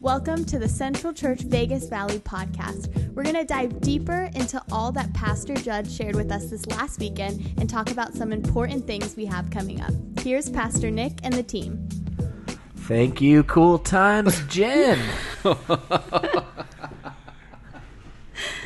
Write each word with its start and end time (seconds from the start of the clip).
Welcome 0.00 0.44
to 0.46 0.58
the 0.60 0.68
Central 0.68 1.12
Church 1.12 1.40
Vegas 1.40 1.86
Valley 1.88 2.20
podcast. 2.20 3.12
We're 3.14 3.24
going 3.24 3.34
to 3.34 3.44
dive 3.44 3.80
deeper 3.80 4.30
into 4.34 4.62
all 4.70 4.92
that 4.92 5.12
Pastor 5.12 5.54
Judd 5.54 5.90
shared 5.90 6.14
with 6.14 6.30
us 6.30 6.46
this 6.50 6.66
last 6.66 7.00
weekend 7.00 7.54
and 7.58 7.68
talk 7.68 7.90
about 7.90 8.14
some 8.14 8.32
important 8.32 8.86
things 8.86 9.16
we 9.16 9.26
have 9.26 9.50
coming 9.50 9.80
up. 9.80 9.90
Here's 10.20 10.48
Pastor 10.50 10.90
Nick 10.92 11.14
and 11.24 11.34
the 11.34 11.42
team. 11.42 11.88
Thank 12.76 13.20
you, 13.20 13.42
Cool 13.42 13.78
Times 13.80 14.40
Jen. 14.48 15.00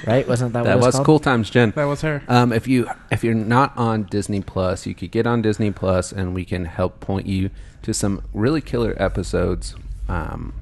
right? 0.06 0.28
Wasn't 0.28 0.52
that, 0.52 0.64
That 0.64 0.76
what 0.76 0.82
it 0.82 0.86
was 0.86 0.94
called? 0.96 1.06
Cool 1.06 1.18
Times 1.18 1.48
Jen. 1.48 1.70
That 1.74 1.84
was 1.84 2.02
her. 2.02 2.22
Um, 2.28 2.52
if 2.52 2.68
you 2.68 2.88
if 3.10 3.24
you're 3.24 3.34
not 3.34 3.72
on 3.78 4.02
Disney 4.04 4.42
Plus, 4.42 4.86
you 4.86 4.94
could 4.94 5.10
get 5.10 5.26
on 5.26 5.40
Disney 5.40 5.70
Plus, 5.70 6.12
and 6.12 6.34
we 6.34 6.44
can 6.44 6.66
help 6.66 7.00
point 7.00 7.26
you 7.26 7.48
to 7.82 7.94
some 7.94 8.22
really 8.34 8.60
killer 8.60 8.94
episodes 8.98 9.74
um, 10.08 10.52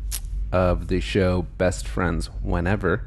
of 0.52 0.88
the 0.88 1.00
show 1.00 1.46
Best 1.58 1.86
Friends 1.86 2.26
Whenever, 2.42 3.06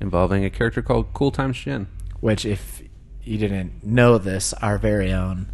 involving 0.00 0.44
a 0.44 0.50
character 0.50 0.82
called 0.82 1.12
Cool 1.14 1.30
Times 1.30 1.58
Jen. 1.58 1.86
Which, 2.20 2.44
if 2.44 2.82
you 3.22 3.38
didn't 3.38 3.84
know 3.84 4.18
this, 4.18 4.52
our 4.54 4.78
very 4.78 5.12
own 5.12 5.46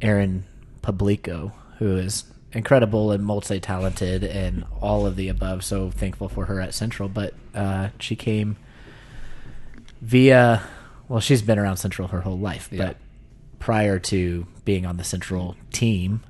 Erin 0.00 0.44
Publico, 0.82 1.52
who 1.78 1.96
is 1.96 2.24
incredible 2.52 3.12
and 3.12 3.24
multi-talented 3.24 4.24
and 4.24 4.64
all 4.80 5.06
of 5.06 5.16
the 5.16 5.28
above. 5.28 5.64
So 5.64 5.90
thankful 5.90 6.28
for 6.28 6.46
her 6.46 6.60
at 6.60 6.74
Central. 6.74 7.08
But 7.08 7.34
uh, 7.54 7.88
she 7.98 8.16
came 8.16 8.56
via, 10.00 10.62
well, 11.08 11.20
she's 11.20 11.42
been 11.42 11.58
around 11.58 11.76
Central 11.78 12.08
her 12.08 12.20
whole 12.22 12.38
life, 12.38 12.68
Yeah. 12.70 12.86
but 12.86 12.96
prior 13.58 13.98
to 13.98 14.46
being 14.64 14.86
on 14.86 14.96
the 14.96 15.04
Central 15.04 15.56
team 15.72 16.22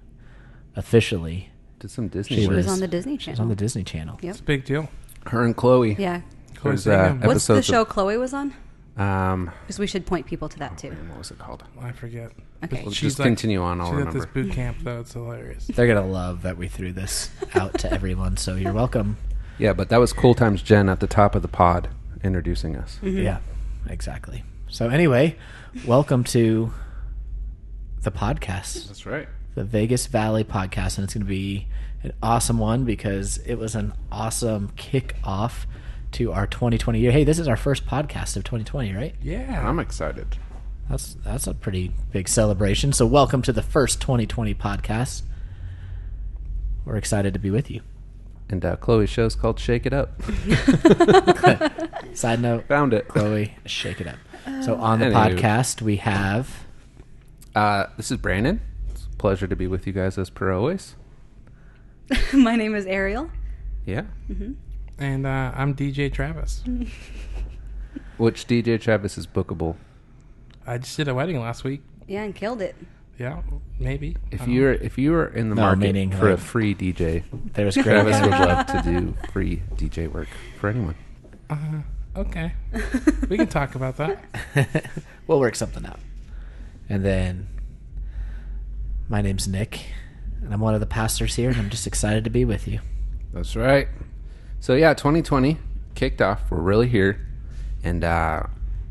officially, 0.75 1.51
Did 1.79 1.91
some 1.91 2.09
Disney. 2.09 2.37
She 2.37 2.43
She 2.43 2.49
work. 2.49 2.57
was 2.57 2.67
was- 2.67 2.75
on 2.75 2.81
the 2.81 2.89
Disney 2.89 3.13
she 3.19 3.31
was 3.31 3.37
Channel. 3.39 3.43
on 3.43 3.49
the 3.49 3.57
Disney 3.57 3.85
Channel. 3.85 4.19
Yep. 4.23 4.31
It's 4.31 4.41
a 4.41 4.45
big 4.45 4.65
deal. 4.65 4.89
Her 5.27 5.45
and 5.45 5.57
Chloe. 5.57 5.95
Yeah. 5.99 6.23
Chloe 6.57 6.73
There's, 6.73 6.87
uh, 6.89 7.11
What's 7.13 7.21
the 7.47 7.55
Episodes 7.55 7.67
show 7.67 7.83
of- 7.83 7.89
Chloe 7.89 8.17
was 8.17 8.35
on? 8.35 8.53
Um, 8.97 9.53
Because 9.63 9.79
we 9.79 9.87
should 9.87 10.07
point 10.07 10.27
people 10.27 10.49
to 10.49 10.59
that 10.59 10.77
too. 10.77 10.91
man, 10.91 11.09
what 11.11 11.19
was 11.19 11.31
it 11.31 11.39
called? 11.39 11.63
I 11.81 11.93
forget. 11.93 12.33
Okay. 12.65 12.83
We'll 12.83 12.93
She's 12.93 13.11
just 13.11 13.19
like- 13.21 13.27
continue 13.29 13.63
on. 13.63 13.81
I'll 13.81 13.93
She's 13.97 14.07
at 14.07 14.13
this 14.13 14.27
boot 14.27 14.51
camp 14.53 14.79
though. 14.83 15.01
It's 15.01 15.13
hilarious. 15.13 15.69
They're 15.69 15.87
gonna 15.87 16.07
love 16.07 16.43
that 16.43 16.57
we 16.59 16.67
threw 16.67 16.93
this 16.93 17.31
out 17.55 17.75
to 17.79 17.93
everyone. 17.93 18.37
So 18.39 18.57
you're 18.57 18.73
welcome. 18.73 19.17
Yeah, 19.59 19.73
but 19.73 19.89
that 19.91 19.99
was 20.01 20.13
Cool 20.13 20.35
Times 20.35 20.63
Jen 20.63 20.89
at 20.89 20.99
the 20.99 21.07
top 21.07 21.37
of 21.37 21.43
the 21.43 21.49
pod 21.49 21.89
introducing 22.25 22.75
us. 22.75 22.99
Mm-hmm. 23.03 23.19
Yeah, 23.19 23.39
exactly. 23.89 24.43
So 24.69 24.89
anyway, 24.89 25.37
welcome 25.87 26.25
to 26.25 26.73
the 28.03 28.11
podcast, 28.11 28.89
That's 28.89 29.07
right. 29.07 29.29
The 29.59 29.65
Vegas 29.65 30.07
Valley 30.07 30.45
podcast, 30.45 30.99
and 30.99 31.05
it's 31.05 31.15
going 31.15 31.25
to 31.25 31.29
be 31.29 31.67
an 32.05 32.13
awesome 32.23 32.59
one 32.59 32.85
because 32.85 33.39
it 33.39 33.57
was 33.57 33.75
an 33.75 33.93
awesome 34.13 34.71
kickoff 34.77 35.65
to 36.13 36.31
our 36.33 36.47
2020 36.47 37.01
year. 37.01 37.11
Hey, 37.11 37.25
this 37.25 37.41
is 37.41 37.49
our 37.49 37.57
first 37.57 37.85
podcast 37.85 38.37
of 38.37 38.45
2020, 38.45 38.95
right? 38.95 39.17
Yeah. 39.21 39.69
I'm 39.69 39.81
excited. 39.81 40.37
That's 40.89 41.15
that's 41.25 41.49
a 41.49 41.55
pretty 41.55 41.93
big 42.13 42.29
celebration. 42.29 42.93
So 42.93 43.05
welcome 43.05 43.43
to 43.43 43.53
the 43.53 43.63
first 43.65 44.01
2020 44.01 44.55
podcast. 44.55 45.23
We're 46.85 46.95
excited 46.95 47.33
to 47.35 47.41
be 47.41 47.51
with 47.51 47.69
you. 47.69 47.81
And 48.49 48.65
uh, 48.65 48.77
Chloe's 48.77 49.11
show's 49.11 49.35
called 49.35 49.59
Shake 49.59 49.87
It 49.87 49.93
Up. 49.93 50.23
Side 52.15 52.41
note, 52.41 52.69
Found 52.69 52.95
it. 52.95 53.09
Chloe, 53.09 53.57
shake 53.67 54.01
it 54.01 54.07
up. 54.07 54.19
So 54.65 54.77
on 54.77 55.01
the 55.01 55.07
Anywho. 55.07 55.37
podcast 55.41 55.83
we 55.83 55.97
have 55.97 56.49
Uh, 57.57 57.87
this 57.97 58.13
is 58.13 58.19
Brandon. 58.19 58.61
It's 59.19 59.23
a 59.25 59.27
pleasure 59.27 59.49
to 59.49 59.57
be 59.57 59.67
with 59.67 59.85
you 59.85 59.93
guys 59.93 60.17
as 60.17 60.31
per 60.31 60.53
always. 60.53 60.95
My 62.33 62.55
name 62.55 62.77
is 62.77 62.87
Ariel. 62.87 63.33
Yeah. 63.85 64.03
and 64.97 65.27
uh, 65.27 65.51
I'm 65.57 65.75
DJ 65.75 66.13
Travis. 66.13 66.63
Which 68.17 68.47
DJ 68.47 68.81
Travis 68.81 69.19
is 69.19 69.27
bookable. 69.27 69.75
I 70.65 70.79
just 70.79 70.97
did 70.97 71.09
a 71.09 71.17
wedding 71.17 71.41
last 71.41 71.65
week. 71.65 71.83
Yeah, 72.07 72.23
and 72.23 72.33
killed 72.33 72.63
it. 72.63 72.77
Yeah, 73.19 73.43
maybe. 73.81 74.17
If 74.31 74.43
Um, 74.43 74.51
you're 74.53 74.75
if 74.75 74.97
you 74.99 75.13
are 75.15 75.27
in 75.27 75.49
the 75.49 75.57
No, 75.57 75.63
market 75.63 75.81
meaning, 75.81 76.13
for 76.13 76.29
a 76.29 76.35
like- 76.37 76.39
free 76.39 76.75
DJ, 76.77 77.25
there's 77.55 77.75
great 77.75 77.87
Travis 77.87 78.21
would 78.21 78.31
love 78.31 78.67
to 78.67 78.83
do 78.85 79.17
free 79.33 79.65
DJ 79.75 80.07
work 80.13 80.29
for 80.61 80.69
anyone. 80.69 80.95
uh, 81.51 81.57
okay, 82.15 82.53
we 83.29 83.37
can 83.37 83.49
talk 83.49 83.75
about 83.75 83.97
that. 83.97 84.87
we'll 85.27 85.41
work 85.41 85.57
something 85.57 85.85
out. 85.85 85.99
And 86.89 87.05
then 87.05 87.49
my 89.09 89.23
name's 89.23 89.49
Nick, 89.49 89.87
and 90.43 90.53
I'm 90.53 90.61
one 90.61 90.75
of 90.75 90.81
the 90.81 90.87
pastors 90.87 91.37
here, 91.37 91.49
and 91.49 91.59
I'm 91.59 91.71
just 91.71 91.87
excited 91.87 92.25
to 92.25 92.31
be 92.31 92.45
with 92.45 92.69
you. 92.69 92.81
That's 93.33 93.57
right. 93.57 93.89
So 94.61 94.75
yeah, 94.75 94.93
2020 94.95 95.59
kicked 95.95 96.21
off. 96.21 96.51
We're 96.51 96.59
really 96.59 96.89
here, 96.89 97.27
and 97.83 98.05
uh, 98.05 98.43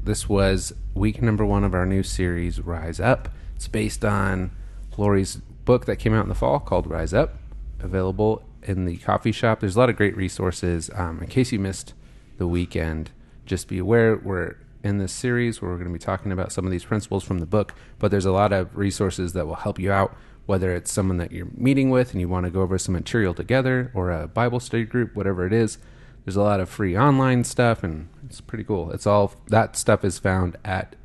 this 0.04 0.28
was 0.28 0.74
week 0.96 1.22
number 1.22 1.46
one 1.46 1.64
of 1.64 1.74
our 1.74 1.86
new 1.86 2.04
series, 2.04 2.60
Rise 2.60 3.00
Up. 3.00 3.30
It's 3.56 3.68
based 3.68 4.04
on 4.04 4.52
Lori's 4.98 5.36
book 5.36 5.86
that 5.86 5.98
came 5.98 6.14
out 6.14 6.24
in 6.24 6.30
the 6.30 6.36
fall 6.36 6.60
called 6.60 6.88
Rise 6.88 7.14
Up, 7.14 7.36
available 7.80 8.44
in 8.64 8.86
the 8.86 8.98
coffee 8.98 9.32
shop. 9.32 9.60
There's 9.60 9.76
a 9.76 9.80
lot 9.80 9.90
of 9.90 9.96
great 9.96 10.18
resources. 10.18 10.90
Um, 10.96 11.22
in 11.22 11.28
case 11.28 11.52
you 11.52 11.60
missed 11.60 11.94
the 12.38 12.48
weekend, 12.48 13.12
just 13.46 13.68
be 13.68 13.78
aware 13.78 14.18
we're 14.18 14.56
in 14.88 14.98
this 14.98 15.12
series 15.12 15.62
where 15.62 15.70
we're 15.70 15.78
going 15.78 15.90
to 15.90 15.94
be 15.94 16.00
talking 16.00 16.32
about 16.32 16.52
some 16.52 16.66
of 16.66 16.72
these 16.72 16.86
principles 16.86 17.24
from 17.24 17.40
the 17.40 17.46
book, 17.46 17.74
but 18.00 18.10
there's 18.10 18.26
a 18.26 18.32
lot 18.32 18.52
of 18.54 18.76
resources 18.76 19.34
that 19.34 19.46
will 19.46 19.56
help 19.56 19.78
you 19.78 19.92
out, 19.92 20.16
whether 20.46 20.74
it's 20.74 20.92
someone 20.92 21.18
that 21.18 21.32
you're 21.32 21.50
meeting 21.54 21.90
with 21.90 22.12
and 22.12 22.22
you 22.22 22.30
want 22.30 22.46
to 22.46 22.52
go 22.52 22.62
over 22.62 22.78
some 22.78 22.94
material 22.94 23.34
together 23.34 23.92
or 23.94 24.12
a 24.12 24.28
Bible 24.28 24.60
study 24.60 24.86
group, 24.86 25.16
whatever 25.16 25.46
it 25.46 25.54
is. 25.54 25.78
There's 26.26 26.36
a 26.36 26.42
lot 26.42 26.60
of 26.60 26.70
free 26.70 26.98
online 26.98 27.44
stuff 27.44 27.84
and 27.84 28.10
it's 28.26 28.42
pretty 28.42 28.64
cool. 28.64 28.92
It's 28.92 29.08
all 29.08 29.34
that 29.48 29.78
stuff 29.78 30.04
is 30.04 30.20
found 30.20 30.58
at 30.66 30.96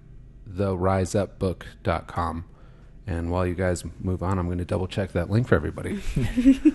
theriseupbook.com. 0.48 2.44
And 3.04 3.31
while 3.31 3.47
you 3.47 3.54
guys 3.54 3.84
move 4.00 4.22
on, 4.22 4.38
I'm 4.38 4.47
going 4.47 4.59
to 4.59 4.65
double 4.65 4.87
check 4.87 5.12
that 5.12 5.28
link 5.28 5.48
for 5.48 5.56
everybody. 5.56 6.00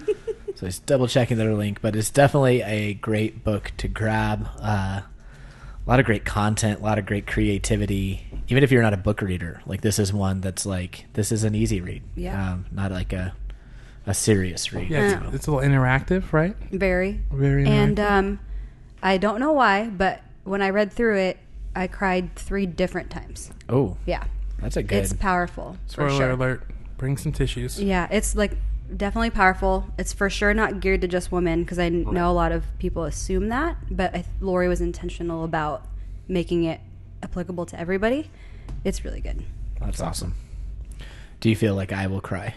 So 0.57 0.66
he's 0.66 0.79
double 0.79 1.07
checking 1.07 1.38
their 1.38 1.53
link, 1.53 1.81
but 1.84 1.96
it's 1.96 2.09
definitely 2.09 2.63
a 2.63 2.96
great 2.96 3.44
book 3.44 3.73
to 3.78 3.88
grab. 3.88 4.50
Uh, 4.59 5.01
a 5.88 5.90
lot 5.90 6.00
of 6.02 6.06
great 6.06 6.25
content, 6.25 6.81
a 6.81 6.84
lot 6.84 7.00
of 7.00 7.06
great 7.06 7.25
creativity. 7.25 8.28
Even 8.50 8.62
if 8.64 8.72
you're 8.72 8.81
not 8.81 8.94
a 8.94 8.98
book 8.98 9.22
reader, 9.22 9.62
like 9.66 9.80
this 9.81 10.00
is 10.00 10.12
one 10.12 10.42
that's 10.42 10.66
like 10.66 11.06
this 11.14 11.31
is 11.31 11.44
an 11.46 11.56
easy 11.56 11.80
read. 11.80 12.03
Yeah. 12.16 12.52
um, 12.53 12.66
not 12.72 12.92
like 12.92 13.14
a 13.14 13.34
a 14.06 14.14
serious 14.14 14.72
read. 14.74 14.90
Yeah, 14.90 15.26
it's, 15.28 15.36
it's 15.36 15.47
a 15.47 15.52
little 15.52 15.70
interactive, 15.70 16.31
right? 16.34 16.56
Very. 16.72 17.22
Very. 17.31 17.66
And 17.66 18.00
um, 18.00 18.40
I 19.02 19.18
don't 19.18 19.40
know 19.40 19.52
why, 19.53 19.88
but 19.90 20.22
when 20.44 20.62
I 20.62 20.70
read 20.70 20.92
through 20.94 21.18
it, 21.18 21.38
I 21.76 21.88
cried 21.88 22.36
three 22.36 22.66
different 22.66 23.09
times. 23.09 23.52
oh, 23.70 23.97
Yeah. 24.06 24.24
that's 24.59 24.78
a 24.78 24.84
good. 24.84 25.03
It's 25.03 25.14
powerful. 25.14 25.78
For 25.88 26.09
Spoiler 26.09 26.18
sure. 26.18 26.30
alert: 26.31 26.64
bring 26.97 27.16
some 27.18 27.31
tissues. 27.31 27.81
Yeah, 27.81 28.08
it's 28.12 28.36
like 28.36 28.53
definitely 28.96 29.30
powerful. 29.30 29.86
It's 29.98 30.14
for 30.14 30.30
sure 30.30 30.53
not 30.53 30.80
geared 30.80 31.02
to 31.02 31.08
just 31.08 31.31
women 31.31 31.64
because 31.64 31.80
I 31.80 31.90
know 31.90 32.30
a 32.30 32.34
lot 32.34 32.52
of 32.52 32.66
people 32.80 33.03
assume 33.03 33.50
that, 33.50 33.78
but 33.90 34.16
I, 34.16 34.25
Lori 34.40 34.68
was 34.68 34.81
intentional 34.81 35.44
about 35.44 35.86
making 36.28 36.64
it 36.64 36.80
applicable 37.24 37.66
to 37.68 37.80
everybody. 37.80 38.30
It's 38.84 39.03
really 39.03 39.22
good. 39.22 39.44
that's 39.80 40.02
awesome. 40.02 40.36
Do 41.40 41.50
you 41.50 41.56
feel 41.56 41.76
like 41.76 41.92
I 41.92 42.08
will 42.08 42.22
cry? 42.22 42.56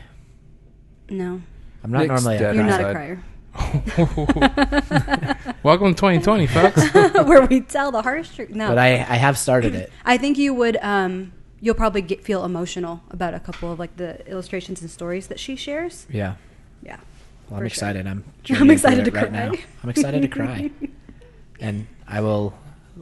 No, 1.08 1.42
I'm 1.82 1.90
not 1.90 2.06
Nick's 2.06 2.22
normally. 2.22 2.36
A 2.36 2.38
dead 2.38 2.54
you're 2.54 2.64
not 2.64 2.80
a 2.80 2.92
crier. 2.92 3.22
Welcome 5.62 5.92
to 5.92 6.00
2020, 6.00 6.46
folks. 6.46 6.94
Where 7.26 7.44
we 7.46 7.62
tell 7.62 7.90
the 7.90 8.00
harsh 8.00 8.34
truth. 8.34 8.50
No, 8.50 8.68
but 8.68 8.78
I 8.78 8.92
I 8.92 9.16
have 9.16 9.36
started 9.36 9.74
it. 9.74 9.92
I 10.04 10.18
think 10.18 10.38
you 10.38 10.54
would. 10.54 10.78
Um, 10.80 11.32
you'll 11.60 11.74
probably 11.74 12.02
get 12.02 12.24
feel 12.24 12.44
emotional 12.44 13.02
about 13.10 13.34
a 13.34 13.40
couple 13.40 13.70
of 13.72 13.78
like 13.78 13.96
the 13.96 14.26
illustrations 14.28 14.80
and 14.80 14.90
stories 14.90 15.26
that 15.28 15.38
she 15.40 15.56
shares. 15.56 16.06
Yeah. 16.10 16.36
Yeah. 16.82 16.96
Well, 16.96 17.00
I'm 17.00 17.48
For 17.50 17.56
sure. 17.58 17.66
excited. 17.66 18.06
I'm. 18.06 18.24
I'm 18.50 18.70
excited 18.70 19.04
to 19.04 19.10
right 19.10 19.28
cry. 19.28 19.46
now. 19.48 19.52
I'm 19.82 19.88
excited 19.90 20.22
to 20.22 20.28
cry, 20.28 20.70
and 21.60 21.86
I 22.06 22.20
will 22.20 22.54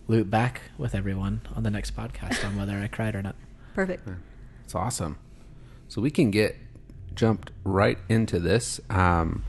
loop 0.06 0.30
back 0.30 0.62
with 0.78 0.94
everyone 0.94 1.40
on 1.56 1.62
the 1.62 1.70
next 1.70 1.96
podcast 1.96 2.44
on 2.46 2.56
whether 2.56 2.76
I 2.78 2.86
cried 2.88 3.14
or 3.14 3.22
not. 3.22 3.34
Perfect. 3.74 4.08
It's 4.64 4.74
awesome. 4.74 5.18
So 5.88 6.00
we 6.02 6.10
can 6.10 6.30
get 6.30 6.56
jumped 7.14 7.50
right 7.64 7.98
into 8.08 8.38
this. 8.38 8.80
Um, 8.90 9.44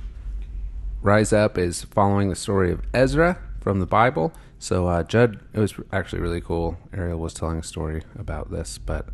Rise 1.01 1.31
Up 1.33 1.57
is 1.57 1.83
following 1.83 2.29
the 2.29 2.35
story 2.35 2.71
of 2.71 2.81
Ezra 2.93 3.37
from 3.61 3.79
the 3.79 3.85
Bible. 3.85 4.33
So 4.59 4.87
uh, 4.87 5.03
Judd, 5.03 5.39
it 5.53 5.59
was 5.59 5.73
actually 5.91 6.21
really 6.21 6.41
cool. 6.41 6.77
Ariel 6.93 7.17
was 7.19 7.33
telling 7.33 7.57
a 7.59 7.63
story 7.63 8.03
about 8.17 8.51
this, 8.51 8.77
but 8.77 9.07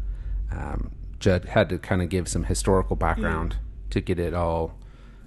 um, 0.51 0.91
Judd 1.19 1.45
had 1.45 1.69
to 1.69 1.77
kind 1.77 2.01
of 2.01 2.09
give 2.09 2.27
some 2.27 2.45
historical 2.45 2.95
background 2.95 3.57
to 3.91 4.01
get 4.01 4.19
it 4.19 4.33
all 4.33 4.75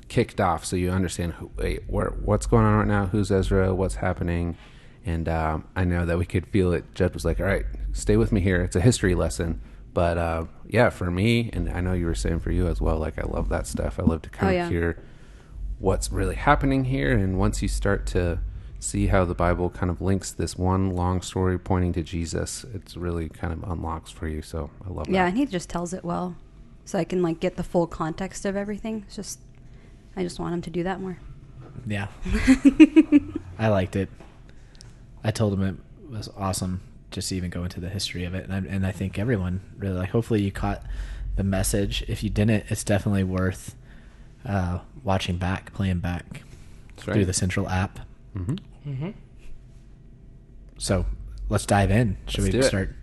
kicked 0.09 0.41
off, 0.41 0.65
so 0.65 0.75
you 0.75 0.91
understand 0.91 1.35
who, 1.35 1.51
wait, 1.57 1.83
where, 1.87 2.11
what's 2.11 2.47
going 2.47 2.65
on 2.65 2.79
right 2.79 2.89
now, 2.89 3.07
who's 3.07 3.31
Ezra, 3.31 3.75
what's 3.75 3.97
happening, 3.97 4.57
and 5.07 5.29
um, 5.29 5.69
I 5.77 5.85
know 5.85 6.05
that 6.05 6.19
we 6.19 6.27
could 6.27 6.47
feel 6.47 6.73
it. 6.73 6.85
Judd 6.95 7.15
was 7.15 7.25
like, 7.25 7.39
"All 7.41 7.47
right, 7.47 7.65
stay 7.93 8.17
with 8.17 8.33
me 8.33 8.41
here. 8.41 8.63
It's 8.63 8.75
a 8.77 8.81
history 8.81 9.15
lesson." 9.15 9.61
But 9.95 10.19
uh, 10.19 10.45
yeah, 10.67 10.91
for 10.91 11.11
me, 11.11 11.51
and 11.53 11.69
I 11.71 11.81
know 11.81 11.93
you 11.93 12.07
were 12.07 12.15
saying 12.15 12.41
for 12.41 12.51
you 12.51 12.67
as 12.69 12.81
well. 12.81 12.99
Like 12.99 13.19
I 13.19 13.23
love 13.27 13.49
that 13.51 13.67
stuff. 13.67 13.99
I 13.99 14.03
love 14.03 14.23
to 14.23 14.31
kind 14.31 14.49
Oh, 14.49 14.51
of 14.51 14.57
yeah. 14.57 14.69
hear 14.69 15.03
what's 15.79 16.11
really 16.13 16.35
happening 16.35 16.85
here. 16.87 17.13
And 17.13 17.39
once 17.39 17.63
you 17.63 17.69
start 17.69 18.07
to 18.09 18.41
see 18.81 19.09
how 19.09 19.25
the 19.25 19.35
Bible 19.35 19.71
kind 19.71 19.91
of 19.91 20.01
links 20.01 20.31
this 20.33 20.57
one 20.57 20.91
long 20.91 21.21
story 21.21 21.59
pointing 21.59 21.93
to 21.95 22.03
Jesus, 22.03 22.65
it's 22.73 22.97
really 22.97 23.29
kind 23.29 23.53
of 23.53 23.69
unlocks 23.69 24.11
for 24.11 24.29
you. 24.29 24.43
So 24.43 24.71
I 24.87 24.91
love 24.91 25.09
it. 25.09 25.13
Yeah, 25.13 25.25
that. 25.25 25.31
and 25.31 25.39
he 25.39 25.47
just 25.47 25.69
tells 25.69 25.93
it 25.93 26.05
well, 26.05 26.37
so 26.85 26.99
I 26.99 27.05
can 27.05 27.23
like 27.23 27.41
get 27.41 27.57
the 27.57 27.65
full 27.65 27.87
context 27.87 28.45
of 28.45 28.57
everything. 28.57 29.05
It's 29.07 29.17
just, 29.17 29.41
I 30.17 30.23
just 30.23 30.39
want 30.39 30.55
him 30.55 30.63
to 30.63 30.71
do 30.71 30.83
that 30.85 31.01
more. 31.01 31.19
Yeah. 31.87 32.09
I 33.59 33.69
liked 33.69 33.97
it. 33.97 34.09
I 35.25 35.31
told 35.31 35.55
him 35.55 35.63
it 35.63 36.11
was 36.11 36.29
awesome 36.37 36.81
just 37.11 37.31
to 37.31 37.37
even 37.37 37.51
go 37.51 37.65
into 37.65 37.81
the 37.81 37.89
history 37.89 38.25
of 38.25 38.35
it. 38.35 38.49
And 38.49 38.53
I, 38.53 38.75
and 38.75 38.87
I 38.87 38.93
think 38.93 39.19
everyone 39.19 39.61
really 39.77 39.97
like, 39.97 40.11
hopefully 40.11 40.43
you 40.43 40.53
caught 40.53 40.83
the 41.37 41.45
message. 41.45 42.05
If 42.09 42.23
you 42.23 42.31
didn't, 42.31 42.65
it's 42.69 42.85
definitely 42.85 43.25
worth 43.25 43.75
uh, 44.45 44.81
watching 45.03 45.39
back, 45.39 45.73
playing 45.73 46.01
back 46.01 46.43
That's 46.91 47.05
through 47.05 47.15
right. 47.15 47.27
the 47.27 47.33
central 47.33 47.69
app. 47.69 48.01
Hmm 48.39 48.55
Mm-hmm. 48.89 49.11
So 50.79 51.05
let's 51.49 51.67
dive 51.67 51.91
in. 51.91 52.17
Should 52.27 52.45
Let's 52.45 52.57
we 52.57 52.63
start? 52.63 52.95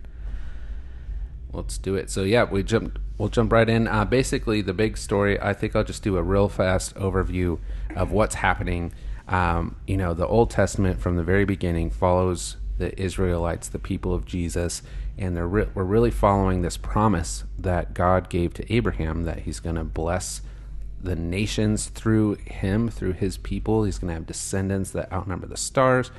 Let's 1.52 1.78
do 1.78 1.94
it. 1.94 2.10
So 2.10 2.22
yeah, 2.24 2.44
we 2.44 2.62
jump. 2.62 2.98
We'll 3.18 3.28
jump 3.28 3.52
right 3.52 3.68
in. 3.68 3.86
Uh, 3.86 4.04
basically, 4.04 4.62
the 4.62 4.74
big 4.74 4.96
story. 4.98 5.40
I 5.40 5.52
think 5.52 5.76
I'll 5.76 5.84
just 5.84 6.02
do 6.02 6.16
a 6.16 6.22
real 6.22 6.48
fast 6.48 6.94
overview 6.96 7.58
of 7.94 8.12
what's 8.12 8.36
happening. 8.36 8.92
Um, 9.28 9.76
you 9.86 9.96
know, 9.96 10.12
the 10.12 10.26
Old 10.26 10.50
Testament 10.50 11.00
from 11.00 11.16
the 11.16 11.22
very 11.22 11.44
beginning 11.44 11.90
follows 11.90 12.56
the 12.78 12.98
Israelites, 13.00 13.68
the 13.68 13.78
people 13.78 14.12
of 14.12 14.26
Jesus, 14.26 14.82
and 15.16 15.36
they're 15.36 15.46
re- 15.48 15.68
we're 15.74 15.84
really 15.84 16.10
following 16.10 16.62
this 16.62 16.76
promise 16.76 17.44
that 17.58 17.94
God 17.94 18.28
gave 18.28 18.52
to 18.54 18.72
Abraham 18.72 19.24
that 19.24 19.40
He's 19.40 19.60
going 19.60 19.76
to 19.76 19.84
bless 19.84 20.42
the 21.02 21.16
nations 21.16 21.86
through 21.86 22.36
him, 22.46 22.88
through 22.88 23.12
his 23.12 23.36
people. 23.36 23.84
He's 23.84 23.98
going 23.98 24.08
to 24.08 24.14
have 24.14 24.26
descendants 24.26 24.90
that 24.92 25.12
outnumber 25.12 25.46
the 25.46 25.56
stars. 25.56 26.10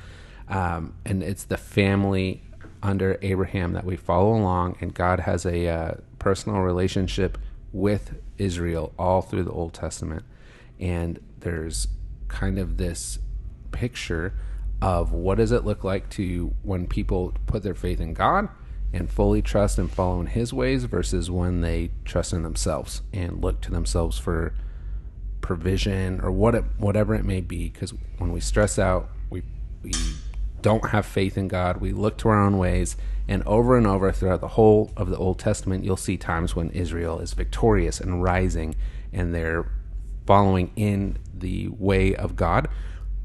Um, 0.48 0.94
and 1.04 1.22
it's 1.22 1.44
the 1.44 1.56
family 1.56 2.42
under 2.82 3.18
Abraham 3.22 3.72
that 3.72 3.84
we 3.84 3.96
follow 3.96 4.34
along. 4.34 4.76
And 4.80 4.94
God 4.94 5.20
has 5.20 5.44
a 5.44 5.68
uh, 5.68 5.94
personal 6.18 6.60
relationship 6.60 7.38
with 7.72 8.20
Israel 8.38 8.92
all 8.98 9.20
through 9.20 9.44
the 9.44 9.52
Old 9.52 9.74
Testament. 9.74 10.24
And 10.80 11.20
there's 11.40 11.88
kind 12.28 12.58
of 12.58 12.76
this 12.76 13.18
picture 13.72 14.34
of 14.80 15.12
what 15.12 15.38
does 15.38 15.52
it 15.52 15.64
look 15.64 15.82
like 15.82 16.08
to 16.10 16.54
when 16.62 16.86
people 16.86 17.34
put 17.46 17.62
their 17.62 17.74
faith 17.74 18.00
in 18.00 18.14
God 18.14 18.48
and 18.92 19.10
fully 19.10 19.42
trust 19.42 19.78
and 19.78 19.90
follow 19.90 20.20
in 20.20 20.26
his 20.26 20.52
ways 20.52 20.84
versus 20.84 21.30
when 21.30 21.60
they 21.60 21.90
trust 22.04 22.32
in 22.32 22.42
themselves 22.42 23.02
and 23.12 23.42
look 23.42 23.60
to 23.60 23.70
themselves 23.70 24.18
for 24.18 24.54
provision 25.40 26.20
or 26.20 26.30
what 26.30 26.54
it, 26.54 26.64
whatever 26.78 27.14
it 27.14 27.24
may 27.24 27.40
be 27.40 27.68
because 27.68 27.92
when 28.18 28.32
we 28.32 28.40
stress 28.40 28.78
out 28.78 29.08
we 29.30 29.42
we 29.82 29.92
don't 30.62 30.90
have 30.90 31.06
faith 31.06 31.38
in 31.38 31.48
God. 31.48 31.78
We 31.78 31.92
look 31.92 32.18
to 32.18 32.28
our 32.28 32.42
own 32.42 32.58
ways 32.58 32.96
and 33.26 33.42
over 33.44 33.76
and 33.76 33.86
over 33.86 34.10
throughout 34.12 34.40
the 34.40 34.48
whole 34.48 34.92
of 34.96 35.10
the 35.10 35.16
Old 35.16 35.38
Testament 35.38 35.84
you'll 35.84 35.96
see 35.96 36.16
times 36.16 36.56
when 36.56 36.70
Israel 36.70 37.20
is 37.20 37.34
victorious 37.34 38.00
and 38.00 38.22
rising 38.22 38.74
and 39.12 39.34
they're 39.34 39.70
following 40.26 40.72
in 40.76 41.18
the 41.32 41.68
way 41.68 42.14
of 42.14 42.36
God 42.36 42.68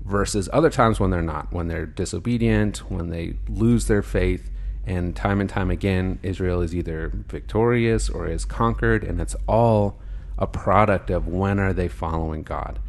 versus 0.03 0.49
other 0.51 0.69
times 0.69 0.99
when 0.99 1.09
they're 1.09 1.21
not 1.21 1.51
when 1.51 1.67
they're 1.67 1.85
disobedient 1.85 2.89
when 2.89 3.09
they 3.09 3.35
lose 3.47 3.87
their 3.87 4.01
faith 4.01 4.49
and 4.85 5.15
time 5.15 5.39
and 5.39 5.49
time 5.49 5.71
again 5.71 6.19
Israel 6.21 6.61
is 6.61 6.75
either 6.75 7.09
victorious 7.27 8.09
or 8.09 8.27
is 8.27 8.43
conquered 8.43 9.03
and 9.03 9.21
it's 9.21 9.35
all 9.47 9.99
a 10.37 10.47
product 10.47 11.09
of 11.09 11.27
when 11.27 11.59
are 11.59 11.73
they 11.73 11.87
following 11.87 12.43
God. 12.43 12.79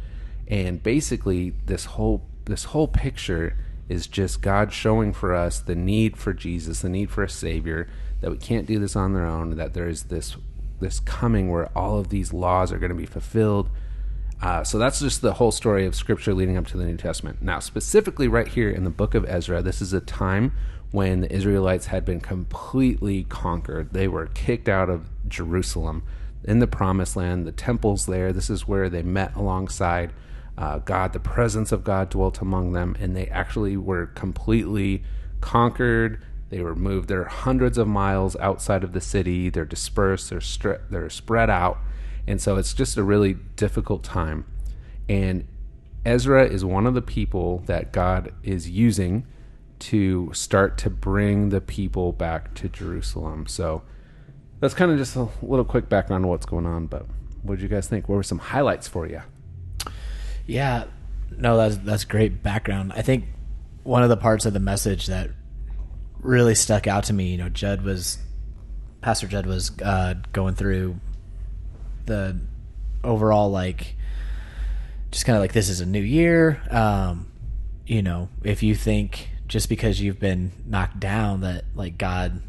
And 0.47 0.81
basically 0.81 1.53
this 1.65 1.85
whole 1.85 2.25
this 2.45 2.65
whole 2.65 2.87
picture 2.87 3.57
is 3.89 4.07
just 4.07 4.41
God 4.41 4.71
showing 4.71 5.13
for 5.13 5.33
us 5.33 5.59
the 5.59 5.75
need 5.75 6.17
for 6.17 6.33
Jesus, 6.33 6.81
the 6.81 6.89
need 6.89 7.09
for 7.09 7.23
a 7.23 7.29
savior, 7.29 7.87
that 8.21 8.31
we 8.31 8.37
can't 8.37 8.67
do 8.67 8.79
this 8.79 8.95
on 8.95 9.13
their 9.13 9.25
own, 9.25 9.55
that 9.57 9.73
there 9.73 9.87
is 9.87 10.03
this 10.03 10.35
this 10.79 10.99
coming 10.99 11.49
where 11.49 11.69
all 11.77 11.99
of 11.99 12.09
these 12.09 12.33
laws 12.33 12.71
are 12.71 12.77
going 12.77 12.89
to 12.89 12.95
be 12.95 13.05
fulfilled. 13.05 13.69
Uh, 14.41 14.63
so 14.63 14.77
that's 14.77 14.99
just 14.99 15.21
the 15.21 15.33
whole 15.33 15.51
story 15.51 15.85
of 15.85 15.95
Scripture 15.95 16.33
leading 16.33 16.57
up 16.57 16.67
to 16.67 16.77
the 16.77 16.83
New 16.83 16.97
Testament. 16.97 17.41
Now, 17.41 17.59
specifically, 17.59 18.27
right 18.27 18.47
here 18.47 18.69
in 18.69 18.83
the 18.83 18.89
book 18.89 19.15
of 19.15 19.25
Ezra, 19.29 19.61
this 19.61 19.81
is 19.81 19.93
a 19.93 20.01
time 20.01 20.51
when 20.91 21.21
the 21.21 21.31
Israelites 21.31 21.87
had 21.87 22.03
been 22.03 22.19
completely 22.19 23.23
conquered. 23.23 23.93
They 23.93 24.07
were 24.07 24.27
kicked 24.27 24.67
out 24.67 24.89
of 24.89 25.09
Jerusalem 25.27 26.03
in 26.45 26.59
the 26.59 26.67
promised 26.67 27.15
land. 27.15 27.45
The 27.45 27.51
temple's 27.51 28.05
there. 28.05 28.31
This 28.31 28.49
is 28.49 28.67
where 28.67 28.89
they 28.89 29.03
met 29.03 29.35
alongside 29.35 30.13
uh, 30.57 30.79
God. 30.79 31.11
The 31.11 31.19
presence 31.19 31.71
of 31.71 31.83
God 31.83 32.09
dwelt 32.09 32.39
among 32.39 32.71
them, 32.71 32.95
and 32.99 33.15
they 33.15 33.27
actually 33.27 33.75
were 33.75 34.05
completely 34.05 35.03
conquered. 35.41 36.23
They 36.49 36.61
were 36.61 36.75
moved. 36.75 37.09
They're 37.09 37.25
hundreds 37.25 37.77
of 37.77 37.87
miles 37.87 38.35
outside 38.37 38.83
of 38.83 38.93
the 38.93 39.01
city. 39.01 39.49
They're 39.49 39.65
dispersed. 39.65 40.29
They're 40.29 40.39
stre- 40.39 40.81
they're 40.89 41.09
spread 41.09 41.49
out, 41.49 41.79
and 42.27 42.39
so 42.39 42.55
it's 42.55 42.73
just 42.73 42.95
a 42.95 43.03
really 43.03 43.33
difficult 43.55 44.03
time. 44.03 44.45
And 45.09 45.47
Ezra 46.05 46.45
is 46.45 46.63
one 46.63 46.85
of 46.85 46.93
the 46.93 47.01
people 47.01 47.63
that 47.65 47.91
God 47.91 48.31
is 48.43 48.69
using 48.69 49.25
to 49.77 50.31
start 50.33 50.77
to 50.77 50.89
bring 50.89 51.49
the 51.49 51.61
people 51.61 52.11
back 52.11 52.53
to 52.55 52.69
Jerusalem. 52.69 53.47
So 53.47 53.81
that's 54.59 54.73
kind 54.73 54.91
of 54.91 54.97
just 54.97 55.15
a 55.15 55.27
little 55.41 55.65
quick 55.65 55.89
background 55.89 56.25
on 56.25 56.29
what's 56.29 56.45
going 56.45 56.65
on. 56.65 56.87
But 56.87 57.05
what 57.43 57.55
did 57.55 57.63
you 57.63 57.69
guys 57.69 57.87
think? 57.87 58.09
What 58.09 58.15
were 58.15 58.23
some 58.23 58.39
highlights 58.39 58.87
for 58.87 59.07
you? 59.07 59.21
Yeah, 60.47 60.85
no, 61.37 61.57
that's 61.57 61.77
that's 61.77 62.05
great 62.05 62.43
background. 62.43 62.93
I 62.95 63.01
think 63.01 63.25
one 63.83 64.03
of 64.03 64.09
the 64.09 64.17
parts 64.17 64.45
of 64.45 64.53
the 64.53 64.59
message 64.59 65.07
that 65.07 65.29
really 66.19 66.55
stuck 66.55 66.87
out 66.87 67.03
to 67.05 67.13
me, 67.13 67.27
you 67.27 67.37
know, 67.37 67.49
Judd 67.49 67.83
was, 67.83 68.17
Pastor 69.01 69.27
Judd 69.27 69.45
was 69.45 69.71
uh, 69.81 70.15
going 70.33 70.55
through 70.55 70.99
the 72.05 72.39
overall 73.03 73.51
like, 73.51 73.95
just 75.11 75.25
kind 75.25 75.35
of 75.35 75.41
like 75.41 75.53
this 75.53 75.69
is 75.69 75.81
a 75.81 75.85
new 75.85 76.01
year. 76.01 76.61
Um, 76.71 77.31
you 77.85 78.01
know, 78.01 78.29
if 78.43 78.63
you 78.63 78.75
think 78.75 79.29
just 79.47 79.69
because 79.69 80.01
you've 80.01 80.19
been 80.19 80.51
knocked 80.65 80.99
down 80.99 81.41
that 81.41 81.65
like 81.75 81.97
God 81.99 82.41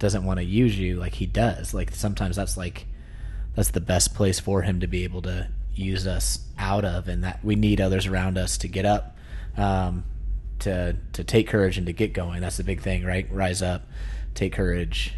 doesn't 0.00 0.24
want 0.24 0.38
to 0.40 0.44
use 0.44 0.76
you, 0.76 0.96
like 0.96 1.14
He 1.14 1.26
does. 1.26 1.72
Like 1.72 1.94
sometimes 1.94 2.34
that's 2.34 2.56
like 2.56 2.86
that's 3.54 3.70
the 3.70 3.80
best 3.80 4.14
place 4.14 4.40
for 4.40 4.62
him 4.62 4.80
to 4.80 4.86
be 4.86 5.04
able 5.04 5.22
to 5.22 5.48
use 5.74 6.06
us 6.06 6.40
out 6.58 6.84
of 6.84 7.08
and 7.08 7.24
that 7.24 7.44
we 7.44 7.56
need 7.56 7.80
others 7.80 8.06
around 8.06 8.38
us 8.38 8.58
to 8.58 8.68
get 8.68 8.84
up 8.84 9.16
um, 9.56 10.04
to 10.60 10.96
to 11.12 11.24
take 11.24 11.48
courage 11.48 11.76
and 11.78 11.86
to 11.86 11.92
get 11.92 12.12
going 12.12 12.40
that's 12.40 12.56
the 12.58 12.64
big 12.64 12.80
thing 12.80 13.04
right 13.04 13.30
rise 13.32 13.62
up 13.62 13.82
take 14.34 14.52
courage 14.52 15.14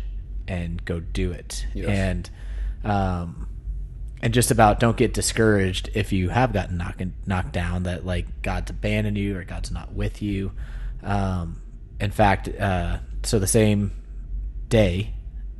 and 0.49 0.85
go 0.85 1.00
do 1.00 1.33
it 1.33 1.66
Yes. 1.75 1.88
and 1.88 2.30
um, 2.85 3.49
and 4.23 4.33
just 4.33 4.50
about 4.50 4.80
don't 4.80 4.97
get 4.97 5.12
discouraged 5.14 5.90
if 5.95 6.12
you 6.12 6.28
have 6.28 6.52
gotten 6.52 6.76
knocked 6.78 7.02
knocked 7.26 7.52
down 7.52 7.83
that 7.85 8.06
like 8.06 8.42
God's 8.42 8.71
abandoned 8.71 9.18
you 9.18 9.37
or 9.37 9.45
God's 9.45 9.71
not 9.71 9.92
with 9.92 10.23
you. 10.23 10.52
Um, 11.02 11.61
in 12.00 12.11
fact, 12.12 12.49
uh, 12.49 12.99
so 13.25 13.38
the 13.38 13.47
same 13.47 13.92
day, 14.73 15.12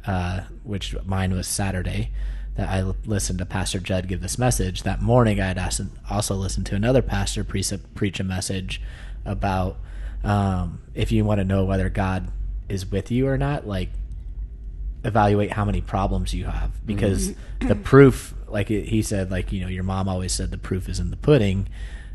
uh, 0.07 0.41
which 0.65 0.97
mine 1.05 1.35
was 1.35 1.47
Saturday, 1.47 2.11
that 2.57 2.69
I 2.69 2.79
l- 2.79 2.97
listened 3.05 3.39
to 3.41 3.47
Pastor 3.47 3.79
Judd 3.79 4.09
give 4.09 4.23
this 4.23 4.39
message. 4.39 4.83
That 4.85 5.03
morning, 5.03 5.39
I 5.39 5.49
had 5.49 5.59
asked, 5.59 5.83
also 6.11 6.35
listened 6.35 6.65
to 6.67 6.75
another 6.75 7.03
pastor 7.03 7.45
preach 7.45 7.71
a, 7.71 7.79
preach 7.79 8.19
a 8.19 8.25
message 8.25 8.81
about 9.27 9.77
um, 10.25 10.81
if 10.95 11.13
you 11.13 11.27
want 11.27 11.41
to 11.41 11.45
know 11.45 11.65
whether 11.65 11.91
God 11.91 12.33
is 12.71 12.91
with 12.91 13.11
you 13.11 13.29
or 13.29 13.37
not, 13.37 13.67
like 13.67 13.91
evaluate 15.05 15.53
how 15.53 15.65
many 15.65 15.81
problems 15.81 16.33
you 16.33 16.47
have 16.47 16.87
because 16.87 17.35
the 17.61 17.75
proof 17.85 18.35
like 18.47 18.69
he 18.69 19.03
said 19.03 19.33
like 19.33 19.51
you 19.51 19.61
know 19.61 19.67
your 19.67 19.83
mom 19.83 20.09
always 20.09 20.33
said 20.33 20.53
the 20.53 20.59
proof 20.59 20.89
is 20.89 21.01
in 21.01 21.11
the 21.11 21.17
pudding 21.17 21.69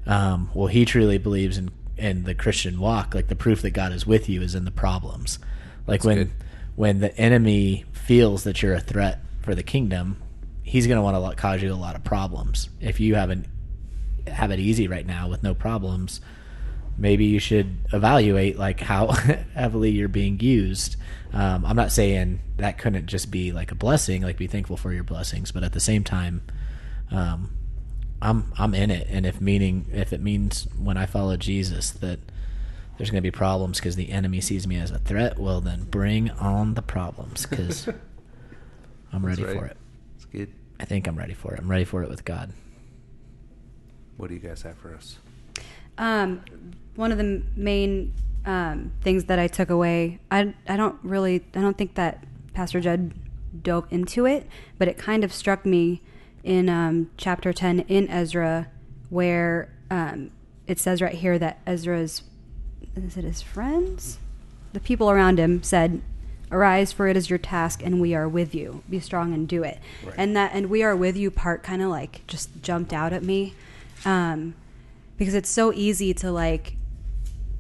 um, 0.06 0.50
well 0.54 0.68
he 0.68 0.86
truly 0.86 1.18
believes 1.18 1.58
in 1.58 1.70
in 1.98 2.24
the 2.24 2.34
christian 2.34 2.80
walk 2.80 3.14
like 3.14 3.28
the 3.28 3.36
proof 3.36 3.62
that 3.62 3.72
god 3.72 3.92
is 3.92 4.08
with 4.08 4.30
you 4.30 4.42
is 4.42 4.56
in 4.56 4.64
the 4.64 4.72
problems 4.72 5.38
like 5.86 6.06
when 6.06 6.18
good. 6.18 6.32
When 6.78 7.00
the 7.00 7.14
enemy 7.18 7.84
feels 7.92 8.46
that 8.46 8.62
you're 8.62 8.74
a 8.74 8.80
threat 8.80 9.20
for 9.42 9.54
the 9.54 9.64
kingdom 9.64 10.22
he's 10.64 10.88
going 10.88 10.96
to 10.96 11.02
want 11.02 11.16
to 11.16 11.42
cause 11.42 11.62
you 11.62 11.74
a 11.74 11.76
lot 11.76 11.96
of 11.96 12.04
problems 12.06 12.70
if 12.80 13.02
you 13.02 13.16
haven't 13.16 13.46
have 14.28 14.52
it 14.52 14.60
easy 14.60 14.88
right 14.88 15.06
now 15.06 15.28
with 15.28 15.44
no 15.44 15.54
problems 15.54 16.22
maybe 16.98 17.26
you 17.26 17.40
should 17.40 17.78
evaluate 17.94 18.58
like 18.58 18.80
how 18.80 19.08
heavily 19.54 19.92
you're 19.92 20.08
being 20.08 20.40
used. 20.40 20.96
Um, 21.34 21.66
I'm 21.66 21.76
not 21.76 21.92
saying 21.92 22.40
that 22.58 22.78
couldn't 22.78 23.08
just 23.08 23.30
be 23.30 23.52
like 23.52 23.72
a 23.72 23.76
blessing, 23.76 24.24
like 24.24 24.38
be 24.38 24.48
thankful 24.48 24.78
for 24.78 24.92
your 24.92 25.04
blessings, 25.04 25.52
but 25.52 25.64
at 25.64 25.74
the 25.74 25.80
same 25.80 26.04
time, 26.04 26.42
um, 27.12 27.54
I'm 28.22 28.52
I'm 28.58 28.74
in 28.74 28.90
it, 28.90 29.08
and 29.12 29.26
if 29.26 29.40
meaning 29.40 29.86
if 29.94 30.12
it 30.12 30.22
means 30.22 30.68
when 30.78 30.98
I 30.98 31.06
follow 31.06 31.38
Jesus 31.38 31.92
that 31.92 32.20
there's 32.98 33.10
going 33.10 33.22
to 33.22 33.28
be 33.28 33.32
problems 33.32 33.80
because 33.80 33.96
the 33.96 34.12
enemy 34.12 34.42
sees 34.42 34.68
me 34.68 34.78
as 34.78 34.92
a 34.92 35.00
threat, 35.00 35.38
well 35.38 35.62
then 35.62 35.84
bring 35.84 36.32
on 36.32 36.74
the 36.74 36.82
problems 36.82 37.46
because 37.46 37.88
I'm 39.14 39.26
ready 39.26 39.44
right. 39.44 39.58
for 39.58 39.66
it. 39.66 39.78
It's 40.16 40.26
good. 40.26 40.54
I 40.80 40.86
think 40.86 41.08
I'm 41.08 41.18
ready 41.18 41.34
for 41.34 41.54
it. 41.54 41.60
I'm 41.60 41.70
ready 41.70 41.86
for 41.86 42.04
it 42.04 42.10
with 42.10 42.26
God. 42.26 42.54
what 44.18 44.30
do 44.30 44.34
you 44.34 44.40
guys 44.40 44.62
have 44.64 44.78
for 44.78 44.94
us? 44.94 45.18
Um, 45.98 46.44
one 46.96 47.12
of 47.12 47.18
the 47.18 47.44
main 47.56 48.14
um, 48.46 48.92
things 49.02 49.26
that 49.26 49.40
I 49.40 49.48
took 49.48 49.70
away, 49.70 50.20
I, 50.32 50.54
I 50.68 50.78
don't 50.78 50.98
really, 51.04 51.44
I 51.56 51.62
don't 51.62 51.78
think 51.78 51.96
that 51.96 52.24
Pastor 52.54 52.80
Judd 52.80 53.14
dove 53.64 53.88
into 53.92 54.26
it, 54.26 54.48
but 54.78 54.88
it 54.88 54.98
kind 54.98 55.24
of 55.24 55.34
struck 55.34 55.66
me 55.66 56.02
in 56.44 56.70
um, 56.70 57.10
chapter 57.18 57.52
10 57.52 57.82
in 57.82 58.10
Ezra, 58.10 58.68
where 59.10 59.70
um, 59.92 60.32
it 60.66 60.80
says 60.80 61.02
right 61.02 61.14
here 61.14 61.38
that 61.40 61.60
Ezra's, 61.66 62.24
is 63.04 63.18
it 63.18 63.24
his 63.24 63.42
friends? 63.42 64.20
The 64.74 64.80
people 64.80 65.10
around 65.10 65.40
him 65.40 65.64
said, 65.64 66.02
Arise, 66.52 66.94
for 66.94 67.08
it 67.08 67.18
is 67.18 67.30
your 67.30 67.40
task, 67.40 67.82
and 67.84 68.00
we 68.00 68.16
are 68.16 68.28
with 68.28 68.56
you. 68.56 68.82
Be 68.90 69.00
strong 69.00 69.34
and 69.34 69.48
do 69.48 69.64
it. 69.64 69.80
Right. 70.06 70.16
And 70.18 70.36
that, 70.38 70.52
and 70.54 70.70
we 70.70 70.82
are 70.82 70.96
with 70.96 71.18
you 71.18 71.30
part 71.30 71.62
kind 71.62 71.82
of 71.82 71.90
like 71.90 72.26
just 72.28 72.62
jumped 72.62 72.94
out 72.94 73.12
at 73.12 73.24
me. 73.24 73.54
Um, 74.06 74.56
because 75.18 75.34
it's 75.34 75.50
so 75.50 75.74
easy 75.74 76.14
to 76.14 76.32
like 76.32 76.76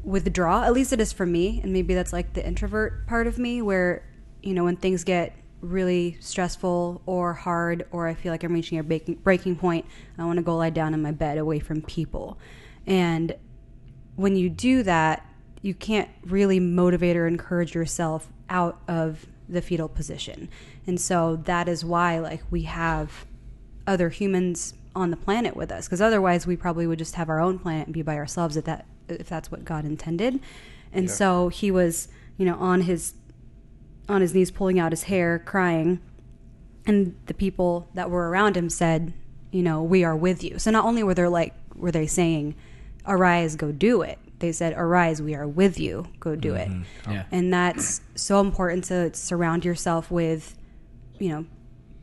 withdraw 0.03 0.63
at 0.63 0.71
least 0.71 0.93
it 0.93 1.01
is 1.01 1.11
for 1.11 1.25
me 1.25 1.59
and 1.63 1.73
maybe 1.73 1.93
that's 1.93 2.13
like 2.13 2.31
the 2.33 2.45
introvert 2.45 3.05
part 3.07 3.27
of 3.27 3.37
me 3.37 3.61
where 3.61 4.03
you 4.41 4.53
know 4.53 4.63
when 4.63 4.77
things 4.77 5.03
get 5.03 5.35
really 5.59 6.17
stressful 6.21 7.01
or 7.05 7.33
hard 7.33 7.85
or 7.91 8.07
i 8.07 8.13
feel 8.13 8.31
like 8.31 8.43
i'm 8.43 8.53
reaching 8.53 8.77
a 8.77 8.83
breaking, 8.83 9.15
breaking 9.15 9.55
point 9.55 9.85
i 10.17 10.23
want 10.23 10.37
to 10.37 10.43
go 10.43 10.55
lie 10.55 10.69
down 10.69 10.93
in 10.93 11.01
my 11.01 11.11
bed 11.11 11.37
away 11.37 11.59
from 11.59 11.81
people 11.81 12.37
and 12.85 13.35
when 14.17 14.35
you 14.35 14.49
do 14.49 14.83
that 14.83 15.25
you 15.61 15.73
can't 15.73 16.09
really 16.25 16.59
motivate 16.59 17.15
or 17.15 17.25
encourage 17.25 17.73
yourself 17.73 18.27
out 18.49 18.79
of 18.87 19.25
the 19.47 19.61
fetal 19.61 19.87
position 19.87 20.49
and 20.85 20.99
so 20.99 21.37
that 21.45 21.69
is 21.69 21.85
why 21.85 22.19
like 22.19 22.43
we 22.51 22.63
have 22.63 23.25
other 23.87 24.09
humans 24.09 24.73
on 24.95 25.11
the 25.11 25.17
planet 25.17 25.55
with 25.55 25.71
us 25.71 25.85
because 25.87 26.01
otherwise 26.01 26.45
we 26.45 26.55
probably 26.57 26.85
would 26.85 26.99
just 26.99 27.15
have 27.15 27.29
our 27.29 27.39
own 27.39 27.57
planet 27.57 27.87
and 27.87 27.93
be 27.93 28.01
by 28.01 28.17
ourselves 28.17 28.57
if 28.57 28.65
that 28.65 28.85
if 29.07 29.29
that's 29.29 29.49
what 29.49 29.63
God 29.63 29.85
intended. 29.85 30.39
And 30.91 31.05
Yeah. 31.05 31.11
so 31.13 31.47
he 31.49 31.71
was, 31.71 32.09
you 32.37 32.45
know, 32.45 32.55
on 32.55 32.81
his 32.81 33.13
on 34.09 34.19
his 34.21 34.33
knees 34.33 34.51
pulling 34.51 34.79
out 34.79 34.91
his 34.91 35.03
hair, 35.03 35.39
crying. 35.39 35.99
And 36.85 37.15
the 37.27 37.33
people 37.33 37.87
that 37.93 38.09
were 38.09 38.29
around 38.29 38.57
him 38.57 38.69
said, 38.69 39.13
you 39.51 39.61
know, 39.61 39.81
we 39.83 40.03
are 40.03 40.15
with 40.15 40.43
you. 40.43 40.59
So 40.59 40.71
not 40.71 40.83
only 40.83 41.03
were 41.03 41.13
they 41.13 41.27
like 41.27 41.53
were 41.75 41.91
they 41.91 42.07
saying, 42.07 42.55
Arise, 43.07 43.55
go 43.55 43.71
do 43.71 44.01
it. 44.01 44.19
They 44.39 44.51
said, 44.51 44.73
Arise, 44.77 45.21
we 45.21 45.33
are 45.35 45.47
with 45.47 45.79
you, 45.79 46.07
go 46.19 46.35
do 46.35 46.53
it. 46.53 46.69
Mm-hmm. 46.69 47.09
Oh. 47.09 47.13
Yeah. 47.13 47.23
And 47.31 47.51
that's 47.51 48.01
so 48.15 48.39
important 48.39 48.83
to 48.85 49.13
surround 49.13 49.65
yourself 49.65 50.11
with, 50.11 50.55
you 51.17 51.29
know, 51.29 51.45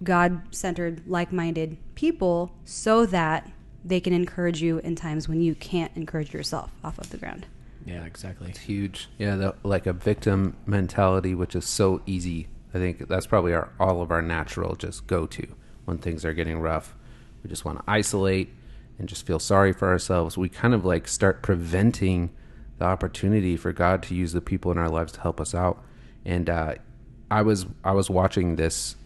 God 0.03 0.43
centered, 0.51 1.03
like 1.07 1.33
minded 1.33 1.77
people 1.95 2.53
so 2.65 3.07
that 3.07 3.51
they 3.85 4.01
can 4.01 4.13
encourage 4.13 4.63
you 4.63 4.79
in 4.79 4.97
times 4.97 5.29
when 5.29 5.41
you 5.41 5.55
can't 5.55 5.93
encourage 5.95 6.33
yourself 6.33 6.71
off 6.83 6.99
of 6.99 7.11
the 7.11 7.17
ground. 7.19 7.47
Yeah, 7.87 8.05
exactly. 8.05 8.49
It's 8.49 8.61
huge. 8.61 9.09
Yeah, 9.19 9.37
the, 9.37 9.55
like 9.63 9.87
a 9.87 9.93
victim 9.93 10.57
mentality, 10.67 11.35
which 11.35 11.55
is 11.55 11.67
so 11.67 12.01
easy. 12.07 12.49
I 12.73 12.79
think 12.79 13.09
that's 13.09 13.27
probably 13.27 13.53
our 13.53 13.71
all 13.79 14.03
of 14.03 14.11
our 14.11 14.23
natural 14.23 14.75
just 14.75 15.07
go 15.07 15.27
to 15.27 15.47
when 15.85 15.99
things 15.99 16.25
are 16.25 16.33
getting 16.33 16.61
rough. 16.61 16.95
We 17.43 17.51
just 17.51 17.65
want 17.65 17.79
to 17.79 17.85
isolate 17.87 18.53
and 18.99 19.09
just 19.09 19.27
feel 19.27 19.39
sorry 19.39 19.73
for 19.73 19.89
ourselves. 19.89 20.39
We 20.39 20.49
kind 20.49 20.75
of 20.75 20.85
like 20.85 21.09
start 21.09 21.43
preventing 21.43 22.31
the 22.79 22.85
opportunity 22.85 23.57
for 23.57 23.73
God 23.73 24.03
to 24.05 24.15
use 24.15 24.33
the 24.33 24.41
people 24.41 24.71
in 24.73 24.79
our 24.79 24.89
lives 24.89 25.13
to 25.13 25.21
help 25.21 25.41
us 25.41 25.55
out. 25.55 25.83
And 26.25 26.49
uh, 26.49 26.75
I 27.31 27.43
was 27.43 27.67
I 27.83 27.93
was 27.93 28.09
watching 28.09 28.57
this 28.57 28.97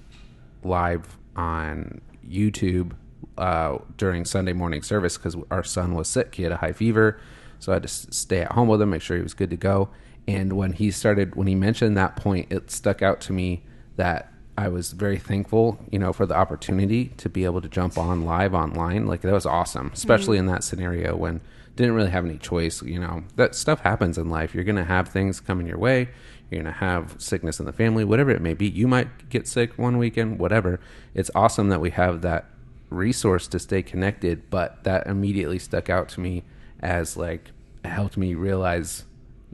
live 0.62 1.16
on 1.36 2.00
YouTube 2.28 2.92
uh, 3.36 3.78
during 3.96 4.24
Sunday 4.24 4.52
morning 4.52 4.82
service 4.82 5.16
because 5.16 5.36
our 5.50 5.64
son 5.64 5.94
was 5.94 6.08
sick. 6.08 6.34
He 6.34 6.42
had 6.42 6.52
a 6.52 6.56
high 6.56 6.72
fever, 6.72 7.20
so 7.58 7.72
I 7.72 7.76
had 7.76 7.82
to 7.82 7.88
stay 7.88 8.40
at 8.40 8.52
home 8.52 8.68
with 8.68 8.82
him, 8.82 8.90
make 8.90 9.02
sure 9.02 9.16
he 9.16 9.22
was 9.22 9.34
good 9.34 9.50
to 9.50 9.56
go. 9.56 9.90
And 10.26 10.52
when 10.52 10.72
he 10.72 10.90
started, 10.90 11.36
when 11.36 11.46
he 11.46 11.54
mentioned 11.54 11.96
that 11.96 12.16
point, 12.16 12.52
it 12.52 12.70
stuck 12.70 13.00
out 13.00 13.20
to 13.22 13.32
me 13.32 13.64
that 13.96 14.32
I 14.58 14.66
was 14.66 14.90
very 14.90 15.18
thankful, 15.18 15.78
you 15.88 16.00
know, 16.00 16.12
for 16.12 16.26
the 16.26 16.34
opportunity 16.34 17.12
to 17.18 17.28
be 17.28 17.44
able 17.44 17.60
to 17.60 17.68
jump 17.68 17.96
on 17.96 18.24
live 18.24 18.54
online. 18.54 19.06
Like 19.06 19.20
that 19.20 19.32
was 19.32 19.46
awesome, 19.46 19.92
especially 19.94 20.36
mm. 20.36 20.40
in 20.40 20.46
that 20.46 20.64
scenario 20.64 21.14
when 21.14 21.40
didn't 21.76 21.94
really 21.94 22.10
have 22.10 22.24
any 22.24 22.38
choice. 22.38 22.82
You 22.82 22.98
know, 22.98 23.22
that 23.36 23.54
stuff 23.54 23.78
happens 23.82 24.18
in 24.18 24.30
life. 24.30 24.56
You're 24.56 24.64
going 24.64 24.74
to 24.74 24.84
have 24.84 25.10
things 25.10 25.38
coming 25.38 25.68
your 25.68 25.78
way. 25.78 26.08
You're 26.50 26.60
going 26.60 26.74
to 26.74 26.80
have 26.80 27.14
sickness 27.18 27.60
in 27.60 27.66
the 27.66 27.72
family, 27.72 28.02
whatever 28.02 28.32
it 28.32 28.42
may 28.42 28.52
be. 28.52 28.68
You 28.68 28.88
might 28.88 29.28
get 29.28 29.46
sick 29.46 29.78
one 29.78 29.96
weekend, 29.96 30.40
whatever. 30.40 30.80
It's 31.14 31.30
awesome 31.36 31.68
that 31.68 31.80
we 31.80 31.90
have 31.90 32.22
that 32.22 32.46
resource 32.90 33.46
to 33.48 33.60
stay 33.60 33.84
connected, 33.84 34.50
but 34.50 34.82
that 34.82 35.06
immediately 35.06 35.60
stuck 35.60 35.88
out 35.88 36.08
to 36.10 36.20
me 36.20 36.42
as 36.80 37.16
like 37.16 37.52
helped 37.84 38.16
me 38.16 38.34
realize, 38.34 39.04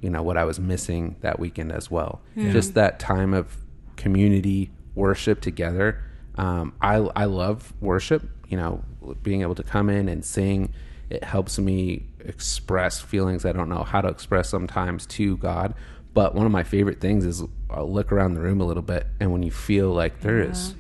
you 0.01 0.09
know, 0.09 0.23
what 0.23 0.39
I 0.39 0.45
was 0.45 0.59
missing 0.59 1.17
that 1.21 1.39
weekend 1.39 1.73
as 1.73 1.91
well. 1.91 2.23
Hmm. 2.33 2.53
Just 2.53 2.73
that 2.73 2.99
time 2.99 3.35
of 3.35 3.59
community 3.97 4.71
worship 4.95 5.41
together. 5.41 6.03
Um, 6.37 6.75
I 6.81 6.97
I 6.97 7.25
love 7.27 7.73
worship. 7.81 8.23
You 8.49 8.57
know, 8.57 8.85
being 9.23 9.43
able 9.43 9.55
to 9.55 9.63
come 9.63 9.89
in 9.89 10.09
and 10.09 10.25
sing, 10.25 10.73
it 11.11 11.25
helps 11.25 11.59
me 11.59 12.07
express 12.21 13.01
feelings 13.01 13.45
I 13.45 13.53
don't 13.53 13.69
know 13.69 13.85
how 13.85 14.01
to 14.01 14.09
express 14.09 14.49
sometimes 14.49 15.07
to 15.07 15.37
God. 15.37 15.75
But 16.13 16.35
one 16.35 16.47
of 16.47 16.53
my 16.53 16.63
favorite 16.63 17.01
things 17.01 17.25
is 17.25 17.43
I'll 17.69 17.91
look 17.91 18.13
around 18.13 18.35
the 18.35 18.41
room 18.41 18.61
a 18.61 18.65
little 18.65 18.83
bit, 18.83 19.07
and 19.19 19.33
when 19.33 19.43
you 19.43 19.51
feel 19.51 19.93
like 19.93 20.21
there 20.21 20.41
is 20.41 20.75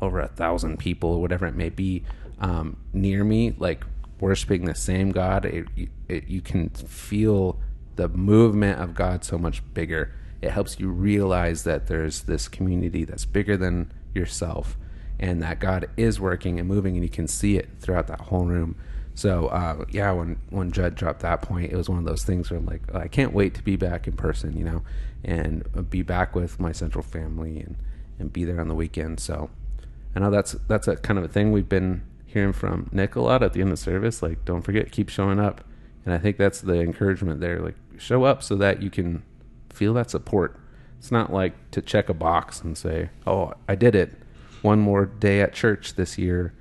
over 0.00 0.20
a 0.20 0.28
thousand 0.28 0.78
people 0.78 1.10
or 1.10 1.20
whatever 1.20 1.46
it 1.46 1.54
may 1.54 1.68
be 1.68 2.04
um, 2.40 2.76
near 2.92 3.24
me, 3.24 3.54
like 3.58 3.84
worshiping 4.20 4.64
the 4.64 4.74
same 4.74 5.10
God, 5.10 5.44
it, 5.44 5.66
it, 6.08 6.28
you 6.28 6.40
can 6.40 6.70
feel 6.70 7.60
the 7.96 8.08
movement 8.08 8.80
of 8.80 8.94
God 8.94 9.24
so 9.24 9.38
much 9.38 9.62
bigger. 9.74 10.12
It 10.40 10.50
helps 10.50 10.78
you 10.78 10.88
realize 10.88 11.64
that 11.64 11.86
there's 11.86 12.22
this 12.22 12.48
community 12.48 13.04
that's 13.04 13.24
bigger 13.24 13.56
than 13.56 13.92
yourself 14.14 14.76
and 15.18 15.42
that 15.42 15.58
God 15.58 15.88
is 15.96 16.20
working 16.20 16.58
and 16.58 16.68
moving 16.68 16.94
and 16.94 17.04
you 17.04 17.10
can 17.10 17.26
see 17.26 17.56
it 17.56 17.68
throughout 17.80 18.06
that 18.06 18.20
whole 18.22 18.44
room. 18.44 18.76
So 19.14 19.48
uh, 19.48 19.84
yeah, 19.90 20.12
when 20.12 20.38
when 20.50 20.70
Judd 20.70 20.94
dropped 20.94 21.20
that 21.20 21.42
point, 21.42 21.72
it 21.72 21.76
was 21.76 21.88
one 21.88 21.98
of 21.98 22.04
those 22.04 22.22
things 22.22 22.50
where 22.50 22.58
I'm 22.60 22.66
like, 22.66 22.94
I 22.94 23.08
can't 23.08 23.32
wait 23.32 23.54
to 23.54 23.62
be 23.62 23.74
back 23.74 24.06
in 24.06 24.12
person, 24.12 24.56
you 24.56 24.64
know, 24.64 24.82
and 25.24 25.90
be 25.90 26.02
back 26.02 26.36
with 26.36 26.60
my 26.60 26.70
central 26.70 27.02
family 27.02 27.58
and 27.58 27.76
and 28.20 28.32
be 28.32 28.44
there 28.44 28.60
on 28.60 28.68
the 28.68 28.76
weekend. 28.76 29.18
So 29.18 29.50
I 30.14 30.20
know 30.20 30.30
that's 30.30 30.52
that's 30.68 30.86
a 30.86 30.96
kind 30.96 31.18
of 31.18 31.24
a 31.24 31.28
thing 31.28 31.50
we've 31.50 31.68
been 31.68 32.04
hearing 32.26 32.52
from 32.52 32.88
Nick 32.92 33.16
a 33.16 33.20
lot 33.20 33.42
at 33.42 33.54
the 33.54 33.60
end 33.60 33.72
of 33.72 33.78
service. 33.78 34.22
Like, 34.22 34.44
don't 34.44 34.62
forget, 34.62 34.92
keep 34.92 35.08
showing 35.08 35.40
up, 35.40 35.64
and 36.04 36.14
I 36.14 36.18
think 36.18 36.36
that's 36.36 36.60
the 36.60 36.80
encouragement 36.80 37.40
there. 37.40 37.60
Like, 37.60 37.76
show 37.98 38.24
up 38.24 38.42
so 38.42 38.54
that 38.56 38.82
you 38.82 38.90
can 38.90 39.22
feel 39.78 39.94
that 39.94 40.10
support. 40.10 40.58
It's 40.98 41.12
not 41.12 41.32
like 41.32 41.70
to 41.70 41.80
check 41.80 42.08
a 42.08 42.14
box 42.14 42.60
and 42.60 42.76
say, 42.76 43.10
"Oh, 43.26 43.54
I 43.68 43.76
did 43.76 43.94
it." 43.94 44.12
One 44.62 44.80
more 44.80 45.06
day 45.06 45.40
at 45.40 45.52
church 45.52 45.94
this 45.94 46.18
year, 46.18 46.52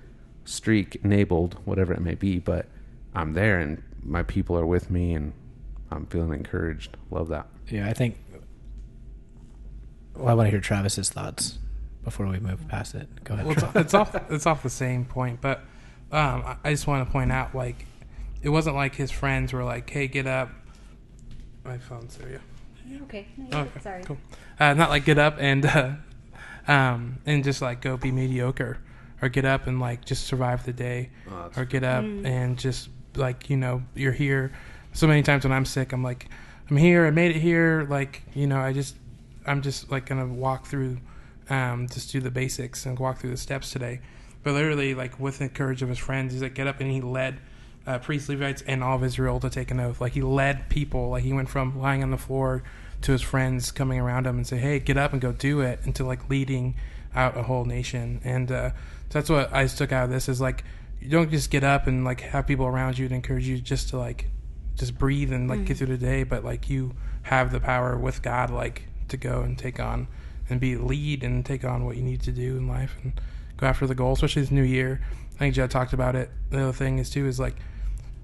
streak 0.45 0.97
enabled, 1.03 1.57
whatever 1.65 1.93
it 1.93 1.99
may 1.99 2.13
be. 2.13 2.37
But 2.37 2.67
I'm 3.15 3.33
there, 3.33 3.59
and 3.59 3.81
my 4.03 4.21
people 4.21 4.55
are 4.55 4.65
with 4.67 4.91
me, 4.91 5.15
and 5.15 5.33
I'm 5.89 6.05
feeling 6.05 6.31
encouraged. 6.31 6.95
Love 7.09 7.29
that. 7.29 7.47
Yeah, 7.67 7.87
I 7.89 7.93
think. 7.93 8.17
Well, 10.15 10.27
I 10.27 10.33
want 10.35 10.47
to 10.47 10.51
hear 10.51 10.61
Travis's 10.61 11.09
thoughts 11.09 11.57
before 12.03 12.27
we 12.27 12.39
move 12.39 12.67
past 12.67 12.93
it. 12.93 13.23
Go 13.23 13.33
ahead. 13.33 13.47
Well, 13.47 13.55
it's, 13.57 13.75
it's 13.75 13.93
off. 13.95 14.15
It's 14.31 14.45
off 14.45 14.61
the 14.61 14.69
same 14.69 15.05
point, 15.05 15.41
but 15.41 15.61
um, 16.11 16.43
I, 16.45 16.57
I 16.65 16.71
just 16.71 16.85
want 16.85 17.07
to 17.07 17.11
point 17.11 17.31
out, 17.31 17.55
like, 17.55 17.87
it 18.43 18.49
wasn't 18.49 18.75
like 18.75 18.93
his 18.93 19.09
friends 19.09 19.53
were 19.53 19.63
like, 19.63 19.89
"Hey, 19.89 20.07
get 20.07 20.27
up." 20.27 20.49
My 21.65 21.79
phone's 21.79 22.15
there. 22.17 22.29
Yeah. 22.29 22.37
Okay. 23.03 23.25
Okay, 23.53 23.79
Sorry. 23.81 24.03
Cool. 24.03 24.17
Uh, 24.59 24.73
not 24.73 24.89
like 24.89 25.05
get 25.05 25.17
up 25.17 25.35
and 25.39 25.65
uh, 25.65 25.91
um, 26.67 27.19
and 27.25 27.43
just 27.43 27.61
like 27.61 27.81
go 27.81 27.97
be 27.97 28.11
mediocre, 28.11 28.77
or 29.21 29.29
get 29.29 29.45
up 29.45 29.67
and 29.67 29.79
like 29.79 30.05
just 30.05 30.25
survive 30.25 30.65
the 30.65 30.73
day, 30.73 31.09
Oh, 31.29 31.49
or 31.57 31.65
get 31.65 31.83
up 31.83 32.03
and 32.03 32.57
just 32.57 32.89
like 33.15 33.49
you 33.49 33.57
know 33.57 33.83
you're 33.95 34.11
here. 34.13 34.51
So 34.93 35.07
many 35.07 35.21
times 35.23 35.43
when 35.43 35.51
I'm 35.53 35.65
sick, 35.65 35.93
I'm 35.93 36.03
like, 36.03 36.27
I'm 36.69 36.77
here. 36.77 37.05
I 37.05 37.11
made 37.11 37.35
it 37.35 37.39
here. 37.39 37.85
Like 37.89 38.23
you 38.33 38.47
know, 38.47 38.59
I 38.59 38.73
just 38.73 38.95
I'm 39.45 39.61
just 39.61 39.91
like 39.91 40.05
gonna 40.05 40.27
walk 40.27 40.65
through, 40.65 40.97
um, 41.49 41.87
just 41.87 42.11
do 42.11 42.19
the 42.19 42.31
basics 42.31 42.85
and 42.85 42.97
walk 42.97 43.19
through 43.19 43.31
the 43.31 43.37
steps 43.37 43.71
today. 43.71 44.01
But 44.43 44.53
literally, 44.53 44.93
like 44.95 45.19
with 45.19 45.39
the 45.39 45.49
courage 45.49 45.81
of 45.81 45.89
his 45.89 45.97
friends, 45.97 46.33
he's 46.33 46.41
like 46.41 46.53
get 46.55 46.67
up 46.67 46.79
and 46.79 46.89
he 46.91 47.01
led 47.01 47.39
uh, 47.87 47.97
priests, 47.99 48.29
Levites, 48.29 48.61
and 48.67 48.83
all 48.83 48.97
of 48.97 49.03
Israel 49.03 49.39
to 49.39 49.49
take 49.49 49.71
an 49.71 49.79
oath. 49.79 50.01
Like 50.01 50.11
he 50.11 50.21
led 50.21 50.69
people. 50.69 51.09
Like 51.09 51.23
he 51.23 51.33
went 51.33 51.49
from 51.49 51.79
lying 51.79 52.03
on 52.03 52.11
the 52.11 52.17
floor 52.17 52.61
to 53.01 53.11
his 53.11 53.21
friends 53.21 53.71
coming 53.71 53.99
around 53.99 54.27
him 54.27 54.35
and 54.35 54.45
say, 54.45 54.57
"Hey, 54.57 54.79
get 54.79 54.97
up 54.97 55.13
and 55.13 55.21
go 55.21 55.31
do 55.31 55.61
it," 55.61 55.79
into 55.85 56.03
like 56.03 56.29
leading 56.29 56.75
out 57.15 57.37
a 57.37 57.43
whole 57.43 57.65
nation. 57.65 58.19
And 58.23 58.51
uh, 58.51 58.69
so 58.69 58.73
that's 59.09 59.29
what 59.29 59.53
I 59.53 59.65
took 59.67 59.91
out 59.91 60.05
of 60.05 60.09
this 60.09 60.27
is 60.27 60.41
like 60.41 60.65
you 60.99 61.09
don't 61.09 61.31
just 61.31 61.49
get 61.49 61.63
up 61.63 61.87
and 61.87 62.03
like 62.03 62.21
have 62.21 62.45
people 62.45 62.65
around 62.65 62.97
you 62.97 63.07
to 63.07 63.15
encourage 63.15 63.47
you 63.47 63.57
just 63.59 63.89
to 63.89 63.97
like 63.97 64.27
just 64.75 64.97
breathe 64.97 65.31
and 65.31 65.49
like 65.49 65.65
get 65.65 65.77
through 65.77 65.87
the 65.87 65.97
day, 65.97 66.23
but 66.23 66.43
like 66.43 66.69
you 66.69 66.93
have 67.23 67.51
the 67.51 67.59
power 67.59 67.97
with 67.97 68.21
God 68.21 68.49
like 68.49 68.83
to 69.07 69.17
go 69.17 69.41
and 69.41 69.57
take 69.57 69.79
on 69.79 70.07
and 70.49 70.59
be 70.59 70.75
lead 70.75 71.23
and 71.23 71.45
take 71.45 71.63
on 71.63 71.85
what 71.85 71.97
you 71.97 72.03
need 72.03 72.21
to 72.21 72.31
do 72.31 72.57
in 72.57 72.67
life 72.67 72.95
and 73.01 73.13
go 73.55 73.65
after 73.65 73.87
the 73.87 73.95
goal, 73.95 74.13
especially 74.13 74.41
this 74.41 74.51
new 74.51 74.63
year. 74.63 75.01
I 75.35 75.39
think 75.39 75.55
Jed 75.55 75.71
talked 75.71 75.93
about 75.93 76.15
it. 76.15 76.29
The 76.49 76.61
other 76.61 76.73
thing 76.73 76.99
is 76.99 77.09
too 77.09 77.27
is 77.27 77.39
like 77.39 77.55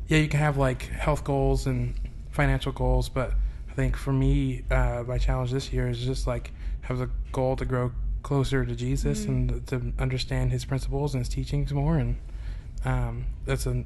yeah, 0.07 0.17
you 0.19 0.27
can 0.27 0.39
have 0.39 0.57
like 0.57 0.83
health 0.89 1.23
goals 1.23 1.65
and 1.67 1.95
financial 2.31 2.71
goals, 2.71 3.09
but 3.09 3.33
I 3.69 3.73
think 3.73 3.95
for 3.97 4.13
me, 4.13 4.63
uh, 4.71 5.03
my 5.07 5.17
challenge 5.17 5.51
this 5.51 5.71
year 5.73 5.87
is 5.87 5.99
just 6.03 6.27
like 6.27 6.51
have 6.81 6.97
the 6.99 7.09
goal 7.31 7.55
to 7.55 7.65
grow 7.65 7.91
closer 8.21 8.65
to 8.65 8.75
Jesus 8.75 9.25
and 9.25 9.65
to 9.67 9.91
understand 9.99 10.51
His 10.51 10.65
principles 10.65 11.13
and 11.13 11.21
His 11.21 11.29
teachings 11.29 11.73
more, 11.73 11.97
and 11.97 12.17
um, 12.85 13.25
that's 13.45 13.65
a, 13.65 13.83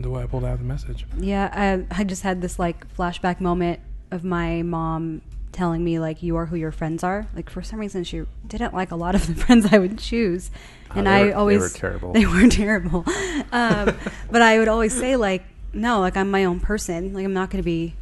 the 0.00 0.10
way 0.10 0.22
I 0.22 0.26
pulled 0.26 0.44
out 0.44 0.54
of 0.54 0.58
the 0.58 0.64
message. 0.64 1.06
Yeah, 1.18 1.84
I, 1.90 2.00
I 2.00 2.04
just 2.04 2.22
had 2.22 2.40
this 2.40 2.58
like 2.58 2.92
flashback 2.96 3.40
moment 3.40 3.80
of 4.10 4.24
my 4.24 4.62
mom 4.62 5.22
telling 5.52 5.84
me 5.84 5.98
like 5.98 6.22
you 6.22 6.34
are 6.36 6.46
who 6.46 6.56
your 6.56 6.72
friends 6.72 7.04
are. 7.04 7.26
Like 7.34 7.50
for 7.50 7.62
some 7.62 7.78
reason 7.78 8.04
she 8.04 8.22
didn't 8.46 8.72
like 8.72 8.90
a 8.90 8.96
lot 8.96 9.14
of 9.14 9.26
the 9.26 9.34
friends 9.44 9.72
I 9.72 9.78
would 9.78 9.98
choose, 9.98 10.50
Oh, 10.90 10.94
and 10.98 11.06
they 11.06 11.10
I 11.10 11.20
were- 11.20 11.26
they 11.28 11.32
always 11.34 11.60
were 11.60 11.68
terrible. 11.68 12.12
They 12.14 12.26
were 12.26 12.48
terrible, 12.48 13.04
um, 13.52 13.96
but 14.30 14.42
I 14.42 14.58
would 14.58 14.68
always 14.68 14.96
say 14.96 15.16
like 15.16 15.44
no, 15.72 16.00
like 16.00 16.16
I'm 16.16 16.30
my 16.30 16.44
own 16.44 16.60
person. 16.60 17.12
Like 17.12 17.24
I'm 17.24 17.32
not 17.32 17.50
going 17.50 17.62
to 17.62 17.66
be 17.66 17.94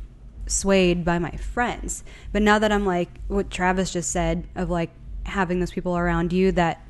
swayed 0.47 1.05
by 1.05 1.19
my 1.19 1.31
friends. 1.33 2.05
But 2.33 2.43
now 2.43 2.59
that 2.59 2.73
I'm 2.73 2.85
like 2.85 3.11
what 3.29 3.51
Travis 3.51 3.93
just 3.93 4.11
said 4.11 4.47
of 4.55 4.71
like 4.71 4.91
having 5.25 5.61
those 5.61 5.73
people 5.73 5.97
around 5.97 6.33
you 6.33 6.53
that 6.53 6.85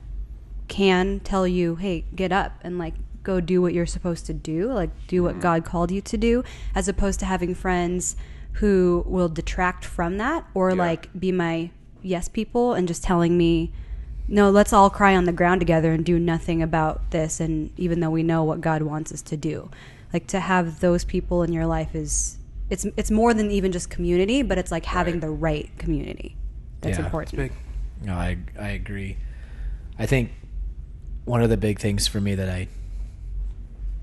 can 0.69 1.21
tell 1.21 1.47
you, 1.47 1.77
hey, 1.77 2.05
get 2.15 2.33
up 2.33 2.53
and 2.63 2.79
like 2.79 2.95
go 3.23 3.41
do 3.41 3.61
what 3.61 3.75
you're 3.75 3.87
supposed 3.87 4.27
to 4.27 4.33
do, 4.33 4.73
like 4.73 4.91
do 5.07 5.23
what 5.23 5.33
mm-hmm. 5.33 5.43
God 5.43 5.65
called 5.65 5.91
you 5.91 6.01
to 6.01 6.17
do, 6.17 6.43
as 6.75 6.89
opposed 6.89 7.21
to 7.21 7.27
having 7.27 7.55
friends 7.55 8.17
who 8.55 9.05
will 9.07 9.29
detract 9.29 9.85
from 9.85 10.19
that 10.19 10.45
or 10.55 10.75
like 10.75 11.09
be 11.19 11.31
my 11.31 11.71
yes 12.03 12.29
people 12.29 12.73
and 12.73 12.89
just 12.89 13.03
telling 13.05 13.37
me, 13.37 13.73
no, 14.27 14.51
let's 14.51 14.73
all 14.73 14.91
cry 14.91 15.17
on 15.17 15.25
the 15.25 15.33
ground 15.33 15.61
together 15.61 15.93
and 15.93 16.05
do 16.05 16.19
nothing 16.19 16.63
about 16.63 17.11
this. 17.11 17.41
And 17.41 17.73
even 17.77 18.01
though 18.01 18.11
we 18.11 18.23
know 18.23 18.45
what 18.45 18.61
God 18.61 18.83
wants 18.83 19.13
us 19.13 19.23
to 19.23 19.37
do, 19.37 19.71
like 20.13 20.27
to 20.29 20.41
have 20.41 20.81
those 20.81 21.05
people 21.05 21.43
in 21.43 21.53
your 21.53 21.67
life 21.67 21.95
is. 21.95 22.37
It's, 22.69 22.87
it's 22.97 23.11
more 23.11 23.35
than 23.35 23.51
even 23.51 23.73
just 23.73 23.91
community, 23.91 24.43
but 24.43 24.57
it's 24.57 24.71
like 24.71 24.85
having 24.85 25.15
Right. 25.15 25.21
the 25.21 25.31
right 25.31 25.71
community. 25.79 26.37
That's 26.83 26.99
Yeah. 26.99 27.05
important. 27.05 27.37
Big. 27.37 27.53
No, 28.05 28.15
I 28.15 28.39
I 28.59 28.69
agree. 28.71 29.17
I 29.99 30.07
think 30.07 30.31
one 31.25 31.43
of 31.43 31.51
the 31.51 31.57
big 31.57 31.79
things 31.81 32.07
for 32.07 32.21
me 32.21 32.35
that 32.37 32.49
I 32.49 32.69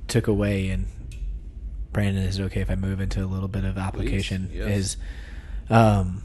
took 0.07 0.27
away, 0.27 0.69
and 0.69 0.85
Brandon, 1.93 2.23
is 2.23 2.39
it 2.39 2.43
okay 2.43 2.61
if 2.61 2.69
I 2.69 2.75
move 2.75 2.99
into 3.01 3.23
a 3.23 3.25
little 3.25 3.47
bit 3.47 3.63
of 3.63 3.77
application? 3.77 4.49
yes. 4.53 4.67
Is 4.77 4.97
um, 5.69 6.23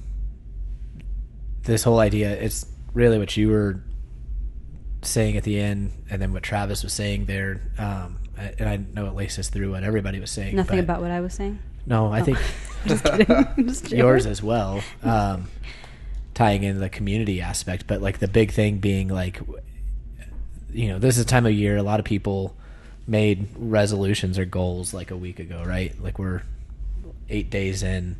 this 1.62 1.84
whole 1.84 1.98
idea? 2.00 2.30
It's 2.32 2.66
really 2.92 3.18
what 3.18 3.36
you 3.36 3.48
were 3.48 3.82
saying 5.02 5.36
at 5.36 5.44
the 5.44 5.58
end, 5.60 5.92
and 6.10 6.20
then 6.22 6.32
what 6.32 6.42
Travis 6.42 6.82
was 6.82 6.92
saying 6.92 7.26
there. 7.26 7.60
Um, 7.78 8.18
and 8.36 8.68
I 8.68 8.76
know 8.76 9.06
it 9.06 9.14
laces 9.14 9.48
through 9.50 9.72
what 9.72 9.84
everybody 9.84 10.18
was 10.20 10.30
saying. 10.30 10.56
Nothing 10.56 10.78
about 10.80 11.00
what 11.00 11.10
I 11.10 11.20
was 11.20 11.34
saying. 11.34 11.58
No, 11.86 12.12
I 12.12 12.20
Oh. 12.20 12.24
think 12.24 12.38
Just 12.86 13.04
kidding. 13.04 13.26
Just 13.68 13.84
joking. 13.84 13.98
yours 13.98 14.26
as 14.26 14.42
well 14.42 14.80
um, 15.04 15.48
tying 16.34 16.62
in 16.64 16.80
the 16.80 16.88
community 16.88 17.40
aspect 17.40 17.86
but 17.86 18.00
like 18.02 18.18
the 18.18 18.26
big 18.26 18.50
thing 18.50 18.78
being 18.78 19.06
like 19.08 19.40
you 20.72 20.88
know 20.88 20.98
this 20.98 21.16
is 21.16 21.22
a 21.24 21.26
time 21.26 21.46
of 21.46 21.52
year 21.52 21.76
a 21.76 21.82
lot 21.82 22.00
of 22.00 22.04
people 22.06 22.56
made 23.06 23.46
resolutions 23.56 24.38
or 24.38 24.44
goals 24.44 24.92
like 24.94 25.10
a 25.12 25.16
week 25.16 25.38
ago 25.38 25.62
right 25.64 26.00
like 26.02 26.18
we're 26.18 26.42
eight 27.28 27.50
days 27.50 27.82
in 27.84 28.16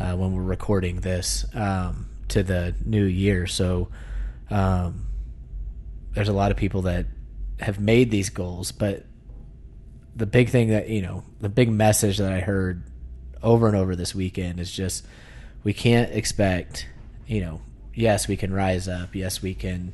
uh, 0.00 0.16
when 0.16 0.34
we're 0.34 0.42
recording 0.42 1.00
this 1.00 1.44
um, 1.54 2.06
to 2.28 2.42
the 2.42 2.74
new 2.84 3.04
year 3.04 3.46
so 3.46 3.88
um, 4.50 5.04
there's 6.14 6.28
a 6.28 6.32
lot 6.32 6.50
of 6.50 6.56
people 6.56 6.82
that 6.82 7.06
have 7.60 7.78
made 7.78 8.10
these 8.10 8.30
goals 8.30 8.72
but 8.72 9.04
the 10.14 10.26
big 10.26 10.48
thing 10.48 10.68
that 10.68 10.88
you 10.88 11.02
know 11.02 11.22
the 11.40 11.48
big 11.48 11.70
message 11.70 12.18
that 12.18 12.32
i 12.32 12.40
heard 12.40 12.82
over 13.42 13.66
and 13.66 13.76
over 13.76 13.96
this 13.96 14.14
weekend 14.14 14.60
is 14.60 14.70
just 14.70 15.04
we 15.64 15.72
can't 15.72 16.12
expect 16.12 16.86
you 17.26 17.40
know 17.40 17.60
yes 17.94 18.28
we 18.28 18.36
can 18.36 18.52
rise 18.52 18.88
up 18.88 19.14
yes 19.14 19.42
we 19.42 19.54
can 19.54 19.92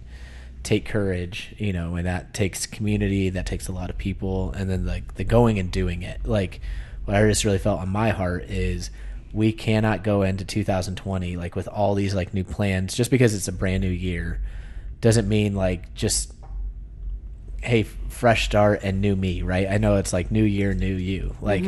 take 0.62 0.84
courage 0.84 1.54
you 1.58 1.72
know 1.72 1.96
and 1.96 2.06
that 2.06 2.34
takes 2.34 2.66
community 2.66 3.30
that 3.30 3.46
takes 3.46 3.68
a 3.68 3.72
lot 3.72 3.90
of 3.90 3.98
people 3.98 4.52
and 4.52 4.68
then 4.68 4.84
like 4.84 5.14
the 5.14 5.24
going 5.24 5.58
and 5.58 5.70
doing 5.70 6.02
it. 6.02 6.20
Like 6.26 6.60
what 7.04 7.16
i 7.16 7.26
just 7.26 7.44
really 7.44 7.58
felt 7.58 7.80
on 7.80 7.88
my 7.88 8.10
heart 8.10 8.44
is 8.44 8.90
we 9.32 9.52
cannot 9.52 10.02
go 10.02 10.22
into 10.22 10.44
2020 10.44 11.36
like 11.36 11.54
with 11.54 11.68
all 11.68 11.94
these 11.94 12.14
like 12.14 12.34
new 12.34 12.44
plans 12.44 12.94
just 12.94 13.10
because 13.10 13.34
it's 13.34 13.48
a 13.48 13.52
brand 13.52 13.82
new 13.82 13.88
year 13.88 14.40
doesn't 15.00 15.28
mean 15.28 15.54
like 15.54 15.94
just 15.94 16.32
hey 17.62 17.82
fresh 17.82 18.44
start 18.44 18.80
and 18.82 19.00
new 19.00 19.14
me 19.16 19.42
right? 19.42 19.68
I 19.68 19.78
know 19.78 19.96
it's 19.96 20.12
like 20.12 20.30
new 20.30 20.44
year 20.44 20.74
new 20.74 20.94
you. 20.94 21.36
Like 21.40 21.64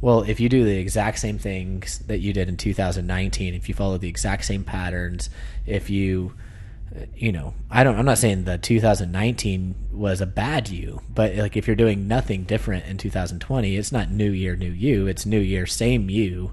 well 0.00 0.22
if 0.22 0.40
you 0.40 0.48
do 0.48 0.64
the 0.64 0.76
exact 0.78 1.18
same 1.18 1.38
things 1.38 1.98
that 2.06 2.18
you 2.18 2.32
did 2.32 2.48
in 2.48 2.56
2019 2.56 3.54
if 3.54 3.68
you 3.68 3.74
follow 3.74 3.98
the 3.98 4.08
exact 4.08 4.44
same 4.44 4.62
patterns 4.64 5.28
if 5.66 5.90
you 5.90 6.32
uh, 6.94 7.00
you 7.16 7.32
know 7.32 7.52
i 7.70 7.82
don't 7.82 7.98
i'm 7.98 8.04
not 8.04 8.16
saying 8.16 8.44
that 8.44 8.62
2019 8.62 9.74
was 9.92 10.20
a 10.20 10.26
bad 10.26 10.68
you 10.68 11.00
but 11.12 11.34
like 11.34 11.56
if 11.56 11.66
you're 11.66 11.74
doing 11.76 12.06
nothing 12.06 12.44
different 12.44 12.86
in 12.86 12.96
2020 12.96 13.76
it's 13.76 13.90
not 13.90 14.10
new 14.10 14.30
year 14.30 14.54
new 14.54 14.70
you. 14.70 15.06
It's 15.08 15.26
new 15.26 15.40
year 15.40 15.66
same 15.66 16.08
you. 16.08 16.52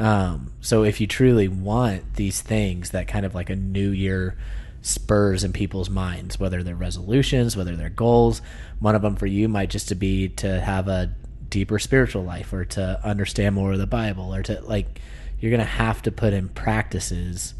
Um, 0.00 0.52
so 0.60 0.82
if 0.82 1.00
you 1.00 1.06
truly 1.06 1.46
want 1.48 2.14
these 2.14 2.40
things 2.40 2.90
that 2.90 3.06
kind 3.06 3.24
of 3.24 3.34
like 3.34 3.50
a 3.50 3.56
new 3.56 3.90
year 3.90 4.36
spurs 4.82 5.44
in 5.44 5.52
people's 5.52 5.90
minds 5.90 6.40
whether 6.40 6.62
they're 6.62 6.74
resolutions 6.74 7.56
whether 7.56 7.76
they're 7.76 7.90
goals. 7.90 8.42
One 8.78 8.94
of 8.94 9.02
them 9.02 9.16
for 9.16 9.26
you 9.26 9.48
might 9.48 9.70
just 9.70 9.88
to 9.88 9.94
be 9.94 10.28
to 10.28 10.60
have 10.60 10.88
a 10.88 11.14
deeper 11.48 11.78
spiritual 11.78 12.22
life 12.22 12.52
or 12.52 12.64
to 12.64 13.00
understand 13.04 13.54
more 13.54 13.72
of 13.72 13.78
the 13.78 13.86
bible 13.86 14.34
or 14.34 14.42
to 14.42 14.60
like 14.62 15.00
you're 15.40 15.50
gonna 15.50 15.64
have 15.64 16.02
to 16.02 16.12
put 16.12 16.32
in 16.32 16.48
practices 16.48 17.54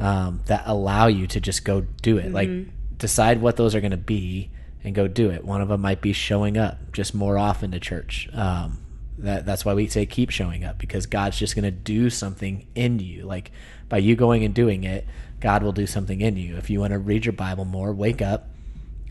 um, 0.00 0.40
that 0.46 0.62
allow 0.66 1.06
you 1.06 1.26
to 1.26 1.40
just 1.40 1.64
go 1.64 1.82
do 2.02 2.18
it. 2.18 2.32
Like 2.32 2.48
decide 2.96 3.40
what 3.40 3.56
those 3.56 3.74
are 3.74 3.80
gonna 3.80 3.96
be 3.96 4.50
and 4.82 4.94
go 4.94 5.08
do 5.08 5.30
it. 5.30 5.44
One 5.44 5.60
of 5.60 5.68
them 5.68 5.80
might 5.80 6.00
be 6.00 6.12
showing 6.12 6.56
up 6.56 6.92
just 6.92 7.14
more 7.14 7.36
often 7.36 7.70
to 7.72 7.80
church 7.80 8.28
um, 8.32 8.78
that 9.18 9.44
that's 9.44 9.64
why 9.64 9.74
we 9.74 9.88
say 9.88 10.06
keep 10.06 10.30
showing 10.30 10.64
up 10.64 10.78
because 10.78 11.06
God's 11.06 11.38
just 11.38 11.54
going 11.54 11.64
to 11.64 11.70
do 11.70 12.10
something 12.10 12.66
in 12.74 12.98
you. 12.98 13.24
Like 13.24 13.52
by 13.88 13.98
you 13.98 14.16
going 14.16 14.44
and 14.44 14.54
doing 14.54 14.84
it, 14.84 15.06
God 15.40 15.62
will 15.62 15.72
do 15.72 15.86
something 15.86 16.20
in 16.20 16.36
you. 16.36 16.56
If 16.56 16.70
you 16.70 16.80
want 16.80 16.92
to 16.92 16.98
read 16.98 17.24
your 17.26 17.32
Bible 17.32 17.64
more, 17.64 17.92
wake 17.92 18.22
up 18.22 18.48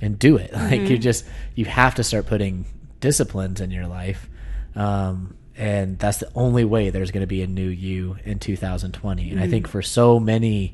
and 0.01 0.17
do 0.17 0.37
it. 0.37 0.51
Like 0.53 0.89
you 0.89 0.97
just 0.97 1.25
you 1.55 1.65
have 1.65 1.95
to 1.95 2.03
start 2.03 2.25
putting 2.25 2.65
disciplines 2.99 3.61
in 3.61 3.71
your 3.71 3.87
life. 3.87 4.29
Um, 4.75 5.35
and 5.55 5.97
that's 5.97 6.19
the 6.19 6.31
only 6.35 6.65
way 6.65 6.89
there's 6.91 7.11
going 7.11 7.21
to 7.21 7.27
be 7.27 7.41
a 7.41 7.47
new 7.47 7.67
you 7.67 8.17
in 8.23 8.39
2020. 8.39 9.31
And 9.31 9.39
I 9.39 9.47
think 9.47 9.67
for 9.67 9.81
so 9.81 10.19
many 10.19 10.73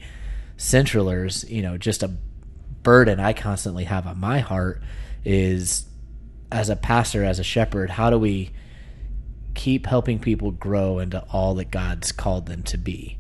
centralers, 0.58 1.50
you 1.50 1.62
know, 1.62 1.78
just 1.78 2.04
a 2.04 2.12
burden 2.84 3.20
I 3.20 3.32
constantly 3.32 3.86
have 3.86 4.06
on 4.06 4.20
my 4.20 4.40
heart 4.40 4.82
is 5.24 5.86
as 6.52 6.70
a 6.70 6.76
pastor, 6.76 7.24
as 7.24 7.40
a 7.40 7.44
shepherd, 7.44 7.90
how 7.90 8.10
do 8.10 8.20
we 8.20 8.52
keep 9.54 9.86
helping 9.86 10.20
people 10.20 10.52
grow 10.52 11.00
into 11.00 11.24
all 11.32 11.56
that 11.56 11.72
God's 11.72 12.12
called 12.12 12.46
them 12.46 12.64
to 12.64 12.78
be? 12.78 13.18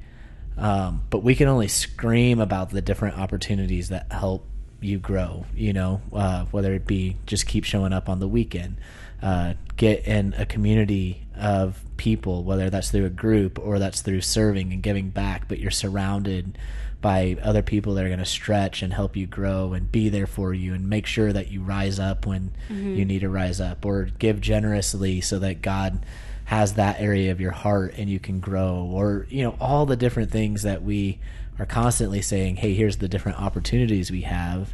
Um, 0.57 1.03
but 1.09 1.23
we 1.23 1.35
can 1.35 1.47
only 1.47 1.67
scream 1.67 2.39
about 2.39 2.69
the 2.69 2.81
different 2.81 3.17
opportunities 3.17 3.89
that 3.89 4.11
help 4.11 4.47
you 4.81 4.99
grow, 4.99 5.45
you 5.55 5.73
know, 5.73 6.01
uh, 6.11 6.45
whether 6.45 6.73
it 6.73 6.85
be 6.85 7.17
just 7.25 7.47
keep 7.47 7.63
showing 7.63 7.93
up 7.93 8.09
on 8.09 8.19
the 8.19 8.27
weekend, 8.27 8.77
uh, 9.21 9.53
get 9.77 10.05
in 10.05 10.33
a 10.37 10.45
community 10.45 11.25
of 11.35 11.81
people, 11.97 12.43
whether 12.43 12.69
that's 12.69 12.91
through 12.91 13.05
a 13.05 13.09
group 13.09 13.57
or 13.57 13.79
that's 13.79 14.01
through 14.01 14.21
serving 14.21 14.73
and 14.73 14.83
giving 14.83 15.09
back, 15.09 15.47
but 15.47 15.59
you're 15.59 15.71
surrounded 15.71 16.57
by 17.03 17.37
other 17.43 17.61
people 17.61 17.93
that 17.93 18.05
are 18.05 18.07
going 18.07 18.17
to 18.17 18.25
stretch 18.25 18.81
and 18.81 18.93
help 18.93 19.17
you 19.17 19.27
grow 19.27 19.73
and 19.73 19.91
be 19.91 20.07
there 20.07 20.25
for 20.25 20.53
you 20.53 20.73
and 20.73 20.89
make 20.89 21.05
sure 21.05 21.33
that 21.33 21.51
you 21.51 21.61
rise 21.61 21.99
up 21.99 22.25
when 22.25 22.53
mm-hmm. 22.69 22.95
you 22.95 23.03
need 23.03 23.19
to 23.19 23.29
rise 23.29 23.59
up 23.59 23.85
or 23.85 24.05
give 24.19 24.39
generously 24.39 25.19
so 25.19 25.37
that 25.37 25.61
God 25.61 26.05
has 26.45 26.75
that 26.75 27.01
area 27.01 27.29
of 27.33 27.41
your 27.41 27.51
heart 27.51 27.93
and 27.97 28.09
you 28.09 28.21
can 28.21 28.39
grow 28.39 28.89
or 28.89 29.27
you 29.29 29.43
know 29.43 29.57
all 29.59 29.85
the 29.85 29.97
different 29.97 30.31
things 30.31 30.63
that 30.63 30.81
we 30.81 31.19
are 31.59 31.65
constantly 31.65 32.21
saying 32.21 32.55
hey 32.55 32.73
here's 32.73 32.97
the 32.97 33.09
different 33.09 33.37
opportunities 33.39 34.09
we 34.09 34.21
have. 34.21 34.73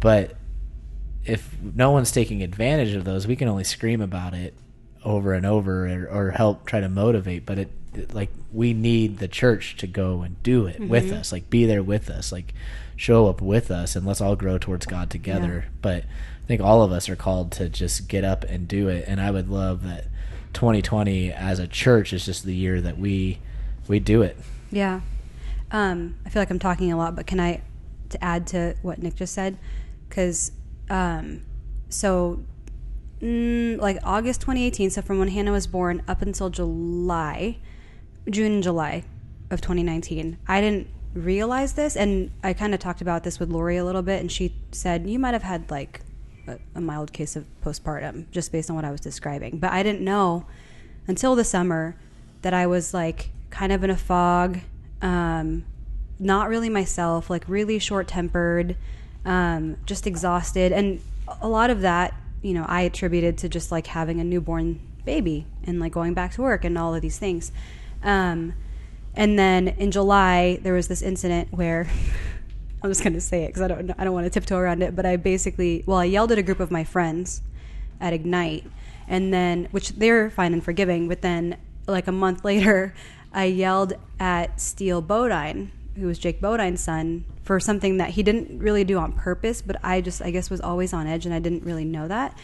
But 0.00 0.36
if 1.26 1.60
no 1.60 1.90
one's 1.90 2.10
taking 2.10 2.42
advantage 2.42 2.94
of 2.94 3.04
those 3.04 3.26
we 3.26 3.36
can 3.36 3.48
only 3.48 3.64
scream 3.64 4.00
about 4.00 4.32
it 4.32 4.54
over 5.04 5.32
and 5.32 5.46
over 5.46 5.86
or, 5.86 6.08
or 6.10 6.30
help 6.32 6.66
try 6.66 6.80
to 6.80 6.88
motivate 6.88 7.44
but 7.46 7.58
it, 7.58 7.70
it- 7.94 8.14
like 8.14 8.30
we 8.52 8.72
need 8.72 9.18
the 9.18 9.28
church 9.28 9.76
to 9.76 9.86
go 9.86 10.22
and 10.22 10.40
do 10.42 10.66
it 10.66 10.80
with 10.80 11.10
us 11.12 11.32
like 11.32 11.48
be 11.50 11.64
there 11.66 11.82
with 11.82 12.08
us 12.10 12.30
like 12.32 12.52
show 12.96 13.28
up 13.28 13.40
with 13.40 13.70
us 13.70 13.96
and 13.96 14.06
let's 14.06 14.20
all 14.20 14.36
grow 14.36 14.58
towards 14.58 14.84
god 14.86 15.08
together. 15.08 15.64
But 15.80 16.04
i 16.04 16.46
think 16.46 16.60
all 16.60 16.82
of 16.82 16.92
us 16.92 17.08
are 17.08 17.16
called 17.16 17.50
to 17.52 17.68
just 17.68 18.08
get 18.08 18.24
up 18.24 18.44
and 18.44 18.68
do 18.68 18.88
it. 18.88 19.04
And 19.08 19.20
i 19.20 19.30
would 19.30 19.48
love 19.48 19.82
that 19.84 20.04
2020 20.52 21.32
as 21.32 21.58
a 21.58 21.66
church 21.66 22.12
is 22.12 22.26
just 22.26 22.44
the 22.44 22.54
year 22.54 22.80
that 22.80 22.98
we 22.98 23.38
we 23.88 24.00
do 24.00 24.20
it. 24.22 24.36
Yeah. 24.70 25.00
Um, 25.70 26.16
I 26.26 26.28
feel 26.28 26.42
like 26.42 26.50
I'm 26.50 26.58
talking 26.58 26.92
a 26.92 26.96
lot, 26.96 27.16
but 27.16 27.26
can 27.26 27.40
I 27.40 27.62
to 28.10 28.22
add 28.22 28.46
to 28.48 28.74
what 28.82 28.98
Nick 29.02 29.14
just 29.14 29.32
said? 29.32 29.56
Because 30.08 30.52
um, 30.90 31.42
so 31.88 32.42
mm, 33.20 33.78
like 33.80 33.98
August 34.02 34.40
2018. 34.40 34.90
So 34.90 35.02
from 35.02 35.18
when 35.18 35.28
Hannah 35.28 35.52
was 35.52 35.66
born 35.66 36.02
up 36.08 36.22
until 36.22 36.50
July, 36.50 37.58
June 38.28 38.54
and 38.54 38.62
July 38.62 39.04
of 39.50 39.60
2019, 39.60 40.38
I 40.46 40.60
didn't 40.60 40.88
realize 41.14 41.72
this, 41.72 41.96
and 41.96 42.30
I 42.42 42.52
kind 42.52 42.72
of 42.72 42.80
talked 42.80 43.00
about 43.00 43.24
this 43.24 43.40
with 43.40 43.50
Lori 43.50 43.76
a 43.76 43.84
little 43.84 44.02
bit, 44.02 44.20
and 44.20 44.30
she 44.30 44.54
said 44.72 45.08
you 45.08 45.18
might 45.18 45.34
have 45.34 45.42
had 45.42 45.70
like 45.70 46.00
a, 46.46 46.58
a 46.74 46.80
mild 46.80 47.12
case 47.12 47.36
of 47.36 47.46
postpartum 47.64 48.30
just 48.30 48.52
based 48.52 48.70
on 48.70 48.76
what 48.76 48.84
I 48.84 48.90
was 48.90 49.00
describing, 49.00 49.58
but 49.58 49.72
I 49.72 49.82
didn't 49.82 50.02
know 50.02 50.46
until 51.06 51.34
the 51.34 51.44
summer 51.44 51.96
that 52.42 52.54
I 52.54 52.66
was 52.66 52.94
like 52.94 53.30
kind 53.50 53.72
of 53.72 53.82
in 53.82 53.90
a 53.90 53.96
fog, 53.96 54.60
um, 55.02 55.64
not 56.18 56.48
really 56.48 56.68
myself, 56.68 57.28
like 57.30 57.44
really 57.48 57.78
short 57.78 58.06
tempered, 58.06 58.76
um, 59.24 59.76
just 59.86 60.06
exhausted. 60.06 60.72
And 60.72 61.00
a 61.40 61.48
lot 61.48 61.70
of 61.70 61.80
that, 61.80 62.14
you 62.42 62.54
know, 62.54 62.64
I 62.68 62.82
attributed 62.82 63.38
to 63.38 63.48
just 63.48 63.70
like 63.70 63.88
having 63.88 64.20
a 64.20 64.24
newborn 64.24 64.80
baby 65.04 65.46
and 65.64 65.80
like 65.80 65.92
going 65.92 66.14
back 66.14 66.32
to 66.32 66.42
work 66.42 66.64
and 66.64 66.76
all 66.76 66.94
of 66.94 67.02
these 67.02 67.18
things. 67.18 67.52
Um, 68.02 68.54
and 69.14 69.38
then 69.38 69.68
in 69.68 69.90
July, 69.90 70.58
there 70.62 70.74
was 70.74 70.88
this 70.88 71.02
incident 71.02 71.48
where 71.52 71.88
I'm 72.82 72.90
just 72.90 73.02
going 73.02 73.12
to 73.12 73.20
say 73.20 73.44
it 73.44 73.48
because 73.48 73.62
I 73.62 73.68
don't, 73.68 73.90
I 73.98 74.04
don't 74.04 74.14
want 74.14 74.24
to 74.24 74.30
tiptoe 74.30 74.56
around 74.56 74.82
it, 74.82 74.96
but 74.96 75.04
I 75.04 75.16
basically, 75.16 75.84
well, 75.86 75.98
I 75.98 76.04
yelled 76.04 76.32
at 76.32 76.38
a 76.38 76.42
group 76.42 76.60
of 76.60 76.70
my 76.70 76.84
friends 76.84 77.42
at 78.00 78.12
Ignite 78.12 78.64
and 79.10 79.34
then 79.34 79.66
which 79.72 79.90
they're 79.90 80.30
fine 80.30 80.54
and 80.54 80.64
forgiving 80.64 81.08
but 81.08 81.20
then 81.20 81.58
like 81.86 82.06
a 82.06 82.12
month 82.12 82.44
later 82.44 82.94
i 83.34 83.44
yelled 83.44 83.92
at 84.18 84.58
steele 84.58 85.02
bodine 85.02 85.70
who 86.00 86.06
was 86.06 86.18
jake 86.18 86.40
bodine's 86.40 86.80
son 86.80 87.24
for 87.42 87.60
something 87.60 87.98
that 87.98 88.10
he 88.10 88.22
didn't 88.22 88.58
really 88.58 88.84
do 88.84 88.98
on 88.98 89.12
purpose 89.12 89.62
but 89.62 89.76
i 89.84 90.00
just 90.00 90.20
i 90.22 90.30
guess 90.30 90.50
was 90.50 90.60
always 90.60 90.92
on 90.92 91.06
edge 91.06 91.24
and 91.24 91.34
i 91.34 91.38
didn't 91.38 91.62
really 91.62 91.84
know 91.84 92.08
that. 92.08 92.36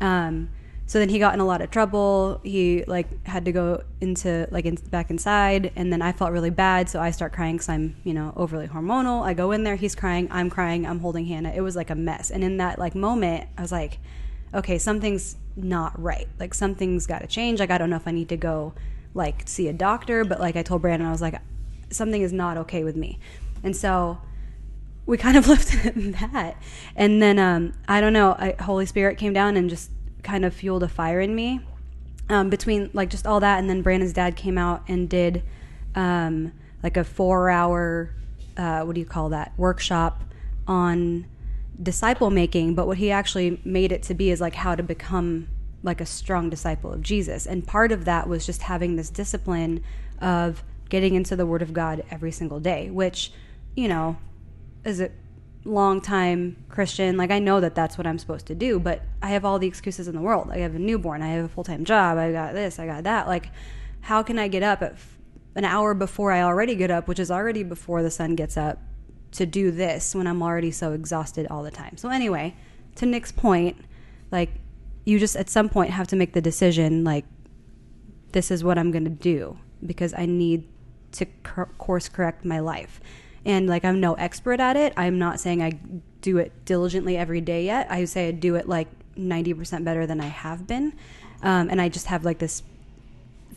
Um, 0.00 0.50
so 0.86 0.98
then 0.98 1.08
he 1.08 1.18
got 1.18 1.32
in 1.32 1.40
a 1.40 1.46
lot 1.46 1.62
of 1.62 1.70
trouble. 1.70 2.40
He 2.42 2.84
like 2.86 3.26
had 3.26 3.46
to 3.46 3.52
go 3.52 3.82
into 4.02 4.46
like 4.50 4.66
in, 4.66 4.74
back 4.74 5.10
inside 5.10 5.72
and 5.76 5.90
then 5.90 6.02
i 6.02 6.12
felt 6.12 6.30
really 6.30 6.50
bad 6.50 6.90
so 6.90 7.00
i 7.00 7.10
start 7.10 7.32
crying 7.32 7.56
because 7.56 7.70
i'm 7.70 7.96
you 8.04 8.12
know 8.12 8.32
overly 8.36 8.68
hormonal. 8.68 9.22
I 9.22 9.32
go 9.32 9.52
in 9.52 9.64
there 9.64 9.76
he's 9.76 9.94
crying 9.94 10.28
i'm 10.30 10.50
crying 10.50 10.86
i'm 10.86 11.00
holding 11.00 11.26
hannah. 11.26 11.52
It 11.54 11.62
was 11.62 11.74
like 11.74 11.90
a 11.90 11.94
mess. 11.94 12.30
And 12.30 12.44
in 12.44 12.58
that 12.58 12.78
like 12.78 12.94
moment 12.94 13.48
i 13.56 13.62
was 13.62 13.72
like 13.72 13.98
okay 14.52 14.78
something's 14.78 15.36
not 15.56 16.00
right. 16.00 16.28
Like 16.38 16.52
something's 16.54 17.06
got 17.06 17.20
to 17.20 17.26
change. 17.26 17.60
Like 17.60 17.70
I 17.70 17.78
don't 17.78 17.90
know 17.90 17.96
if 17.96 18.06
I 18.06 18.10
need 18.10 18.28
to 18.28 18.36
go 18.36 18.74
like 19.14 19.42
see 19.46 19.68
a 19.68 19.72
doctor, 19.72 20.24
but 20.24 20.40
like 20.40 20.56
I 20.56 20.62
told 20.62 20.82
Brandon, 20.82 21.08
I 21.08 21.12
was 21.12 21.22
like, 21.22 21.40
something 21.94 22.22
is 22.22 22.32
not 22.32 22.56
okay 22.58 22.84
with 22.84 22.96
me, 22.96 23.18
and 23.62 23.76
so 23.76 24.18
we 25.06 25.18
kind 25.18 25.36
of 25.36 25.48
at 25.50 25.94
that. 26.32 26.56
And 26.96 27.20
then 27.20 27.38
um, 27.38 27.74
I 27.86 28.00
don't 28.00 28.12
know, 28.12 28.32
I, 28.32 28.56
Holy 28.60 28.86
Spirit 28.86 29.18
came 29.18 29.32
down 29.32 29.56
and 29.56 29.68
just 29.68 29.90
kind 30.22 30.44
of 30.44 30.54
fueled 30.54 30.82
a 30.82 30.88
fire 30.88 31.20
in 31.20 31.34
me 31.34 31.60
um, 32.28 32.48
between 32.50 32.90
like 32.92 33.10
just 33.10 33.26
all 33.26 33.40
that, 33.40 33.58
and 33.58 33.68
then 33.68 33.82
Brandon's 33.82 34.12
dad 34.12 34.36
came 34.36 34.58
out 34.58 34.82
and 34.88 35.08
did 35.08 35.42
um, 35.94 36.52
like 36.82 36.96
a 36.96 37.04
four-hour, 37.04 38.10
uh, 38.56 38.82
what 38.82 38.94
do 38.94 39.00
you 39.00 39.06
call 39.06 39.28
that, 39.30 39.52
workshop 39.56 40.22
on 40.66 41.26
disciple 41.82 42.30
making, 42.30 42.74
but 42.74 42.86
what 42.86 42.98
he 42.98 43.10
actually 43.10 43.60
made 43.64 43.92
it 43.92 44.02
to 44.04 44.14
be 44.14 44.30
is 44.30 44.40
like 44.40 44.54
how 44.54 44.74
to 44.74 44.82
become 44.82 45.48
like 45.82 46.00
a 46.00 46.06
strong 46.06 46.48
disciple 46.48 46.92
of 46.92 47.02
Jesus. 47.02 47.46
And 47.46 47.66
part 47.66 47.92
of 47.92 48.04
that 48.06 48.28
was 48.28 48.46
just 48.46 48.62
having 48.62 48.96
this 48.96 49.10
discipline 49.10 49.82
of 50.20 50.62
getting 50.88 51.14
into 51.14 51.36
the 51.36 51.46
Word 51.46 51.62
of 51.62 51.72
God 51.72 52.04
every 52.10 52.32
single 52.32 52.60
day, 52.60 52.90
which, 52.90 53.32
you 53.74 53.88
know, 53.88 54.16
as 54.84 55.00
a 55.00 55.10
long 55.64 56.00
time 56.00 56.62
Christian, 56.68 57.16
like 57.16 57.30
I 57.30 57.38
know 57.38 57.60
that 57.60 57.74
that's 57.74 57.96
what 57.96 58.06
I'm 58.06 58.18
supposed 58.18 58.46
to 58.46 58.54
do, 58.54 58.78
but 58.78 59.02
I 59.22 59.30
have 59.30 59.44
all 59.44 59.58
the 59.58 59.66
excuses 59.66 60.08
in 60.08 60.14
the 60.14 60.20
world. 60.20 60.50
I 60.50 60.58
have 60.58 60.74
a 60.74 60.78
newborn, 60.78 61.22
I 61.22 61.28
have 61.28 61.44
a 61.44 61.48
full 61.48 61.64
time 61.64 61.84
job, 61.84 62.18
I 62.18 62.32
got 62.32 62.52
this, 62.52 62.78
I 62.78 62.86
got 62.86 63.04
that. 63.04 63.26
Like, 63.26 63.50
how 64.02 64.22
can 64.22 64.38
I 64.38 64.48
get 64.48 64.62
up 64.62 64.82
at 64.82 64.92
f- 64.92 65.18
an 65.54 65.64
hour 65.64 65.94
before 65.94 66.32
I 66.32 66.42
already 66.42 66.74
get 66.74 66.90
up, 66.90 67.08
which 67.08 67.18
is 67.18 67.30
already 67.30 67.62
before 67.62 68.02
the 68.02 68.10
sun 68.10 68.34
gets 68.34 68.56
up, 68.56 68.78
to 69.34 69.46
do 69.46 69.70
this 69.70 70.14
when 70.14 70.26
I'm 70.26 70.42
already 70.42 70.70
so 70.70 70.92
exhausted 70.92 71.46
all 71.50 71.62
the 71.62 71.70
time. 71.70 71.96
So 71.96 72.08
anyway, 72.08 72.54
to 72.96 73.06
Nick's 73.06 73.32
point, 73.32 73.76
like 74.30 74.50
you 75.04 75.18
just 75.18 75.36
at 75.36 75.50
some 75.50 75.68
point 75.68 75.90
have 75.90 76.06
to 76.08 76.16
make 76.16 76.32
the 76.32 76.40
decision 76.40 77.04
like 77.04 77.24
this 78.32 78.50
is 78.50 78.64
what 78.64 78.78
I'm 78.78 78.90
going 78.90 79.04
to 79.04 79.10
do 79.10 79.58
because 79.84 80.14
I 80.16 80.26
need 80.26 80.68
to 81.14 81.26
cor- 81.42 81.70
course 81.78 82.08
correct 82.08 82.44
my 82.44 82.60
life. 82.60 83.00
And 83.44 83.68
like 83.68 83.84
I'm 83.84 84.00
no 84.00 84.14
expert 84.14 84.60
at 84.60 84.76
it. 84.76 84.92
I'm 84.96 85.18
not 85.18 85.40
saying 85.40 85.62
I 85.62 85.78
do 86.20 86.38
it 86.38 86.52
diligently 86.64 87.16
every 87.16 87.40
day 87.40 87.64
yet. 87.64 87.86
I 87.90 88.04
say 88.04 88.28
I 88.28 88.30
do 88.30 88.54
it 88.54 88.68
like 88.68 88.88
90% 89.16 89.84
better 89.84 90.06
than 90.06 90.20
I 90.20 90.26
have 90.26 90.66
been. 90.66 90.94
Um, 91.42 91.68
and 91.68 91.80
I 91.80 91.88
just 91.88 92.06
have 92.06 92.24
like 92.24 92.38
this 92.38 92.62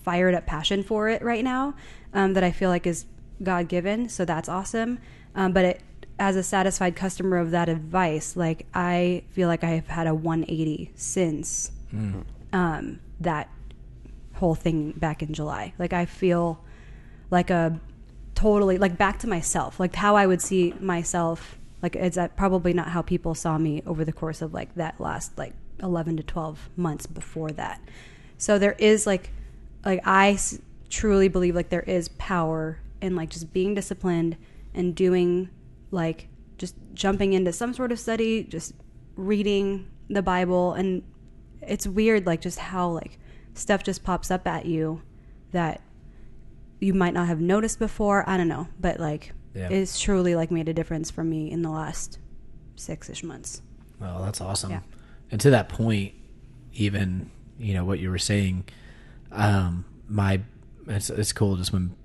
fired 0.04 0.36
up 0.36 0.46
passion 0.46 0.84
for 0.84 1.10
it 1.10 1.22
right 1.22 1.44
now 1.44 1.76
um, 2.14 2.34
that 2.34 2.44
I 2.44 2.52
feel 2.52 2.70
like 2.70 2.86
is 2.86 3.06
God 3.42 3.68
given. 3.68 4.10
So 4.10 4.26
that's 4.26 4.50
awesome. 4.50 5.00
Um, 5.36 5.54
but 5.54 5.66
it, 5.66 5.82
as 6.20 6.36
a 6.36 6.44
satisfied 6.44 6.96
customer 6.96 7.38
of 7.38 7.52
that 7.52 7.70
advice, 7.70 8.36
like 8.36 8.66
I 8.74 9.24
feel 9.32 9.48
like 9.48 9.64
I 9.64 9.70
have 9.72 9.88
had 9.88 10.08
a 10.08 10.16
180 10.16 10.92
since 10.96 11.72
mm. 11.94 12.24
um, 12.52 13.00
that 13.20 13.50
whole 14.34 14.56
thing 14.56 14.92
back 14.94 15.22
in 15.22 15.34
July. 15.34 15.74
Like 15.78 15.94
I 15.94 16.06
feel 16.06 16.64
like 17.30 17.50
a 17.50 17.80
totally 18.36 18.78
like 18.78 18.98
back 18.98 19.20
to 19.20 19.28
myself, 19.28 19.80
like 19.80 19.96
how 19.96 20.16
I 20.16 20.28
would 20.28 20.42
see 20.42 20.74
myself. 20.80 21.58
Like 21.82 21.96
it's 21.96 22.18
probably 22.36 22.74
not 22.74 22.90
how 22.90 23.02
people 23.02 23.36
saw 23.36 23.58
me 23.58 23.84
over 23.86 24.04
the 24.06 24.14
course 24.14 24.42
of 24.42 24.54
like 24.54 24.74
that 24.76 25.00
last 25.00 25.38
like 25.38 25.54
11 25.82 26.18
to 26.18 26.24
12 26.24 26.70
months 26.76 27.06
before 27.06 27.52
that. 27.52 27.82
So 28.38 28.60
there 28.60 28.76
is 28.78 29.06
like 29.08 29.32
like 29.86 30.02
I 30.06 30.32
s- 30.32 30.60
truly 30.90 31.28
believe 31.28 31.56
like 31.56 31.70
there 31.70 31.82
is 31.82 32.10
power 32.10 32.80
in 33.02 33.16
like 33.16 33.30
just 33.30 33.54
being 33.54 33.76
disciplined 33.76 34.38
and 34.74 34.96
doing 34.96 35.50
like 35.92 36.28
just 36.58 36.76
jumping 36.94 37.34
into 37.34 37.52
some 37.52 37.74
sort 37.74 37.92
of 37.92 38.00
study, 38.00 38.44
just 38.44 38.74
reading 39.16 39.88
the 40.10 40.22
Bible 40.22 40.74
and 40.74 41.04
it's 41.62 41.86
weird 41.88 42.26
like 42.26 42.42
just 42.42 42.60
how 42.60 42.90
like 42.90 43.20
stuff 43.54 43.84
just 43.84 44.04
pops 44.04 44.32
up 44.32 44.48
at 44.48 44.66
you 44.66 45.02
that 45.52 45.82
you 46.80 46.94
might 46.94 47.14
not 47.14 47.28
have 47.28 47.40
noticed 47.40 47.80
before. 47.80 48.28
I 48.28 48.38
don't 48.38 48.48
know, 48.48 48.68
but 48.80 49.00
like 49.00 49.34
yeah. 49.54 49.70
it's 49.70 50.00
truly 50.00 50.36
like 50.36 50.52
made 50.52 50.70
a 50.70 50.74
difference 50.74 51.10
for 51.12 51.24
me 51.24 51.52
in 51.52 51.62
the 51.62 51.70
last 51.70 52.20
six 52.76 53.10
ish 53.10 53.24
months. 53.24 53.62
Well, 54.00 54.24
that's 54.24 54.42
awesome. 54.42 54.72
Yeah. 54.72 54.82
And 55.32 55.42
to 55.42 55.50
that 55.52 55.70
point, 55.70 56.14
even 56.74 57.32
you 57.58 57.74
know 57.74 57.84
what 57.84 58.00
you 58.00 58.10
were 58.10 58.20
saying, 58.20 58.66
um, 59.32 59.86
my 60.08 60.42
it's 60.88 61.10
it's 61.10 61.34
cool 61.34 61.56
just 61.58 61.74
when 61.74 61.96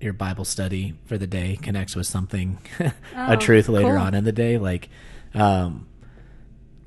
your 0.00 0.12
Bible 0.12 0.44
study 0.44 0.94
for 1.04 1.16
the 1.16 1.26
day 1.26 1.58
connects 1.62 1.94
with 1.94 2.06
something, 2.06 2.58
oh, 2.80 2.92
a 3.16 3.36
truth 3.36 3.68
later 3.68 3.88
cool. 3.88 3.98
on 3.98 4.14
in 4.14 4.24
the 4.24 4.32
day. 4.32 4.58
Like, 4.58 4.88
um, 5.32 5.86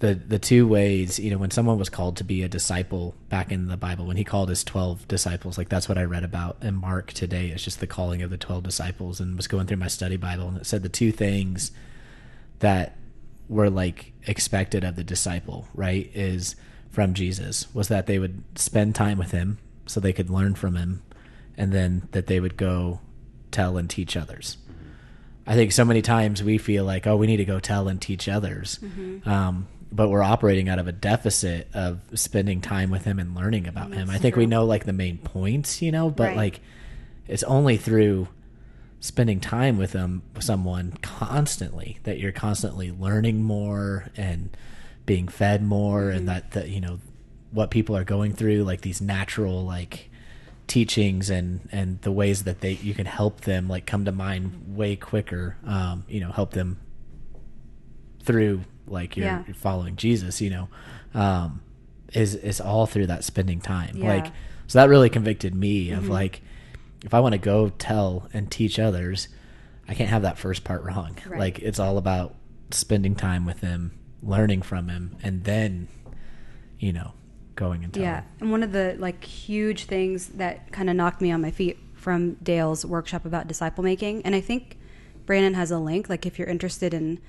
the 0.06 0.16
the 0.16 0.40
two 0.40 0.68
ways, 0.68 1.20
you 1.20 1.32
know, 1.32 1.38
when 1.38 1.52
someone 1.52 1.78
was 1.78 1.90
called 1.90 2.18
to 2.18 2.24
be 2.24 2.44
a 2.44 2.48
disciple 2.48 3.16
back 3.30 3.52
in 3.52 3.68
the 3.68 3.78
Bible, 3.78 4.06
when 4.06 4.18
he 4.18 4.24
called 4.24 4.50
his 4.50 4.64
twelve 4.64 5.08
disciples, 5.08 5.58
like 5.58 5.70
that's 5.70 5.90
what 5.90 5.98
I 5.98 6.04
read 6.04 6.24
about 6.24 6.58
in 6.62 6.76
Mark 6.76 7.14
today. 7.14 7.50
It's 7.50 7.64
just 7.64 7.80
the 7.80 7.88
calling 7.88 8.22
of 8.22 8.30
the 8.30 8.38
twelve 8.38 8.64
disciples, 8.64 9.20
and 9.20 9.36
was 9.36 9.48
going 9.48 9.68
through 9.68 9.78
my 9.78 9.88
study 9.88 10.18
Bible, 10.18 10.48
and 10.48 10.58
it 10.58 10.66
said 10.66 10.84
the 10.84 10.90
two 10.90 11.12
things 11.12 11.72
that 12.60 12.98
were 13.50 13.70
like 13.70 14.14
expected 14.28 14.84
of 14.84 14.96
the 14.96 15.04
disciple, 15.04 15.68
right, 15.74 16.10
is 16.14 16.56
from 16.90 17.14
Jesus 17.14 17.74
was 17.74 17.90
that 17.90 18.08
they 18.08 18.18
would 18.18 18.44
spend 18.58 18.96
time 18.96 19.18
with 19.18 19.32
him 19.32 19.58
so 19.86 20.00
they 20.00 20.14
could 20.14 20.30
learn 20.30 20.56
from 20.56 20.76
him 20.76 21.04
and 21.58 21.72
then 21.72 22.08
that 22.12 22.28
they 22.28 22.40
would 22.40 22.58
go 22.58 23.02
tell 23.52 23.78
and 23.78 23.90
teach 23.90 24.16
others. 24.16 24.58
I 25.46 25.54
think 25.54 25.74
so 25.74 25.86
many 25.86 26.02
times 26.02 26.42
we 26.42 26.58
feel 26.58 26.86
like, 26.86 27.06
oh, 27.06 27.18
we 27.18 27.28
need 27.28 27.38
to 27.38 27.46
go 27.46 27.60
tell 27.60 27.88
and 27.88 28.02
teach 28.02 28.28
others. 28.28 28.80
Mm-hmm. 28.82 29.30
Um, 29.30 29.68
but 29.92 30.10
we're 30.10 30.24
operating 30.24 30.68
out 30.68 30.80
of 30.80 30.88
a 30.88 30.92
deficit 30.92 31.68
of 31.74 32.02
spending 32.14 32.62
time 32.62 32.90
with 32.90 33.06
him 33.06 33.20
and 33.20 33.36
learning 33.36 33.68
about 33.68 33.92
That's 33.92 34.02
him. 34.02 34.10
I 34.10 34.18
think 34.18 34.36
true. 34.36 34.42
we 34.42 34.48
know 34.48 34.66
like 34.66 34.86
the 34.86 34.94
main 34.94 35.18
points, 35.18 35.82
you 35.82 35.92
know, 35.92 36.10
but 36.10 36.30
right. 36.30 36.38
like 36.38 36.62
it's 37.28 37.44
only 37.44 37.78
through 37.78 38.28
spending 39.00 39.40
time 39.40 39.78
with 39.78 39.92
them 39.92 40.24
someone 40.40 40.92
constantly 41.02 42.00
that 42.04 42.20
you're 42.20 42.32
constantly 42.32 42.92
learning 42.92 43.44
more 43.44 44.08
and 44.18 44.56
being 45.06 45.28
fed 45.28 45.62
more 45.64 46.04
mm-hmm. 46.04 46.18
and 46.18 46.28
that 46.28 46.52
that 46.52 46.70
you 46.70 46.82
know 46.82 47.00
what 47.52 47.70
people 47.70 47.96
are 47.96 48.04
going 48.04 48.34
through 48.34 48.64
like 48.64 48.82
these 48.82 49.02
natural 49.02 49.64
like 49.64 50.10
teachings 50.68 51.30
and 51.30 51.70
and 51.72 52.02
the 52.02 52.12
ways 52.12 52.46
that 52.46 52.62
they 52.62 52.72
you 52.72 52.96
can 52.96 53.06
help 53.06 53.42
them 53.42 53.68
like 53.68 53.86
come 53.86 54.06
to 54.06 54.12
mind 54.12 54.76
way 54.76 54.96
quicker 54.96 55.56
um 55.66 56.04
you 56.08 56.20
know 56.20 56.32
help 56.32 56.52
them 56.52 56.80
through 58.24 58.62
like 58.88 59.18
you're, 59.18 59.26
yeah. 59.26 59.44
you're 59.48 59.56
following 59.56 59.96
jesus 59.96 60.42
you 60.42 60.50
know 60.50 60.68
um 61.14 61.62
is 62.14 62.36
is 62.36 62.62
all 62.62 62.86
through 62.86 63.08
that 63.08 63.24
spending 63.24 63.60
time 63.60 63.98
yeah. 63.98 64.08
like 64.08 64.28
so 64.68 64.80
that 64.80 64.90
really 64.90 65.10
convicted 65.10 65.54
me 65.56 65.92
of 65.92 66.04
mm-hmm. 66.04 66.12
like 66.12 66.42
if 67.04 67.14
i 67.14 67.20
want 67.20 67.34
to 67.34 67.40
go 67.40 67.70
tell 67.70 68.30
and 68.34 68.52
teach 68.52 68.80
others 68.80 69.28
i 69.88 69.94
can't 69.94 70.10
have 70.10 70.22
that 70.22 70.38
first 70.38 70.64
part 70.64 70.84
wrong 70.84 71.18
right. 71.28 71.40
like 71.40 71.60
it's 71.60 71.80
all 71.80 71.98
about 71.98 72.36
spending 72.72 73.16
time 73.16 73.46
with 73.46 73.62
him 73.62 73.92
learning 74.22 74.62
from 74.62 74.88
him 74.88 75.16
and 75.22 75.44
then 75.44 75.88
you 76.80 76.94
know, 76.94 77.14
going 77.56 77.84
and 77.84 77.94
telling. 77.94 78.08
Yeah, 78.10 78.24
and 78.40 78.52
one 78.52 78.64
of 78.64 78.72
the 78.72 78.96
like 79.00 79.24
huge 79.24 79.86
things 79.86 80.28
that 80.30 80.72
kind 80.72 80.90
of 80.90 80.96
knocked 80.96 81.22
me 81.22 81.32
on 81.32 81.42
my 81.42 81.52
feet 81.52 81.78
from 81.94 82.34
Dale's 82.36 82.86
workshop 82.86 83.26
about 83.26 83.48
disciple 83.48 83.84
making, 83.84 84.22
and 84.24 84.36
I 84.36 84.42
think 84.42 84.78
Brandon 85.26 85.54
has 85.54 85.72
a 85.72 85.80
link. 85.80 86.10
Like 86.10 86.26
if 86.26 86.38
you're 86.38 86.48
interested 86.48 86.94
in 86.94 87.20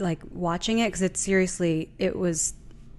like 0.00 0.20
watching 0.32 0.78
it, 0.78 0.88
because 0.88 1.02
it 1.02 1.16
seriously, 1.16 1.90
it 1.98 2.16
was, 2.16 2.54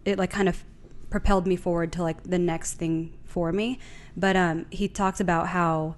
it 0.05 0.17
like 0.17 0.29
kind 0.29 0.47
of 0.49 0.63
propelled 1.09 1.47
me 1.47 1.55
forward 1.55 1.91
to 1.93 2.03
like 2.03 2.23
the 2.23 2.39
next 2.39 2.73
thing 2.75 3.17
for 3.25 3.51
me. 3.51 3.79
But 4.15 4.35
um, 4.35 4.65
he 4.71 4.87
talks 4.87 5.19
about 5.19 5.47
how 5.49 5.95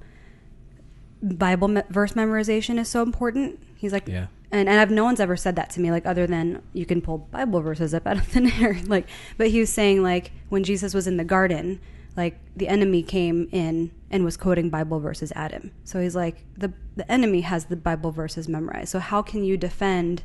Bible 1.21 1.67
me- 1.67 1.81
verse 1.89 2.13
memorization 2.13 2.79
is 2.79 2.87
so 2.87 3.01
important. 3.01 3.61
He's 3.75 3.91
like, 3.93 4.07
Yeah. 4.07 4.27
and 4.51 4.69
and 4.69 4.79
I've 4.79 4.91
no 4.91 5.03
one's 5.03 5.19
ever 5.19 5.35
said 5.35 5.55
that 5.57 5.69
to 5.71 5.79
me, 5.81 5.91
like 5.91 6.05
other 6.05 6.25
than 6.27 6.61
you 6.73 6.85
can 6.85 7.01
pull 7.01 7.17
Bible 7.19 7.61
verses 7.61 7.93
up 7.93 8.07
out 8.07 8.17
of 8.17 8.25
thin 8.27 8.51
air, 8.61 8.77
like. 8.85 9.07
But 9.37 9.49
he 9.49 9.59
was 9.59 9.71
saying 9.71 10.01
like 10.03 10.31
when 10.49 10.63
Jesus 10.63 10.93
was 10.93 11.07
in 11.07 11.17
the 11.17 11.23
garden, 11.25 11.79
like 12.15 12.39
the 12.55 12.67
enemy 12.67 13.03
came 13.03 13.47
in 13.51 13.91
and 14.09 14.23
was 14.25 14.37
quoting 14.37 14.69
Bible 14.69 14.99
verses 14.99 15.31
at 15.35 15.51
him. 15.51 15.71
So 15.83 16.01
he's 16.01 16.15
like 16.15 16.45
the 16.57 16.73
the 16.95 17.09
enemy 17.11 17.41
has 17.41 17.65
the 17.65 17.75
Bible 17.75 18.11
verses 18.11 18.47
memorized. 18.47 18.89
So 18.89 18.99
how 18.99 19.21
can 19.21 19.43
you 19.43 19.57
defend 19.57 20.23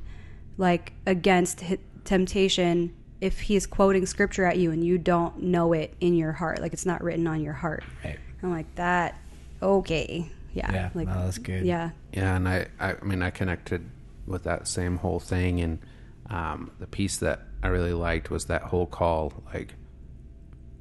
like 0.57 0.93
against 1.07 1.63
temptation 2.05 2.95
if 3.21 3.41
he's 3.41 3.67
quoting 3.67 4.05
scripture 4.07 4.45
at 4.45 4.59
you 4.59 4.71
and 4.71 4.85
you 4.85 4.99
don't 4.99 5.43
know 5.43 5.73
it 5.73 5.95
in 6.01 6.15
your 6.15 6.33
heart, 6.33 6.61
like 6.61 6.73
it's 6.73 6.85
not 6.87 7.03
written 7.03 7.27
on 7.27 7.41
your 7.41 7.55
heart? 7.55 7.83
Right. 8.05 8.19
I'm 8.43 8.51
like 8.51 8.73
that. 8.75 9.19
Okay, 9.63 10.31
yeah, 10.53 10.73
Yeah, 10.73 10.91
like 10.95 11.09
no, 11.09 11.25
that's 11.25 11.39
good. 11.39 11.65
Yeah, 11.65 11.91
Yeah, 12.13 12.37
and 12.37 12.47
I, 12.49 12.67
I, 12.79 12.95
I 13.01 13.05
mean, 13.05 13.23
I 13.23 13.31
connected 13.31 13.89
with 14.27 14.45
that 14.45 14.69
same 14.69 14.99
whole 14.99 15.21
thing, 15.21 15.61
and 15.61 15.79
um, 16.29 16.71
the 16.79 16.87
piece 16.87 17.17
that 17.19 17.41
I 17.63 17.69
really 17.69 17.95
liked 17.95 18.31
was 18.31 18.45
that 18.47 18.63
whole 18.63 18.87
call, 18.87 19.33
like, 19.55 19.75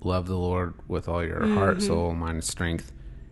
love 0.01 0.27
the 0.27 0.37
Lord 0.37 0.73
with 0.87 1.07
all 1.07 1.23
your 1.23 1.45
heart, 1.47 1.81
soul, 1.81 2.13
mind, 2.13 2.35
and 2.35 2.43
strength. 2.43 2.91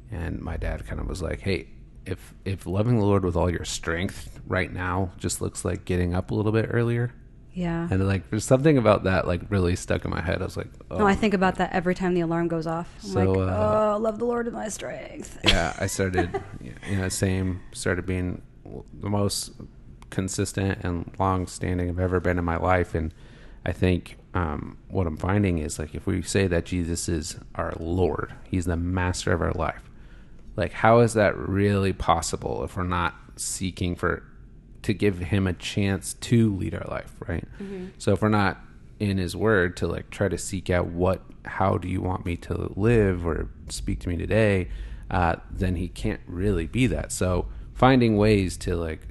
And 0.10 0.42
my 0.42 0.56
dad 0.58 0.86
kind 0.86 1.02
of 1.02 1.08
was 1.08 1.22
like, 1.22 1.42
"Hey, 1.42 1.68
if 2.06 2.34
if 2.46 2.66
loving 2.66 2.98
the 3.00 3.06
Lord 3.06 3.24
with 3.24 3.36
all 3.36 3.50
your 3.50 3.66
strength 3.66 4.40
right 4.48 4.72
now 4.74 5.12
just 5.18 5.42
looks 5.42 5.64
like 5.64 5.86
getting 5.86 6.14
up 6.16 6.32
a 6.32 6.36
little 6.36 6.52
bit 6.52 6.68
earlier," 6.72 7.14
yeah. 7.54 7.88
and 7.92 8.08
like, 8.08 8.30
there's 8.30 8.46
something 8.46 8.78
about 8.78 9.04
that 9.04 9.28
like 9.28 9.42
really 9.50 9.76
stuck 9.76 10.04
in 10.06 10.12
my 10.12 10.22
head. 10.22 10.42
I 10.42 10.46
was 10.46 10.58
like, 10.58 10.70
"Oh, 10.90 10.98
No, 11.00 11.08
I 11.08 11.16
think 11.16 11.34
about 11.34 11.56
that 11.56 11.72
every 11.74 11.94
time 11.96 12.14
the 12.14 12.22
alarm 12.22 12.48
goes 12.48 12.66
off. 12.68 12.90
I'm 13.04 13.10
So, 13.10 13.32
like, 13.32 13.50
uh, 13.50 13.94
oh, 13.96 13.98
love 14.00 14.18
the 14.20 14.26
Lord 14.26 14.46
with 14.46 14.56
my 14.56 14.68
strength. 14.70 15.38
yeah, 15.44 15.76
I 15.80 15.88
started, 15.88 16.42
you 16.62 16.98
know, 16.98 17.10
same, 17.10 17.62
started 17.74 18.06
being 18.06 18.42
the 19.00 19.10
most 19.10 19.52
consistent 20.10 20.80
and 20.84 21.10
long 21.20 21.48
standing 21.48 21.90
I've 21.90 22.00
ever 22.00 22.20
been 22.20 22.38
in 22.38 22.46
my 22.46 22.58
life. 22.58 22.94
And 22.96 23.14
I 23.66 23.72
think 23.72 24.18
um, 24.34 24.78
what 24.90 25.08
I'm 25.08 25.18
finding 25.18 25.58
is 25.60 25.78
like, 25.80 25.94
if 25.96 26.06
we 26.06 26.22
say 26.22 26.48
that 26.48 26.66
Jesus 26.66 27.08
is 27.10 27.38
our 27.56 27.74
Lord, 27.80 28.34
He's 28.50 28.66
the 28.66 28.78
master 28.78 29.34
of 29.34 29.42
our 29.42 29.52
life, 29.54 29.90
like, 30.56 30.74
how 30.74 31.00
is 31.00 31.14
that 31.14 31.38
really 31.38 31.94
possible 31.94 32.64
if 32.64 32.76
we're 32.76 32.84
not 32.84 33.16
seeking 33.36 33.96
for 33.96 34.24
to 34.84 34.94
give 34.94 35.20
Him 35.20 35.48
a 35.48 35.54
chance 35.54 36.14
to 36.16 36.56
lead 36.56 36.74
our 36.74 36.88
life, 36.90 37.14
right? 37.28 37.46
So 37.98 38.14
if 38.14 38.22
we're 38.22 38.30
not 38.30 38.60
in 39.00 39.18
His 39.18 39.36
Word 39.36 39.78
to 39.78 39.88
like 39.88 40.10
try 40.10 40.28
to 40.28 40.38
seek 40.38 40.70
out 40.70 40.88
what, 40.88 41.22
how 41.46 41.78
do 41.78 41.88
you 41.88 42.02
want 42.02 42.26
me 42.26 42.36
to 42.38 42.72
live 42.76 43.26
or 43.26 43.50
speak 43.70 44.00
to 44.02 44.10
me 44.10 44.18
today, 44.18 44.70
uh, 45.10 45.38
then 45.50 45.76
He 45.76 45.88
can't 45.88 46.22
really 46.28 46.68
be 46.68 46.88
that. 46.88 47.12
So 47.12 47.48
finding 47.74 48.18
ways 48.18 48.58
to 48.58 48.76
like 48.76 49.08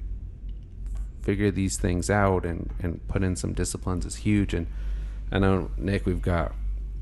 figure 1.21 1.51
these 1.51 1.77
things 1.77 2.09
out 2.09 2.45
and, 2.45 2.71
and 2.81 3.05
put 3.07 3.23
in 3.23 3.35
some 3.35 3.53
disciplines 3.53 4.05
is 4.05 4.17
huge. 4.17 4.53
And 4.53 4.67
I 5.31 5.39
know, 5.39 5.71
Nick, 5.77 6.05
we've 6.05 6.21
got 6.21 6.53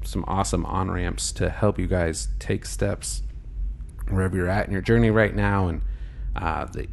some 0.03 0.23
awesome 0.27 0.65
on 0.65 0.89
ramps 0.91 1.31
to 1.33 1.49
help 1.49 1.79
you 1.79 1.87
guys 1.87 2.29
take 2.39 2.65
steps 2.65 3.21
wherever 4.15 4.35
you're 4.35 4.49
at 4.49 4.67
in 4.67 4.71
your 4.73 4.81
journey 4.81 5.09
right 5.09 5.35
now. 5.35 5.67
And 5.67 5.81
uh, 6.35 6.65
the 6.65 6.87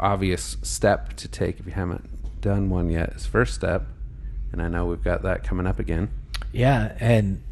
obvious 0.00 0.56
step 0.62 1.14
to 1.14 1.28
take 1.28 1.60
if 1.60 1.66
you 1.66 1.72
haven't 1.72 2.40
done 2.40 2.70
one 2.70 2.90
yet 2.90 3.12
is 3.14 3.26
first 3.26 3.54
step. 3.54 3.86
And 4.50 4.60
I 4.60 4.68
know 4.68 4.86
we've 4.86 5.02
got 5.02 5.22
that 5.22 5.44
coming 5.44 5.66
up 5.66 5.78
again. 5.78 6.10
Yeah, 6.52 6.94
and 7.00 7.42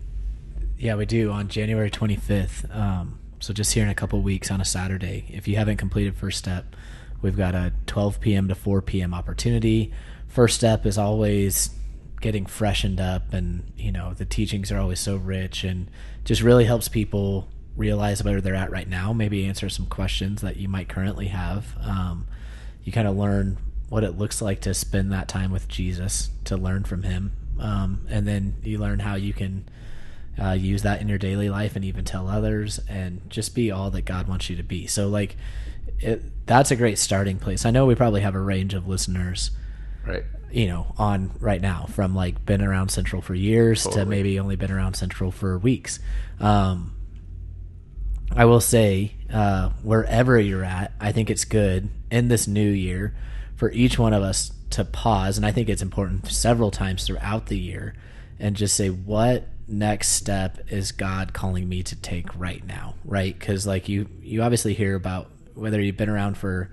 yeah, 0.76 0.94
we 0.96 1.06
do 1.06 1.30
on 1.30 1.48
January 1.48 1.90
25th. 1.90 2.74
Um, 2.74 3.18
so 3.40 3.54
just 3.54 3.72
here 3.72 3.82
in 3.82 3.88
a 3.88 3.94
couple 3.94 4.20
weeks 4.20 4.50
on 4.50 4.60
a 4.60 4.64
Saturday. 4.64 5.24
If 5.30 5.48
you 5.48 5.56
haven't 5.56 5.78
completed 5.78 6.14
First 6.16 6.38
Step, 6.38 6.76
we've 7.22 7.36
got 7.36 7.54
a 7.54 7.72
12 7.86 8.20
p.m. 8.20 8.48
to 8.48 8.54
4 8.54 8.82
p.m. 8.82 9.14
opportunity. 9.14 9.92
First 10.28 10.56
Step 10.56 10.84
is 10.84 10.98
always 10.98 11.70
getting 12.20 12.44
freshened 12.44 13.00
up, 13.00 13.32
and 13.32 13.72
you 13.76 13.90
know 13.90 14.12
the 14.12 14.26
teachings 14.26 14.70
are 14.70 14.78
always 14.78 15.00
so 15.00 15.16
rich, 15.16 15.64
and 15.64 15.90
just 16.24 16.42
really 16.42 16.66
helps 16.66 16.88
people 16.88 17.48
realize 17.80 18.22
where 18.22 18.40
they're 18.40 18.54
at 18.54 18.70
right 18.70 18.88
now. 18.88 19.12
Maybe 19.12 19.46
answer 19.46 19.68
some 19.68 19.86
questions 19.86 20.42
that 20.42 20.56
you 20.58 20.68
might 20.68 20.88
currently 20.88 21.28
have. 21.28 21.74
Um, 21.82 22.26
you 22.84 22.92
kind 22.92 23.08
of 23.08 23.16
learn 23.16 23.56
what 23.88 24.04
it 24.04 24.16
looks 24.18 24.40
like 24.40 24.60
to 24.60 24.74
spend 24.74 25.10
that 25.12 25.26
time 25.26 25.50
with 25.50 25.66
Jesus, 25.66 26.30
to 26.44 26.56
learn 26.56 26.84
from 26.84 27.02
Him, 27.02 27.32
um, 27.58 28.06
and 28.08 28.28
then 28.28 28.54
you 28.62 28.78
learn 28.78 29.00
how 29.00 29.16
you 29.16 29.32
can 29.32 29.64
uh, 30.40 30.52
use 30.52 30.82
that 30.82 31.00
in 31.00 31.08
your 31.08 31.18
daily 31.18 31.50
life 31.50 31.74
and 31.74 31.84
even 31.84 32.04
tell 32.04 32.28
others, 32.28 32.78
and 32.88 33.20
just 33.28 33.54
be 33.54 33.70
all 33.70 33.90
that 33.90 34.04
God 34.04 34.28
wants 34.28 34.48
you 34.48 34.56
to 34.56 34.62
be. 34.62 34.86
So, 34.86 35.08
like, 35.08 35.36
it, 35.98 36.22
that's 36.46 36.70
a 36.70 36.76
great 36.76 36.98
starting 36.98 37.38
place. 37.38 37.66
I 37.66 37.70
know 37.70 37.84
we 37.86 37.94
probably 37.96 38.20
have 38.20 38.34
a 38.36 38.40
range 38.40 38.74
of 38.74 38.86
listeners, 38.86 39.50
Right. 40.06 40.22
you 40.50 40.66
know, 40.68 40.94
on 40.96 41.32
right 41.40 41.60
now 41.60 41.86
from 41.90 42.14
like 42.14 42.46
been 42.46 42.62
around 42.62 42.90
Central 42.90 43.20
for 43.20 43.34
years 43.34 43.84
to 43.88 44.06
maybe 44.06 44.38
only 44.38 44.56
been 44.56 44.70
around 44.70 44.94
Central 44.94 45.30
for 45.30 45.58
weeks. 45.58 45.98
Um, 46.38 46.92
I 48.34 48.44
will 48.44 48.60
say, 48.60 49.14
uh, 49.32 49.70
wherever 49.82 50.38
you're 50.38 50.64
at, 50.64 50.92
I 51.00 51.12
think 51.12 51.30
it's 51.30 51.44
good 51.44 51.90
in 52.10 52.28
this 52.28 52.46
new 52.46 52.70
year 52.70 53.14
for 53.56 53.70
each 53.72 53.98
one 53.98 54.12
of 54.12 54.22
us 54.22 54.52
to 54.70 54.84
pause. 54.84 55.36
And 55.36 55.44
I 55.44 55.52
think 55.52 55.68
it's 55.68 55.82
important 55.82 56.28
several 56.28 56.70
times 56.70 57.06
throughout 57.06 57.46
the 57.46 57.58
year 57.58 57.94
and 58.38 58.56
just 58.56 58.76
say, 58.76 58.88
what 58.88 59.48
next 59.66 60.10
step 60.10 60.58
is 60.70 60.92
God 60.92 61.32
calling 61.32 61.68
me 61.68 61.82
to 61.82 61.96
take 61.96 62.26
right 62.38 62.64
now? 62.64 62.94
Right. 63.04 63.38
Cause 63.38 63.66
like 63.66 63.88
you, 63.88 64.08
you 64.22 64.42
obviously 64.42 64.74
hear 64.74 64.94
about 64.94 65.30
whether 65.54 65.80
you've 65.80 65.96
been 65.96 66.08
around 66.08 66.38
for, 66.38 66.70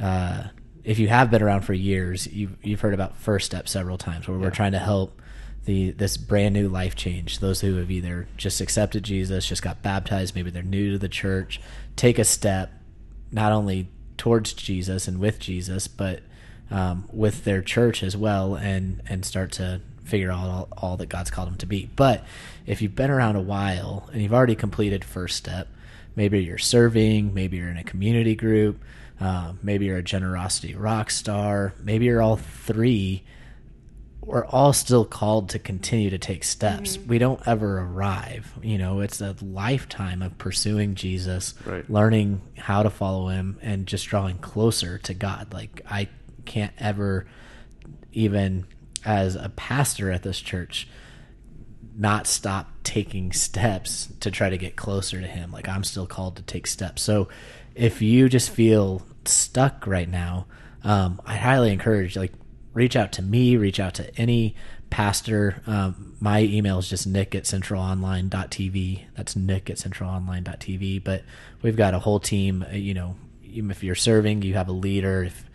uh, 0.00 0.44
if 0.82 0.98
you 0.98 1.08
have 1.08 1.30
been 1.30 1.42
around 1.42 1.62
for 1.62 1.74
years, 1.74 2.26
you've, 2.26 2.56
you've 2.62 2.80
heard 2.80 2.94
about 2.94 3.16
First 3.18 3.46
Step 3.46 3.68
several 3.68 3.98
times, 3.98 4.26
where 4.26 4.38
we're 4.38 4.50
trying 4.50 4.72
to 4.72 4.78
help 4.78 5.20
the 5.68 5.90
this 5.90 6.16
brand 6.16 6.54
new 6.54 6.66
life 6.66 6.96
change. 6.96 7.40
Those 7.40 7.60
who 7.60 7.76
have 7.76 7.90
either 7.90 8.26
just 8.38 8.62
accepted 8.62 9.04
Jesus, 9.04 9.46
just 9.46 9.62
got 9.62 9.82
baptized, 9.82 10.34
maybe 10.34 10.50
they're 10.50 10.62
new 10.62 10.92
to 10.92 10.98
the 10.98 11.10
church, 11.10 11.60
take 11.94 12.18
a 12.18 12.24
step 12.24 12.72
not 13.30 13.52
only 13.52 13.90
towards 14.16 14.54
Jesus 14.54 15.06
and 15.06 15.20
with 15.20 15.38
Jesus, 15.38 15.86
but 15.86 16.22
um, 16.70 17.06
with 17.12 17.44
their 17.44 17.60
church 17.60 18.02
as 18.02 18.16
well, 18.16 18.54
and 18.54 19.02
and 19.10 19.26
start 19.26 19.52
to 19.52 19.82
figure 20.04 20.32
out 20.32 20.48
all, 20.48 20.68
all 20.78 20.96
that 20.96 21.10
God's 21.10 21.30
called 21.30 21.48
them 21.48 21.58
to 21.58 21.66
be. 21.66 21.90
But 21.94 22.24
if 22.64 22.80
you've 22.80 22.96
been 22.96 23.10
around 23.10 23.36
a 23.36 23.42
while 23.42 24.08
and 24.10 24.22
you've 24.22 24.32
already 24.32 24.56
completed 24.56 25.04
First 25.04 25.36
Step, 25.36 25.68
maybe 26.16 26.42
you're 26.42 26.56
serving, 26.56 27.34
maybe 27.34 27.58
you're 27.58 27.68
in 27.68 27.76
a 27.76 27.84
community 27.84 28.34
group, 28.34 28.82
uh, 29.20 29.52
maybe 29.62 29.84
you're 29.84 29.98
a 29.98 30.02
generosity 30.02 30.74
rock 30.74 31.10
star, 31.10 31.74
maybe 31.84 32.06
you're 32.06 32.22
all 32.22 32.38
three. 32.38 33.22
We're 34.28 34.44
all 34.46 34.72
still 34.74 35.04
called 35.06 35.48
to 35.50 35.58
continue 35.58 36.10
to 36.10 36.18
take 36.18 36.44
steps. 36.44 36.98
We 36.98 37.18
don't 37.18 37.40
ever 37.46 37.78
arrive. 37.80 38.52
You 38.62 38.76
know, 38.76 39.00
it's 39.00 39.20
a 39.22 39.34
lifetime 39.40 40.20
of 40.22 40.36
pursuing 40.36 40.94
Jesus, 40.94 41.54
Right. 41.64 41.88
learning 41.90 42.42
how 42.58 42.82
to 42.82 42.90
follow 42.90 43.28
him, 43.28 43.58
and 43.62 43.86
just 43.86 44.06
drawing 44.06 44.36
closer 44.38 44.98
to 44.98 45.14
God. 45.14 45.52
Like, 45.54 45.80
I 45.90 46.08
can't 46.44 46.72
ever, 46.78 47.26
even 48.12 48.66
as 49.04 49.34
a 49.34 49.48
pastor 49.48 50.10
at 50.12 50.22
this 50.22 50.40
church, 50.40 50.88
not 51.96 52.26
stop 52.26 52.70
taking 52.84 53.32
steps 53.32 54.08
to 54.20 54.30
try 54.30 54.48
to 54.50 54.56
get 54.58 54.76
closer 54.76 55.20
to 55.20 55.26
him 55.26 55.50
like 55.50 55.68
i'm 55.68 55.82
still 55.82 56.06
called 56.06 56.36
to 56.36 56.42
take 56.42 56.64
steps 56.66 57.02
so 57.02 57.28
if 57.74 58.00
you 58.00 58.28
just 58.28 58.50
feel 58.50 59.02
stuck 59.24 59.84
right 59.86 60.08
now 60.08 60.46
um, 60.84 61.20
i 61.26 61.34
highly 61.36 61.72
encourage 61.72 62.16
like 62.16 62.32
reach 62.78 62.94
out 62.94 63.10
to 63.10 63.22
me 63.22 63.56
reach 63.56 63.80
out 63.80 63.92
to 63.92 64.16
any 64.16 64.54
pastor. 64.88 65.60
Um, 65.66 66.14
my 66.20 66.42
email 66.42 66.78
is 66.78 66.88
just 66.88 67.06
nick 67.08 67.34
at 67.34 67.42
centralonline.tv 67.42 69.04
that's 69.16 69.34
nick 69.34 69.68
at 69.68 69.76
centralonline.tv 69.76 71.02
but 71.02 71.24
we've 71.60 71.76
got 71.76 71.92
a 71.92 71.98
whole 71.98 72.20
team 72.20 72.64
uh, 72.70 72.74
you 72.74 72.94
know 72.94 73.16
even 73.42 73.72
if 73.72 73.82
you're 73.82 73.96
serving 73.96 74.42
you 74.42 74.54
have 74.54 74.68
a 74.68 74.72
leader. 74.72 75.24
If 75.24 75.50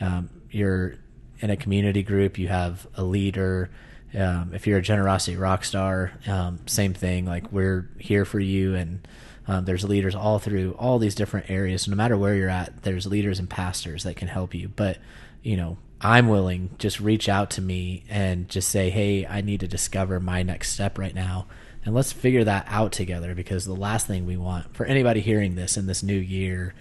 um, 0.00 0.30
you're 0.52 0.94
in 1.40 1.50
a 1.50 1.56
community 1.56 2.04
group 2.04 2.38
you 2.38 2.46
have 2.48 2.86
a 2.94 3.02
leader. 3.02 3.70
Um, 4.14 4.52
if 4.54 4.66
you're 4.66 4.78
a 4.78 4.82
generosity 4.82 5.36
rock 5.36 5.64
star 5.64 6.12
um, 6.28 6.60
same 6.66 6.94
thing. 6.94 7.26
Like 7.26 7.50
we're 7.50 7.90
here 7.98 8.24
for 8.24 8.38
you. 8.38 8.76
And 8.76 9.06
um, 9.48 9.64
there's 9.64 9.82
leaders 9.82 10.14
all 10.14 10.38
through 10.38 10.76
all 10.78 11.00
these 11.00 11.16
different 11.16 11.50
areas. 11.50 11.88
No 11.88 11.96
matter 11.96 12.16
where 12.16 12.36
you're 12.36 12.48
at 12.48 12.84
there's 12.84 13.04
leaders 13.04 13.40
and 13.40 13.50
pastors 13.50 14.04
that 14.04 14.14
can 14.14 14.28
help 14.28 14.54
you. 14.54 14.68
But 14.68 14.98
you 15.42 15.56
know 15.56 15.76
I'm 16.00 16.28
willing, 16.28 16.70
just 16.78 17.00
reach 17.00 17.28
out 17.28 17.50
to 17.50 17.62
me 17.62 18.04
and 18.08 18.48
just 18.48 18.68
say, 18.68 18.90
hey, 18.90 19.26
I 19.26 19.40
need 19.40 19.60
to 19.60 19.68
discover 19.68 20.20
my 20.20 20.42
next 20.42 20.72
step 20.72 20.96
right 20.98 21.14
now. 21.14 21.46
And 21.84 21.94
let's 21.94 22.12
figure 22.12 22.44
that 22.44 22.66
out 22.68 22.92
together 22.92 23.34
because 23.34 23.64
the 23.64 23.74
last 23.74 24.06
thing 24.06 24.26
we 24.26 24.36
want 24.36 24.74
for 24.74 24.86
anybody 24.86 25.20
hearing 25.20 25.54
this 25.54 25.76
in 25.76 25.86
this 25.86 26.02
new 26.02 26.18
year 26.18 26.74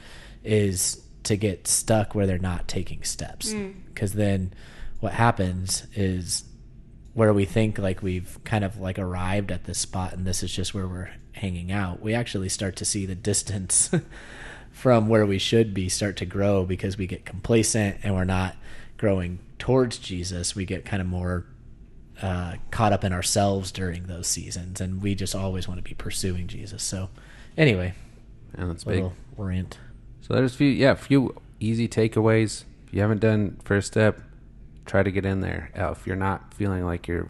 is 0.43 1.01
to 1.23 1.35
get 1.35 1.67
stuck 1.67 2.13
where 2.13 2.27
they're 2.27 2.37
not 2.37 2.67
taking 2.67 3.03
steps. 3.03 3.53
Mm. 3.53 3.75
Because 3.87 4.13
then 4.13 4.53
what 4.99 5.13
happens 5.13 5.87
is 5.93 6.43
where 7.13 7.33
we 7.33 7.45
think 7.45 7.79
like 7.79 8.03
we've 8.03 8.37
kind 8.43 8.63
of 8.63 8.79
like 8.79 8.99
arrived 8.99 9.51
at 9.51 9.63
this 9.63 9.79
spot 9.79 10.13
and 10.13 10.25
this 10.25 10.43
is 10.43 10.51
just 10.51 10.73
where 10.73 10.87
we're 10.87 11.11
hanging 11.33 11.71
out, 11.71 12.01
we 12.01 12.13
actually 12.13 12.49
start 12.49 12.75
to 12.75 12.85
see 12.85 13.05
the 13.05 13.15
distance 13.15 13.89
from 14.71 15.07
where 15.07 15.25
we 15.25 15.39
should 15.39 15.73
be 15.73 15.89
start 15.89 16.15
to 16.17 16.25
grow 16.25 16.63
because 16.63 16.97
we 16.97 17.07
get 17.07 17.25
complacent 17.25 17.97
and 18.03 18.13
we're 18.13 18.23
not 18.23 18.55
growing 18.97 19.39
towards 19.59 19.97
Jesus. 19.97 20.55
We 20.55 20.65
get 20.65 20.85
kind 20.85 21.01
of 21.01 21.07
more 21.07 21.45
uh, 22.21 22.55
caught 22.71 22.93
up 22.93 23.03
in 23.03 23.13
ourselves 23.13 23.71
during 23.71 24.07
those 24.07 24.27
seasons, 24.27 24.81
and 24.81 25.01
we 25.01 25.15
just 25.15 25.35
always 25.35 25.67
want 25.67 25.77
to 25.77 25.83
be 25.83 25.93
pursuing 25.93 26.47
Jesus. 26.47 26.81
So, 26.83 27.09
anyway, 27.57 27.93
And 28.55 28.69
that's 28.69 28.83
big. 28.83 28.95
little 28.95 29.13
orient. 29.37 29.77
So 30.21 30.33
there's 30.33 30.53
a 30.53 30.57
few, 30.57 30.67
yeah, 30.69 30.91
a 30.91 30.95
few 30.95 31.39
easy 31.59 31.87
takeaways. 31.87 32.63
If 32.87 32.93
you 32.93 33.01
haven't 33.01 33.21
done 33.21 33.59
first 33.63 33.87
step, 33.87 34.19
try 34.85 35.03
to 35.03 35.11
get 35.11 35.25
in 35.25 35.41
there. 35.41 35.71
Uh, 35.77 35.91
if 35.91 36.07
you're 36.07 36.15
not 36.15 36.53
feeling 36.53 36.85
like 36.85 37.07
you're 37.07 37.29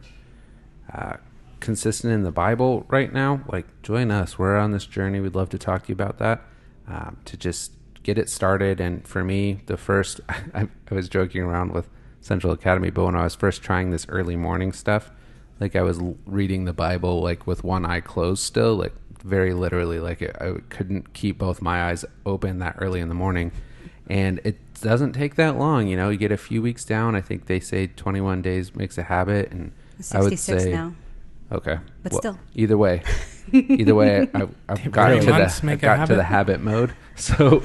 uh, 0.94 1.18
consistent 1.60 2.14
in 2.14 2.24
the 2.24 2.32
Bible 2.32 2.86
right 2.88 3.12
now, 3.12 3.42
like 3.52 3.66
join 3.84 4.10
us. 4.10 4.40
We're 4.40 4.58
on 4.58 4.72
this 4.72 4.86
journey. 4.86 5.20
We'd 5.20 5.36
love 5.36 5.50
to 5.50 5.58
talk 5.58 5.84
to 5.84 5.90
you 5.90 5.94
about 5.94 6.18
that. 6.20 6.42
Um, 6.88 7.18
to 7.26 7.36
just 7.36 7.74
get 8.08 8.18
it 8.18 8.30
started. 8.30 8.80
And 8.80 9.06
for 9.06 9.24
me, 9.24 9.60
the 9.66 9.76
first, 9.78 10.22
I, 10.30 10.68
I 10.90 10.96
was 10.96 11.10
joking 11.10 11.42
around 11.44 11.74
with 11.74 11.90
Central 12.22 12.54
Academy, 12.54 12.90
but 12.90 13.04
when 13.04 13.16
I 13.16 13.24
was 13.24 13.36
first 13.36 13.62
trying 13.62 13.92
this 13.92 14.08
early 14.10 14.38
morning 14.38 14.72
stuff, 14.72 15.12
like 15.60 15.76
I 15.76 15.82
was 15.82 16.00
reading 16.26 16.66
the 16.66 16.74
Bible 16.74 17.22
like 17.22 17.46
with 17.46 17.64
one 17.64 17.86
eye 17.86 18.00
closed 18.00 18.44
still, 18.44 18.76
like 18.76 18.94
very 19.24 19.54
literally, 19.54 20.00
like 20.00 20.22
I 20.42 20.54
couldn't 20.70 21.14
keep 21.14 21.38
both 21.38 21.62
my 21.62 21.90
eyes 21.90 22.06
open 22.26 22.60
that 22.60 22.76
early 22.80 23.02
in 23.02 23.10
the 23.10 23.16
morning. 23.16 23.52
And 24.10 24.40
it 24.46 24.58
doesn't 24.82 25.12
take 25.12 25.36
that 25.36 25.58
long, 25.58 25.90
you 25.90 25.98
know. 25.98 26.10
You 26.10 26.18
get 26.18 26.32
a 26.32 26.38
few 26.38 26.62
weeks 26.62 26.86
down. 26.86 27.14
I 27.14 27.20
think 27.20 27.48
they 27.48 27.60
say 27.60 27.88
21 27.88 28.42
days 28.42 28.74
makes 28.74 28.98
a 28.98 29.04
habit, 29.04 29.52
and 29.52 29.74
I 30.14 30.22
would 30.22 30.40
say 30.40 30.72
now. 30.72 30.94
Okay. 31.52 31.78
But 32.04 32.12
Well, 32.14 32.22
still. 32.22 32.40
either 32.56 32.78
way, 32.78 33.04
either 33.52 33.96
way, 33.96 34.28
I, 34.34 34.48
I've 34.70 34.92
got 34.92 35.10
really 35.10 35.26
to 35.26 35.32
months 35.32 35.60
the 35.62 35.72
I've 35.72 35.82
got 35.82 36.08
to 36.08 36.16
the 36.16 36.24
habit? 36.24 36.60
habit 36.60 36.62
mode. 36.62 36.94
So, 37.20 37.62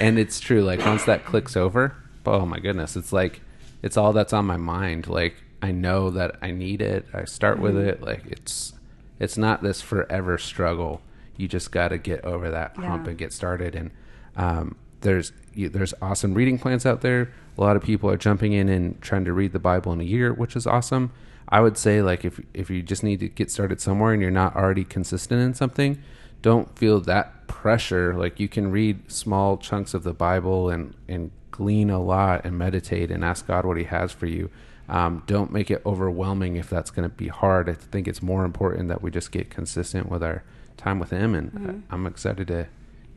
and 0.00 0.18
it's 0.18 0.40
true. 0.40 0.62
Like 0.62 0.80
once 0.80 1.04
that 1.04 1.26
clicks 1.26 1.58
over, 1.58 1.94
oh 2.24 2.46
my 2.46 2.58
goodness, 2.58 2.96
it's 2.96 3.12
like 3.12 3.42
it's 3.82 3.98
all 3.98 4.14
that's 4.14 4.32
on 4.32 4.46
my 4.46 4.56
mind. 4.56 5.08
Like 5.08 5.34
I 5.60 5.72
know 5.72 6.08
that 6.10 6.36
I 6.40 6.52
need 6.52 6.80
it. 6.80 7.04
I 7.12 7.26
start 7.26 7.58
with 7.58 7.74
Mm-hmm. 7.74 7.88
it. 7.88 8.02
Like 8.02 8.24
it's 8.26 8.72
it's 9.20 9.36
not 9.36 9.62
this 9.62 9.82
forever 9.82 10.38
struggle. 10.38 11.02
You 11.36 11.48
just 11.48 11.70
got 11.70 11.88
to 11.88 11.98
get 11.98 12.24
over 12.24 12.50
that 12.50 12.76
hump 12.76 13.04
Yeah. 13.04 13.10
and 13.10 13.18
get 13.18 13.32
started. 13.34 13.74
And 13.74 13.90
um, 14.36 14.76
there's 15.02 15.32
you, 15.32 15.43
there's 15.56 15.94
awesome 16.02 16.34
reading 16.34 16.58
plans 16.58 16.84
out 16.86 17.00
there. 17.00 17.30
A 17.56 17.60
lot 17.60 17.76
of 17.76 17.82
people 17.82 18.10
are 18.10 18.16
jumping 18.16 18.52
in 18.52 18.68
and 18.68 19.00
trying 19.00 19.24
to 19.24 19.32
read 19.32 19.52
the 19.52 19.58
Bible 19.58 19.92
in 19.92 20.00
a 20.00 20.04
year, 20.04 20.32
which 20.32 20.56
is 20.56 20.66
awesome. 20.66 21.12
I 21.48 21.60
would 21.60 21.76
say 21.76 22.02
like 22.02 22.24
if 22.24 22.40
if 22.54 22.70
you 22.70 22.82
just 22.82 23.02
need 23.04 23.20
to 23.20 23.28
get 23.28 23.50
started 23.50 23.80
somewhere 23.80 24.12
and 24.12 24.20
you're 24.22 24.30
not 24.30 24.56
already 24.56 24.84
consistent 24.84 25.40
in 25.40 25.54
something, 25.54 26.02
don't 26.42 26.76
feel 26.78 27.00
that 27.02 27.46
pressure. 27.46 28.14
Like 28.14 28.40
you 28.40 28.48
can 28.48 28.70
read 28.70 29.10
small 29.10 29.56
chunks 29.56 29.94
of 29.94 30.02
the 30.02 30.14
Bible 30.14 30.70
and 30.70 30.94
and 31.08 31.30
glean 31.50 31.90
a 31.90 32.02
lot 32.02 32.44
and 32.44 32.58
meditate 32.58 33.10
and 33.10 33.24
ask 33.24 33.46
God 33.46 33.64
what 33.64 33.76
He 33.76 33.84
has 33.84 34.10
for 34.10 34.26
you. 34.26 34.50
Um, 34.88 35.22
don't 35.26 35.50
make 35.52 35.70
it 35.70 35.80
overwhelming 35.86 36.56
if 36.56 36.68
that's 36.68 36.90
going 36.90 37.08
to 37.08 37.14
be 37.14 37.28
hard. 37.28 37.68
I 37.70 37.74
think 37.74 38.06
it's 38.08 38.20
more 38.20 38.44
important 38.44 38.88
that 38.88 39.00
we 39.00 39.10
just 39.10 39.30
get 39.32 39.48
consistent 39.48 40.10
with 40.10 40.22
our 40.22 40.42
time 40.76 40.98
with 40.98 41.10
Him, 41.10 41.34
and 41.34 41.84
I- 41.90 41.94
I'm 41.94 42.06
excited 42.06 42.48
to 42.48 42.66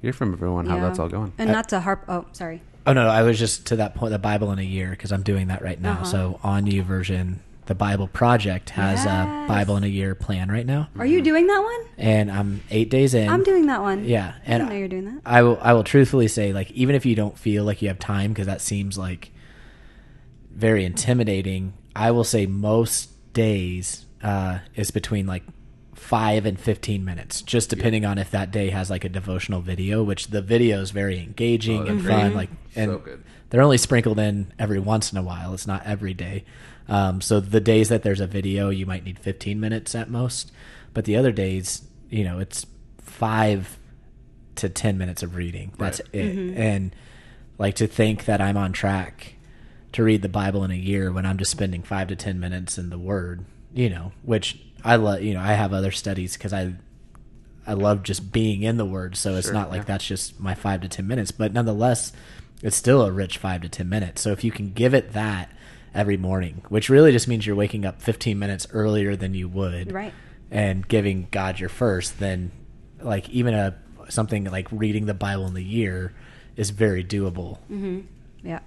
hear 0.01 0.13
from 0.13 0.33
everyone 0.33 0.65
how 0.67 0.75
Yeah. 0.77 0.81
that's 0.87 0.99
all 0.99 1.09
going. 1.09 1.33
And 1.37 1.51
not 1.51 1.69
to 1.69 1.79
harp. 1.79 2.05
Oh, 2.07 2.25
sorry. 2.33 2.61
Oh 2.85 2.93
no, 2.93 3.07
I 3.09 3.23
was 3.23 3.37
just 3.37 3.65
to 3.67 3.75
that 3.77 3.95
point. 3.95 4.11
The 4.11 4.19
Bible 4.19 4.51
in 4.51 4.59
a 4.59 4.63
year 4.63 4.91
because 4.91 5.11
I'm 5.11 5.23
doing 5.23 5.47
that 5.47 5.61
right 5.61 5.79
now. 5.79 5.93
Uh-huh. 5.93 6.03
So 6.05 6.39
on 6.43 6.65
YouVersion, 6.65 7.35
the 7.65 7.75
Bible 7.75 8.07
Project 8.07 8.69
has 8.71 9.01
a 9.03 9.07
Yes. 9.09 9.47
Bible 9.49 9.75
in 9.75 9.83
a 9.83 9.87
year 9.87 10.15
plan 10.15 10.49
right 10.49 10.65
now, 10.65 10.87
Are 10.97 11.05
you 11.05 11.21
doing 11.21 11.47
that 11.47 11.59
one? 11.59 11.81
and 11.97 12.31
I'm 12.31 12.61
eight 12.71 12.89
days 12.89 13.13
in. 13.13 13.27
I'm 13.27 13.43
doing 13.43 13.65
that 13.65 13.81
one. 13.81 14.05
Yeah, 14.05 14.27
I 14.37 14.41
and 14.45 14.61
didn't 14.61 14.69
know 14.69 14.79
you're 14.79 14.87
doing 14.87 15.05
that. 15.05 15.21
I 15.25 15.41
will. 15.43 15.57
I 15.61 15.73
will 15.73 15.83
truthfully 15.83 16.29
say, 16.29 16.53
like, 16.53 16.71
even 16.71 16.95
if 16.95 17.05
you 17.05 17.13
don't 17.15 17.37
feel 17.37 17.65
like 17.65 17.81
you 17.81 17.89
have 17.89 17.99
time, 17.99 18.31
because 18.31 18.45
that 18.47 18.61
seems 18.61 18.97
like 18.97 19.31
very 20.55 20.85
intimidating. 20.85 21.73
I 21.95 22.11
will 22.11 22.23
say 22.23 22.45
most 22.45 23.09
days 23.33 24.05
uh, 24.23 24.59
is 24.75 24.91
between 24.91 25.27
like 25.27 25.43
five 25.97 26.45
and 26.45 26.59
fifteen 26.59 27.03
minutes, 27.03 27.41
just 27.41 27.69
depending 27.69 28.05
on 28.05 28.17
if 28.17 28.31
that 28.31 28.51
day 28.51 28.69
has 28.69 28.89
like 28.89 29.03
a 29.03 29.09
devotional 29.09 29.61
video, 29.61 30.03
which 30.03 30.27
the 30.27 30.41
video 30.41 30.79
is 30.81 30.91
very 30.91 31.19
engaging 31.19 31.81
Oh, 31.83 31.85
and 31.87 31.99
that's 31.99 32.07
fun. 32.07 32.33
Like, 32.33 32.49
and 32.75 32.91
So 32.91 32.97
good. 32.99 33.23
they're 33.49 33.61
only 33.61 33.77
sprinkled 33.77 34.19
in 34.19 34.53
every 34.57 34.79
once 34.79 35.11
in 35.11 35.17
a 35.17 35.23
while. 35.23 35.53
It's 35.53 35.67
not 35.67 35.85
every 35.85 36.13
day. 36.13 36.45
Um, 36.87 37.19
so 37.19 37.39
the 37.41 37.59
days 37.59 37.89
that 37.89 38.03
there's 38.03 38.21
a 38.21 38.27
video, 38.27 38.69
you 38.69 38.85
might 38.85 39.03
need 39.03 39.19
15 39.19 39.59
minutes 39.59 39.93
at 39.95 40.09
most. 40.09 40.51
But 40.93 41.03
the 41.05 41.17
other 41.17 41.31
days, 41.33 41.81
you 42.09 42.23
know, 42.23 42.39
it's 42.39 42.65
five 43.01 43.77
to 44.55 44.69
10 44.69 44.97
minutes 44.97 45.23
of 45.23 45.35
reading. 45.35 45.73
That's 45.77 45.99
Right. 46.13 46.15
it. 46.23 46.57
And 46.57 46.95
like 47.57 47.75
to 47.75 47.87
think 47.87 48.25
that 48.25 48.39
I'm 48.39 48.55
on 48.57 48.71
track 48.71 49.33
to 49.93 50.03
read 50.03 50.21
the 50.21 50.29
Bible 50.29 50.63
in 50.63 50.71
a 50.71 50.75
year 50.75 51.11
when 51.11 51.25
I'm 51.25 51.37
just 51.37 51.51
spending 51.51 51.81
five 51.83 52.07
to 52.07 52.15
10 52.15 52.39
minutes 52.39 52.77
in 52.77 52.89
the 52.89 52.97
Word, 52.99 53.43
you 53.73 53.89
know, 53.89 54.11
which 54.23 54.59
I 54.83 54.95
love, 54.97 55.21
you 55.21 55.33
know, 55.33 55.41
I 55.41 55.53
have 55.53 55.73
other 55.73 55.91
studies 55.91 56.33
because 56.33 56.53
I. 56.53 56.73
I 57.69 57.73
love 57.73 58.01
just 58.03 58.31
being 58.31 58.63
in 58.63 58.77
the 58.77 58.85
word, 58.85 59.17
so 59.17 59.35
it's 59.35 59.47
Sure, 59.47 59.53
not 59.53 59.69
like 59.69 59.79
yeah. 59.79 59.83
that's 59.87 60.07
just 60.07 60.39
my 60.39 60.55
five 60.55 60.79
to 60.83 60.87
ten 60.87 61.05
minutes. 61.05 61.31
But 61.31 61.51
nonetheless, 61.51 62.13
it's 62.63 62.77
still 62.77 63.01
a 63.01 63.11
rich 63.11 63.37
five 63.37 63.59
to 63.63 63.67
ten 63.67 63.89
minutes. 63.89 64.21
So 64.21 64.31
if 64.31 64.41
you 64.45 64.51
can 64.51 64.71
give 64.71 64.93
it 64.93 65.11
that 65.11 65.51
every 65.93 66.15
morning, 66.15 66.63
which 66.69 66.89
really 66.89 67.11
just 67.11 67.27
means 67.27 67.45
you're 67.45 67.57
waking 67.57 67.83
up 67.85 68.01
15 68.01 68.39
minutes 68.39 68.67
earlier 68.71 69.17
than 69.17 69.33
you 69.33 69.49
would, 69.49 69.91
Right. 69.91 70.13
and 70.49 70.87
giving 70.87 71.27
God 71.29 71.59
your 71.59 71.67
first, 71.67 72.19
then 72.19 72.51
like 73.01 73.27
even 73.31 73.53
a 73.53 73.75
something 74.07 74.45
like 74.45 74.69
reading 74.71 75.05
the 75.05 75.13
Bible 75.13 75.45
in 75.47 75.53
the 75.53 75.61
year 75.61 76.13
is 76.55 76.69
very 76.69 77.03
doable. 77.03 77.57
Mm-hmm. 77.69 77.99
Yeah. 78.47 78.59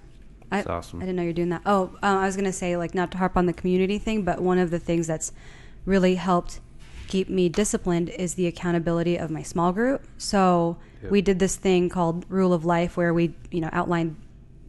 I, 0.51 0.61
awesome. 0.61 0.99
I 1.01 1.05
didn't 1.05 1.15
know 1.15 1.23
you're 1.23 1.33
doing 1.33 1.49
that. 1.49 1.63
Oh, 1.65 1.89
uh, 2.03 2.17
I 2.19 2.25
was 2.27 2.35
going 2.35 2.45
to 2.45 2.51
say, 2.53 2.77
like, 2.77 2.93
not 2.93 3.11
to 3.13 3.17
harp 3.17 3.35
on 3.35 3.47
the 3.47 3.53
community 3.53 3.97
thing, 3.97 4.21
but 4.23 4.41
one 4.43 4.59
of 4.59 4.69
the 4.69 4.77
things 4.79 5.07
that's 5.07 5.31
really 5.85 6.15
helped 6.15 6.59
keep 7.07 7.29
me 7.29 7.49
disciplined 7.49 8.09
is 8.09 8.35
the 8.35 8.47
accountability 8.47 9.17
of 9.17 9.29
my 9.29 9.41
small 9.43 9.71
group. 9.73 10.05
So 10.17 10.77
Yep. 11.03 11.11
we 11.11 11.21
did 11.21 11.39
this 11.39 11.55
thing 11.55 11.89
called 11.89 12.25
Rule 12.29 12.53
of 12.53 12.63
Life 12.63 12.95
where 12.95 13.13
we, 13.13 13.33
you 13.49 13.59
know, 13.59 13.69
outlined 13.73 14.15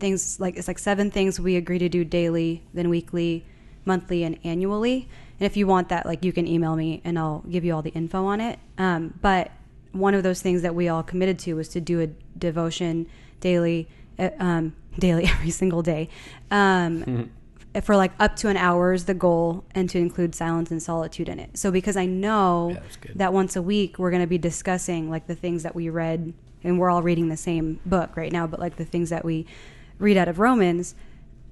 things 0.00 0.40
like 0.40 0.56
it's 0.56 0.66
like 0.66 0.78
seven 0.78 1.10
things 1.10 1.38
we 1.38 1.54
agree 1.56 1.78
to 1.78 1.88
do 1.88 2.04
daily, 2.04 2.64
then 2.74 2.88
weekly, 2.88 3.44
monthly, 3.84 4.24
and 4.24 4.38
annually. 4.42 5.08
And 5.38 5.46
if 5.46 5.56
you 5.56 5.66
want 5.66 5.88
that, 5.90 6.06
like, 6.06 6.24
you 6.24 6.32
can 6.32 6.46
email 6.48 6.74
me 6.74 7.00
and 7.04 7.18
I'll 7.18 7.44
give 7.48 7.64
you 7.64 7.74
all 7.74 7.82
the 7.82 7.90
info 7.90 8.24
on 8.24 8.40
it. 8.40 8.58
Um, 8.78 9.14
but 9.20 9.50
one 9.92 10.14
of 10.14 10.22
those 10.22 10.40
things 10.40 10.62
that 10.62 10.74
we 10.74 10.88
all 10.88 11.02
committed 11.02 11.38
to 11.40 11.54
was 11.54 11.68
to 11.68 11.80
do 11.80 12.00
a 12.00 12.08
devotion 12.38 13.06
daily, 13.40 13.88
uh, 14.18 14.30
um, 14.38 14.74
daily 14.98 15.24
every 15.28 15.50
single 15.50 15.82
day. 15.82 16.08
Um, 16.50 17.30
for 17.82 17.96
like 17.96 18.12
up 18.20 18.36
to 18.36 18.48
an 18.48 18.56
hour 18.56 18.92
is 18.92 19.06
the 19.06 19.14
goal 19.14 19.64
and 19.74 19.88
to 19.90 19.98
include 19.98 20.34
silence 20.34 20.70
and 20.70 20.82
solitude 20.82 21.28
in 21.28 21.38
it. 21.38 21.56
So 21.56 21.70
because 21.70 21.96
I 21.96 22.04
know 22.06 22.72
Yeah, 22.74 23.12
that 23.14 23.32
once 23.32 23.56
a 23.56 23.62
week 23.62 23.98
we're 23.98 24.10
going 24.10 24.22
to 24.22 24.26
be 24.28 24.38
discussing 24.38 25.08
like 25.10 25.26
the 25.26 25.34
things 25.34 25.62
that 25.62 25.74
we 25.74 25.88
read 25.88 26.34
and 26.64 26.78
we're 26.78 26.90
all 26.90 27.02
reading 27.02 27.28
the 27.28 27.36
same 27.36 27.80
book 27.86 28.16
right 28.16 28.30
now, 28.30 28.46
but 28.46 28.60
like 28.60 28.76
the 28.76 28.84
things 28.84 29.10
that 29.10 29.24
we 29.24 29.46
read 29.98 30.16
out 30.16 30.28
of 30.28 30.38
Romans 30.38 30.94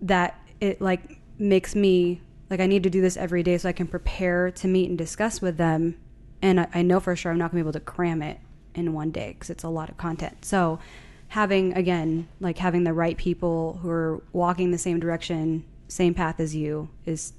that 0.03 0.39
it 0.61 0.81
like 0.81 1.21
makes 1.39 1.75
me 1.75 2.21
like 2.51 2.61
I 2.61 2.67
need 2.67 2.83
to 2.83 2.91
do 2.91 3.01
this 3.01 3.17
every 3.17 3.43
day 3.43 3.57
so 3.59 3.69
I 3.69 3.73
can 3.73 3.87
prepare 3.87 4.51
to 4.51 4.69
meet 4.69 4.89
and 4.89 4.99
discuss 4.99 5.41
with 5.41 5.57
them. 5.57 5.97
And 6.43 6.61
I, 6.61 6.69
I 6.75 6.83
know 6.83 7.01
for 7.01 7.15
sure 7.17 7.33
I'm 7.33 7.39
not 7.39 7.51
going 7.53 7.61
to 7.61 7.65
be 7.65 7.69
able 7.69 7.79
to 7.79 7.81
cram 7.81 8.23
it 8.23 8.41
in 8.75 8.93
one 8.93 9.11
day 9.11 9.33
because 9.33 9.51
it's 9.51 9.65
a 9.65 9.69
lot 9.69 9.89
of 9.89 9.97
content. 9.97 10.45
So 10.45 10.81
having 11.29 11.73
again 11.75 12.29
like 12.41 12.59
having 12.59 12.85
the 12.85 12.93
right 12.93 13.17
people 13.17 13.79
who 13.83 13.89
are 13.89 14.23
walking 14.33 14.71
the 14.71 14.79
same 14.79 15.01
direction, 15.01 15.65
same 15.91 16.15
path 16.15 16.41
as 16.41 16.55
you 16.55 16.89
is 17.05 17.33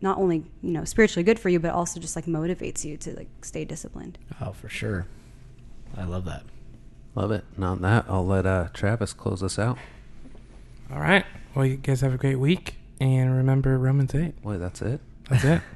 not 0.00 0.18
only 0.18 0.44
you 0.62 0.70
know 0.72 0.84
spiritually 0.84 1.24
good 1.24 1.38
for 1.38 1.48
you, 1.48 1.58
but 1.58 1.72
also 1.72 2.00
just 2.00 2.16
like 2.16 2.26
motivates 2.26 2.84
you 2.84 2.96
to 2.98 3.14
like 3.16 3.28
stay 3.42 3.64
disciplined. 3.64 4.18
Oh, 4.40 4.52
for 4.52 4.68
sure. 4.68 5.06
I 5.96 6.04
love 6.04 6.24
that. 6.24 6.42
Love 7.14 7.30
it. 7.30 7.44
And 7.56 7.64
on 7.64 7.80
that, 7.82 8.04
I'll 8.08 8.26
let 8.26 8.44
uh, 8.44 8.68
Travis 8.74 9.12
close 9.12 9.42
us 9.42 9.58
out. 9.58 9.78
All 10.92 11.00
right. 11.00 11.24
Well, 11.54 11.64
you 11.64 11.76
guys 11.76 12.00
have 12.00 12.12
a 12.12 12.18
great 12.18 12.40
week, 12.40 12.74
and 13.00 13.34
remember 13.36 13.78
Romans 13.78 14.14
eight. 14.14 14.34
Wait, 14.42 14.58
that's 14.58 14.82
it? 14.82 15.00
That's 15.30 15.44
it. 15.44 15.62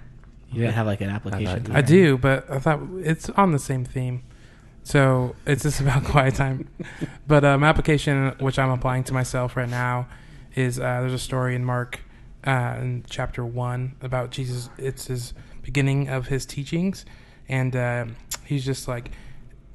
You 0.51 0.63
didn't 0.63 0.77
have 0.77 0.87
like 0.87 1.03
an 1.03 1.11
application. 1.11 1.67
you 1.67 1.75
I 1.75 1.83
do, 1.83 2.17
but 2.17 2.51
I 2.51 2.59
thought 2.59 2.81
it's 3.01 3.29
on 3.29 3.53
the 3.53 3.59
same 3.59 3.85
theme. 3.85 4.23
So 4.83 5.37
it's 5.45 5.63
just 5.63 5.79
about 5.79 6.05
quiet 6.07 6.37
time. 6.37 6.67
But 7.27 7.45
um, 7.45 7.63
application 7.63 8.35
which 8.39 8.59
I'm 8.59 8.71
applying 8.71 9.05
to 9.05 9.13
myself 9.13 9.59
right 9.59 9.69
now 9.69 10.09
is 10.55 10.79
uh, 10.79 11.01
there's 11.01 11.13
a 11.13 11.19
story 11.19 11.55
in 11.55 11.67
Mark 11.67 12.01
uh, 12.49 12.79
in 12.81 13.05
chapter 13.11 13.45
one 13.45 13.95
about 14.01 14.31
Jesus. 14.31 14.71
It's 14.79 15.07
his 15.09 15.35
beginning 15.63 16.09
of 16.09 16.29
his 16.29 16.47
teachings, 16.47 17.05
and 17.49 17.77
uh, 17.77 18.07
he's 18.45 18.65
just 18.65 18.89
like 18.89 19.11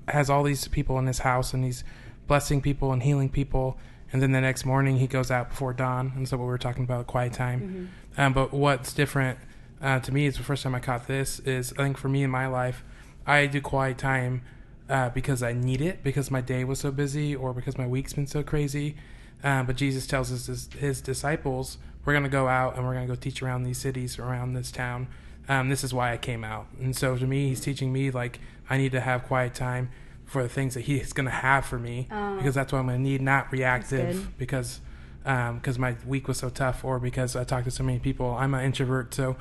has 0.08 0.30
all 0.30 0.44
these 0.44 0.68
people 0.68 0.98
in 0.98 1.06
his 1.06 1.20
house, 1.20 1.54
and 1.54 1.64
he's 1.64 1.84
blessing 2.28 2.62
people 2.62 2.92
and 2.92 3.04
healing 3.04 3.30
people. 3.30 3.78
And 4.12 4.22
then 4.22 4.32
the 4.32 4.42
next 4.42 4.66
morning 4.66 4.98
he 4.98 5.08
goes 5.08 5.30
out 5.32 5.50
before 5.50 5.74
dawn, 5.74 6.14
and 6.16 6.28
so 6.28 6.38
what 6.38 6.44
we 6.44 6.50
were 6.50 6.58
talking 6.58 6.84
about, 6.84 7.06
quiet 7.08 7.34
time. 7.34 7.90
Um, 8.18 8.34
but 8.34 8.52
what's 8.52 8.92
different 8.94 9.38
uh, 9.82 10.00
to 10.00 10.12
me 10.12 10.26
is 10.26 10.38
the 10.38 10.44
first 10.44 10.64
time 10.64 10.74
I 10.74 10.80
caught 10.80 11.08
this 11.08 11.40
is 11.42 11.74
I 11.74 11.84
think 11.84 11.98
for 11.98 12.10
me 12.10 12.24
in 12.24 12.32
my 12.32 12.48
life, 12.48 12.84
I 13.28 13.46
do 13.46 13.62
quiet 13.62 14.00
time 14.00 14.42
uh, 14.90 15.10
because 15.10 15.44
I 15.44 15.54
need 15.54 15.82
it 15.82 16.04
because 16.04 16.32
my 16.32 16.42
day 16.42 16.64
was 16.64 16.80
so 16.80 16.92
busy 16.92 17.36
or 17.36 17.54
because 17.54 17.78
my 17.78 17.86
week's 17.86 18.14
been 18.14 18.28
so 18.28 18.42
crazy. 18.42 18.96
Um, 19.44 19.66
but 19.66 19.76
Jesus 19.76 20.08
tells 20.08 20.30
his, 20.30 20.70
his 20.80 21.02
disciples, 21.02 21.78
we're 22.06 22.14
going 22.14 22.24
to 22.24 22.30
go 22.30 22.48
out 22.48 22.76
and 22.76 22.86
we're 22.86 22.94
going 22.94 23.08
to 23.08 23.14
go 23.14 23.20
teach 23.20 23.42
around 23.42 23.64
these 23.64 23.78
cities, 23.78 24.20
around 24.20 24.54
this 24.54 24.72
town. 24.72 25.08
Um, 25.50 25.70
this 25.70 25.84
is 25.84 25.94
why 25.94 26.14
I 26.14 26.18
came 26.18 26.44
out. 26.44 26.68
And 26.80 26.96
so 26.96 27.18
to 27.18 27.26
me, 27.28 27.50
he's 27.50 27.60
teaching 27.62 27.92
me 27.92 28.12
like 28.12 28.40
I 28.70 28.78
need 28.78 28.92
to 28.94 29.02
have 29.02 29.24
quiet 29.26 29.54
time 29.54 29.90
for 30.26 30.42
the 30.42 30.50
things 30.50 30.74
that 30.74 30.82
he's 30.82 31.14
going 31.14 31.26
to 31.26 31.32
have 31.32 31.66
for 31.66 31.78
me 31.78 32.08
Oh. 32.12 32.38
because 32.38 32.56
that's 32.56 32.72
what 32.72 32.80
I'm 32.80 32.88
going 32.88 32.98
to 32.98 33.04
need, 33.04 33.22
not 33.22 33.52
reactive 33.52 34.14
good. 34.16 34.38
because 34.38 34.80
because 35.24 35.80
my 35.80 35.96
week 36.06 36.28
was 36.28 36.38
so 36.38 36.50
tough 36.50 36.84
or 36.84 37.00
because 37.00 37.36
I 37.38 37.46
talked 37.46 37.64
to 37.66 37.72
so 37.72 37.84
many 37.84 38.00
people. 38.00 38.36
I'm 38.38 38.54
an 38.54 38.66
introvert, 38.66 39.14
so 39.14 39.38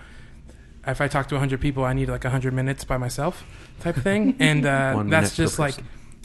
if 0.86 1.00
I 1.00 1.08
talk 1.08 1.28
to 1.28 1.34
100 1.34 1.60
people, 1.60 1.84
I 1.84 1.92
need 1.92 2.08
like 2.08 2.22
100 2.24 2.52
minutes 2.54 2.84
by 2.84 2.98
myself 2.98 3.44
type 3.80 3.96
of 3.96 4.02
thing. 4.04 4.36
And 4.38 4.64
uh, 4.66 5.02
that's 5.06 5.34
just 5.34 5.58
like, 5.58 5.74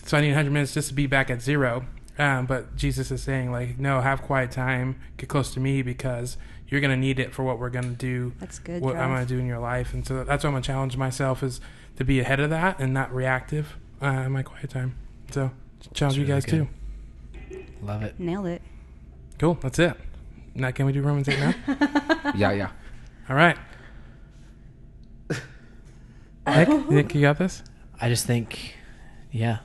so 0.05 0.17
I 0.17 0.21
need 0.21 0.29
100 0.29 0.51
minutes 0.51 0.73
just 0.75 0.89
to 0.89 0.93
be 0.93 1.07
back 1.07 1.29
at 1.31 1.41
zero. 1.41 1.85
Um, 2.19 2.45
but 2.47 2.75
Jesus 2.75 3.11
is 3.11 3.21
saying, 3.21 3.51
like, 3.51 3.77
no, 3.79 4.01
have 4.01 4.21
quiet 4.23 4.51
time, 4.51 4.99
get 5.17 5.29
close 5.29 5.53
to 5.53 5.59
me 5.59 5.81
because 5.83 6.37
you're 6.67 6.81
going 6.81 6.91
to 6.91 6.97
need 6.97 7.19
it 7.19 7.33
for 7.33 7.43
what 7.43 7.59
we're 7.59 7.69
going 7.69 7.85
to 7.85 7.95
do, 7.95 8.33
That's 8.39 8.59
good. 8.59 8.81
what 8.81 8.95
I'm 8.95 9.09
going 9.09 9.25
to 9.25 9.33
do 9.33 9.39
in 9.39 9.45
your 9.45 9.59
life. 9.59 9.93
And 9.93 10.05
so 10.05 10.23
that's 10.23 10.43
what 10.43 10.49
I'm 10.49 10.53
going 10.53 10.63
to 10.63 10.67
challenge 10.67 10.97
myself 10.97 11.43
is 11.43 11.61
to 11.97 12.03
be 12.03 12.19
ahead 12.19 12.39
of 12.39 12.49
that 12.49 12.79
and 12.79 12.93
not 12.93 13.13
reactive 13.13 13.77
uh, 14.01 14.07
in 14.07 14.31
my 14.31 14.43
quiet 14.43 14.69
time. 14.69 14.95
So 15.31 15.51
challenge 15.93 16.17
you 16.17 16.25
guys 16.25 16.43
good. 16.45 16.67
too. 17.49 17.57
Love 17.81 18.01
it. 18.03 18.19
Nailed 18.19 18.47
it. 18.47 18.61
Cool. 19.37 19.53
That's 19.61 19.77
it. 19.79 19.93
Now, 20.55 20.71
can 20.71 20.87
we 20.87 20.91
do 20.93 21.01
Romans 21.03 21.29
8 21.29 21.39
now? 21.39 21.53
Yeah, 22.35 22.51
yeah. 22.51 22.69
All 23.29 23.35
right. 23.35 23.57
Nick, 26.47 26.67
you 26.67 26.83
think 26.89 27.15
you 27.15 27.21
got 27.21 27.37
this? 27.37 27.63
I 28.01 28.09
just 28.09 28.25
think, 28.25 28.75
yeah. 29.31 29.59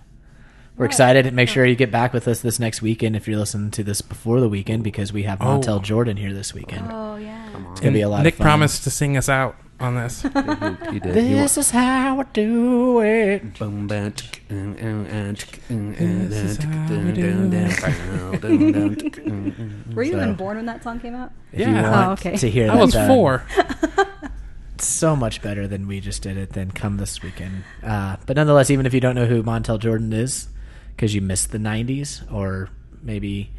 We're 0.82 0.86
excited. 0.86 1.32
Make 1.32 1.48
sure 1.48 1.64
you 1.64 1.76
get 1.76 1.92
back 1.92 2.12
with 2.12 2.26
us 2.26 2.40
this 2.40 2.58
next 2.58 2.82
weekend 2.82 3.14
if 3.14 3.28
you're 3.28 3.38
listening 3.38 3.70
to 3.70 3.84
this 3.84 4.02
before 4.02 4.40
the 4.40 4.48
weekend 4.48 4.82
because 4.82 5.12
we 5.12 5.22
have 5.22 5.40
Oh. 5.40 5.44
Montel 5.60 5.80
Jordan 5.80 6.16
here 6.16 6.32
this 6.32 6.52
weekend. 6.52 6.88
Oh 6.90 7.14
yeah. 7.14 7.48
Come 7.52 7.66
on. 7.66 7.70
It's 7.70 7.80
gonna 7.80 7.92
be 7.92 8.00
a 8.00 8.08
lot 8.08 8.24
Nick 8.24 8.34
of 8.34 8.38
fun. 8.38 8.44
promised 8.46 8.82
to 8.82 8.90
sing 8.90 9.16
us 9.16 9.28
out 9.28 9.54
on 9.78 9.94
this. 9.94 10.22
He, 10.22 10.28
he 10.90 10.98
did. 10.98 11.14
This 11.14 11.56
is 11.56 11.70
how 11.70 12.18
I 12.18 12.24
do 12.32 13.00
it. 13.00 13.56
Boom, 13.60 13.86
bam, 13.86 14.10
tick, 14.10 14.42
tick, 14.48 15.68
This 15.68 16.36
is 16.36 16.58
tick, 16.58 16.66
how 16.68 16.88
dun, 16.88 17.04
we 17.06 17.12
dun, 17.12 17.50
do 17.50 17.50
dun, 17.50 17.54
it. 17.54 17.80
bow, 17.80 18.38
dun, 18.38 18.72
dun, 18.72 18.96
tick. 18.96 19.94
Were 19.94 20.02
you 20.02 20.12
So- 20.14 20.16
even 20.20 20.34
born 20.34 20.56
when 20.56 20.66
that 20.66 20.82
song 20.82 20.98
came 20.98 21.14
out? 21.14 21.30
If 21.52 21.60
you 21.60 21.66
Yeah. 21.66 21.90
want 21.92 22.08
Oh, 22.08 22.12
okay. 22.28 22.36
to 22.38 22.50
hear 22.50 22.68
I 22.68 22.74
that 22.74 22.80
was 22.82 22.92
done, 22.94 23.06
four. 23.06 23.44
it's 24.74 24.86
so 24.88 25.14
much 25.14 25.42
better 25.42 25.68
than 25.68 25.86
we 25.86 26.00
just 26.00 26.22
did 26.22 26.36
it, 26.36 26.54
then 26.54 26.72
come 26.72 26.96
this 26.96 27.22
weekend. 27.22 27.62
Uh, 27.84 28.16
but 28.26 28.34
nonetheless, 28.34 28.68
even 28.68 28.84
if 28.84 28.92
you 28.92 28.98
don't 29.00 29.14
know 29.14 29.26
who 29.26 29.44
Montel 29.44 29.78
Jordan 29.78 30.12
is, 30.12 30.48
because 30.96 31.14
you 31.14 31.20
missed 31.20 31.50
the 31.52 31.58
90s, 31.58 32.30
or 32.32 32.68
maybe 33.02 33.50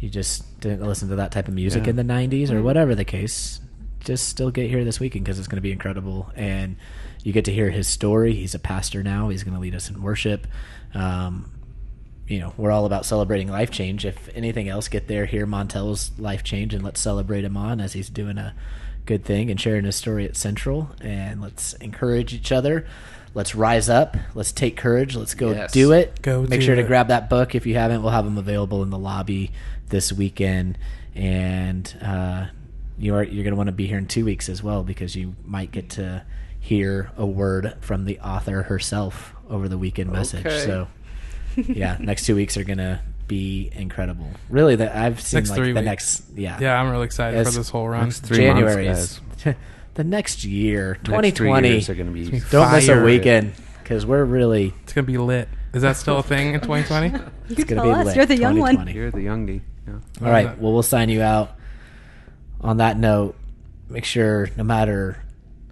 you 0.00 0.08
just 0.10 0.60
didn't 0.60 0.86
listen 0.86 1.08
to 1.08 1.16
that 1.16 1.30
type 1.32 1.48
of 1.48 1.54
music 1.54 1.84
Yeah. 1.84 1.90
in 1.90 1.96
the 1.96 2.02
90s, 2.04 2.50
or 2.50 2.62
whatever 2.62 2.94
the 2.94 3.04
case, 3.04 3.60
just 4.00 4.28
still 4.28 4.50
get 4.50 4.68
here 4.68 4.84
this 4.84 4.98
weekend 4.98 5.24
because 5.24 5.38
it's 5.38 5.46
going 5.48 5.56
to 5.58 5.62
be 5.62 5.70
incredible. 5.72 6.30
And 6.34 6.76
you 7.22 7.32
get 7.32 7.44
to 7.44 7.52
hear 7.52 7.70
his 7.70 7.86
story. 7.86 8.34
He's 8.34 8.54
a 8.54 8.58
pastor 8.58 9.02
now, 9.02 9.28
he's 9.28 9.44
going 9.44 9.54
to 9.54 9.60
lead 9.60 9.74
us 9.74 9.88
in 9.88 10.02
worship. 10.02 10.46
Um, 10.94 11.52
you 12.26 12.38
know, 12.40 12.52
we're 12.56 12.70
all 12.70 12.86
about 12.86 13.04
celebrating 13.04 13.48
life 13.48 13.70
change. 13.70 14.04
If 14.04 14.28
anything 14.34 14.68
else, 14.68 14.88
get 14.88 15.06
there, 15.08 15.26
hear 15.26 15.46
Montel's 15.46 16.10
life 16.18 16.42
change, 16.42 16.72
and 16.74 16.82
let's 16.82 17.00
celebrate 17.00 17.44
him 17.44 17.56
on 17.56 17.80
as 17.80 17.92
he's 17.92 18.08
doing 18.08 18.38
a 18.38 18.54
good 19.06 19.24
thing 19.24 19.50
and 19.50 19.60
sharing 19.60 19.84
his 19.84 19.96
story 19.96 20.24
at 20.24 20.36
Central. 20.36 20.90
And 21.00 21.40
let's 21.40 21.74
encourage 21.74 22.32
each 22.32 22.50
other. 22.52 22.86
Let's 23.34 23.54
rise 23.54 23.88
up. 23.88 24.16
Let's 24.34 24.52
take 24.52 24.76
courage. 24.76 25.16
Let's 25.16 25.34
go 25.34 25.52
Yes. 25.52 25.72
do 25.72 25.92
it. 25.92 26.20
Go 26.22 26.42
Make 26.42 26.60
do 26.60 26.66
sure 26.66 26.74
to 26.74 26.82
grab 26.82 27.08
that 27.08 27.30
book 27.30 27.54
if 27.54 27.64
you 27.66 27.74
haven't. 27.74 28.02
We'll 28.02 28.12
have 28.12 28.24
them 28.26 28.36
available 28.38 28.82
in 28.82 28.90
the 28.90 28.98
lobby 28.98 29.52
this 29.88 30.12
weekend, 30.12 30.76
and 31.14 31.94
uh, 32.02 32.46
you 32.98 33.14
are 33.14 33.22
you're 33.22 33.44
going 33.44 33.52
to 33.52 33.56
want 33.56 33.68
to 33.68 33.72
be 33.72 33.86
here 33.86 33.98
in 33.98 34.06
two 34.06 34.24
weeks 34.24 34.48
as 34.48 34.62
well 34.62 34.82
because 34.82 35.16
you 35.16 35.34
might 35.44 35.70
get 35.72 35.90
to 35.90 36.22
hear 36.60 37.10
a 37.16 37.26
word 37.26 37.74
from 37.80 38.04
the 38.04 38.20
author 38.20 38.62
herself 38.64 39.34
over 39.48 39.68
the 39.68 39.78
weekend 39.78 40.12
message. 40.12 40.44
Okay. 40.46 40.64
So 40.64 40.88
yeah, 41.56 41.96
next 42.00 42.26
two 42.26 42.34
weeks 42.36 42.56
are 42.56 42.64
gonna 42.64 43.00
be 43.28 43.70
incredible. 43.74 44.28
Really, 44.50 44.76
that 44.76 44.94
I've 44.94 45.20
seen 45.20 45.38
Next 45.38 45.50
like 45.50 45.56
three 45.56 45.72
the 45.72 45.80
weeks. 45.80 45.84
next 45.86 46.22
yeah 46.36 46.58
Yeah, 46.60 46.80
I'm 46.80 46.90
really 46.90 47.06
excited 47.06 47.36
Yes. 47.38 47.50
for 47.52 47.58
this 47.58 47.68
whole 47.70 47.88
run. 47.88 48.04
Next 48.04 48.20
three 48.20 48.36
January 48.38 48.86
months, 48.86 49.20
is 49.46 49.54
the 49.94 50.04
next 50.04 50.44
year, 50.44 50.98
2020. 51.04 51.88
are 51.88 51.94
going 51.94 52.06
to 52.06 52.12
be. 52.12 52.40
Don't 52.50 52.72
miss 52.72 52.88
a 52.88 52.94
Fire. 52.94 53.04
weekend 53.04 53.54
because 53.82 54.06
we're 54.06 54.24
really 54.24 54.72
It's 54.84 54.92
gonna 54.92 55.06
be 55.06 55.18
lit. 55.18 55.48
Is 55.74 55.82
that 55.82 55.96
still 55.96 56.18
a 56.18 56.22
thing 56.22 56.54
in 56.54 56.60
2020? 56.60 57.08
it's 57.48 57.58
You 57.58 57.64
gonna 57.64 57.82
tell 57.82 57.92
be 57.92 58.00
us. 58.00 58.06
lit. 58.06 58.16
You're 58.16 58.26
the 58.26 58.38
young 58.38 58.58
one. 58.58 58.86
2020. 58.86 58.92
You're 58.92 59.10
the 59.10 59.18
youngie. 59.18 59.60
Yeah. 59.86 60.26
All 60.26 60.32
right, 60.32 60.58
well 60.58 60.72
we'll 60.72 60.82
sign 60.82 61.08
you 61.08 61.22
out. 61.22 61.52
On 62.60 62.76
that 62.76 62.96
note, 62.96 63.34
make 63.88 64.04
sure 64.04 64.48
no 64.56 64.64
matter 64.64 65.22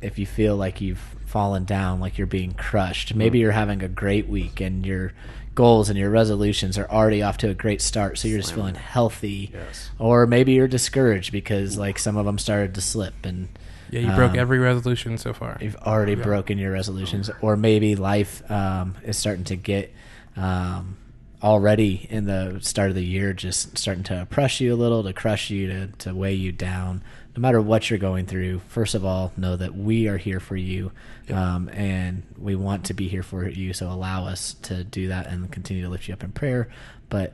if 0.02 0.18
you 0.18 0.26
feel 0.26 0.56
like 0.56 0.80
you've 0.80 0.98
fallen 1.26 1.64
down, 1.64 2.00
like 2.00 2.18
you're 2.18 2.26
being 2.26 2.52
crushed, 2.52 3.14
maybe 3.14 3.38
mm. 3.38 3.42
you're 3.42 3.52
having 3.52 3.82
a 3.82 3.88
great 3.88 4.28
week 4.28 4.60
and 4.60 4.84
your 4.84 5.12
goals 5.54 5.88
and 5.88 5.98
your 5.98 6.10
resolutions 6.10 6.76
are 6.76 6.90
already 6.90 7.22
off 7.22 7.36
to 7.38 7.48
a 7.48 7.54
great 7.54 7.80
start, 7.80 8.18
so 8.18 8.26
you're 8.26 8.40
just 8.40 8.52
feeling 8.52 8.74
healthy. 8.74 9.50
Yes. 9.52 9.90
Or 9.98 10.26
maybe 10.26 10.52
you're 10.52 10.68
discouraged 10.68 11.30
because 11.30 11.78
like 11.78 11.98
some 11.98 12.16
of 12.16 12.26
them 12.26 12.38
started 12.38 12.74
to 12.74 12.80
slip 12.80 13.24
and 13.24 13.48
Yeah, 13.90 14.00
you 14.00 14.12
broke 14.14 14.32
um, 14.32 14.38
every 14.38 14.58
resolution 14.58 15.18
so 15.18 15.32
far. 15.32 15.58
You've 15.60 15.76
already 15.76 16.12
Yeah. 16.14 16.22
broken 16.22 16.58
your 16.58 16.72
resolutions, 16.72 17.30
or 17.40 17.56
maybe 17.56 17.96
life 17.96 18.48
um, 18.50 18.94
is 19.04 19.16
starting 19.16 19.44
to 19.44 19.56
get 19.56 19.92
um, 20.36 20.96
already 21.42 22.06
in 22.10 22.26
the 22.26 22.58
start 22.60 22.90
of 22.90 22.94
the 22.94 23.04
year, 23.04 23.32
just 23.32 23.76
starting 23.78 24.04
to 24.04 24.22
oppress 24.22 24.60
you 24.60 24.74
a 24.74 24.76
little, 24.76 25.02
to 25.02 25.12
crush 25.12 25.50
you, 25.50 25.66
to, 25.68 25.86
to 25.98 26.14
weigh 26.14 26.34
you 26.34 26.52
down. 26.52 27.02
No 27.36 27.40
matter 27.40 27.60
what 27.60 27.88
you're 27.88 27.98
going 27.98 28.26
through, 28.26 28.60
first 28.68 28.94
of 28.94 29.04
all, 29.04 29.32
know 29.36 29.56
that 29.56 29.74
we 29.74 30.08
are 30.08 30.16
here 30.18 30.40
for 30.40 30.56
you, 30.56 30.92
um, 31.32 31.68
and 31.72 32.22
we 32.38 32.56
want 32.56 32.84
to 32.86 32.94
be 32.94 33.08
here 33.08 33.22
for 33.22 33.48
you. 33.48 33.72
So 33.72 33.88
allow 33.90 34.26
us 34.26 34.54
to 34.62 34.84
do 34.84 35.08
that 35.08 35.26
and 35.26 35.50
continue 35.50 35.82
to 35.84 35.88
lift 35.88 36.08
you 36.08 36.14
up 36.14 36.22
in 36.24 36.32
prayer. 36.32 36.68
But 37.08 37.32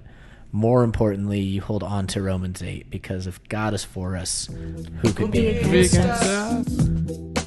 more 0.57 0.83
importantly, 0.85 1.41
you 1.41 1.61
hold 1.61 1.83
on 1.83 2.07
to 2.07 2.23
Romans 2.23 2.63
8 2.63 2.89
because 2.91 3.27
if 3.27 3.47
God 3.47 3.75
is 3.75 3.85
for 3.85 4.17
us, 4.17 4.49
who 5.03 5.13
could 5.13 5.31
be 5.31 5.49
against 5.49 5.97
us? 5.97 7.46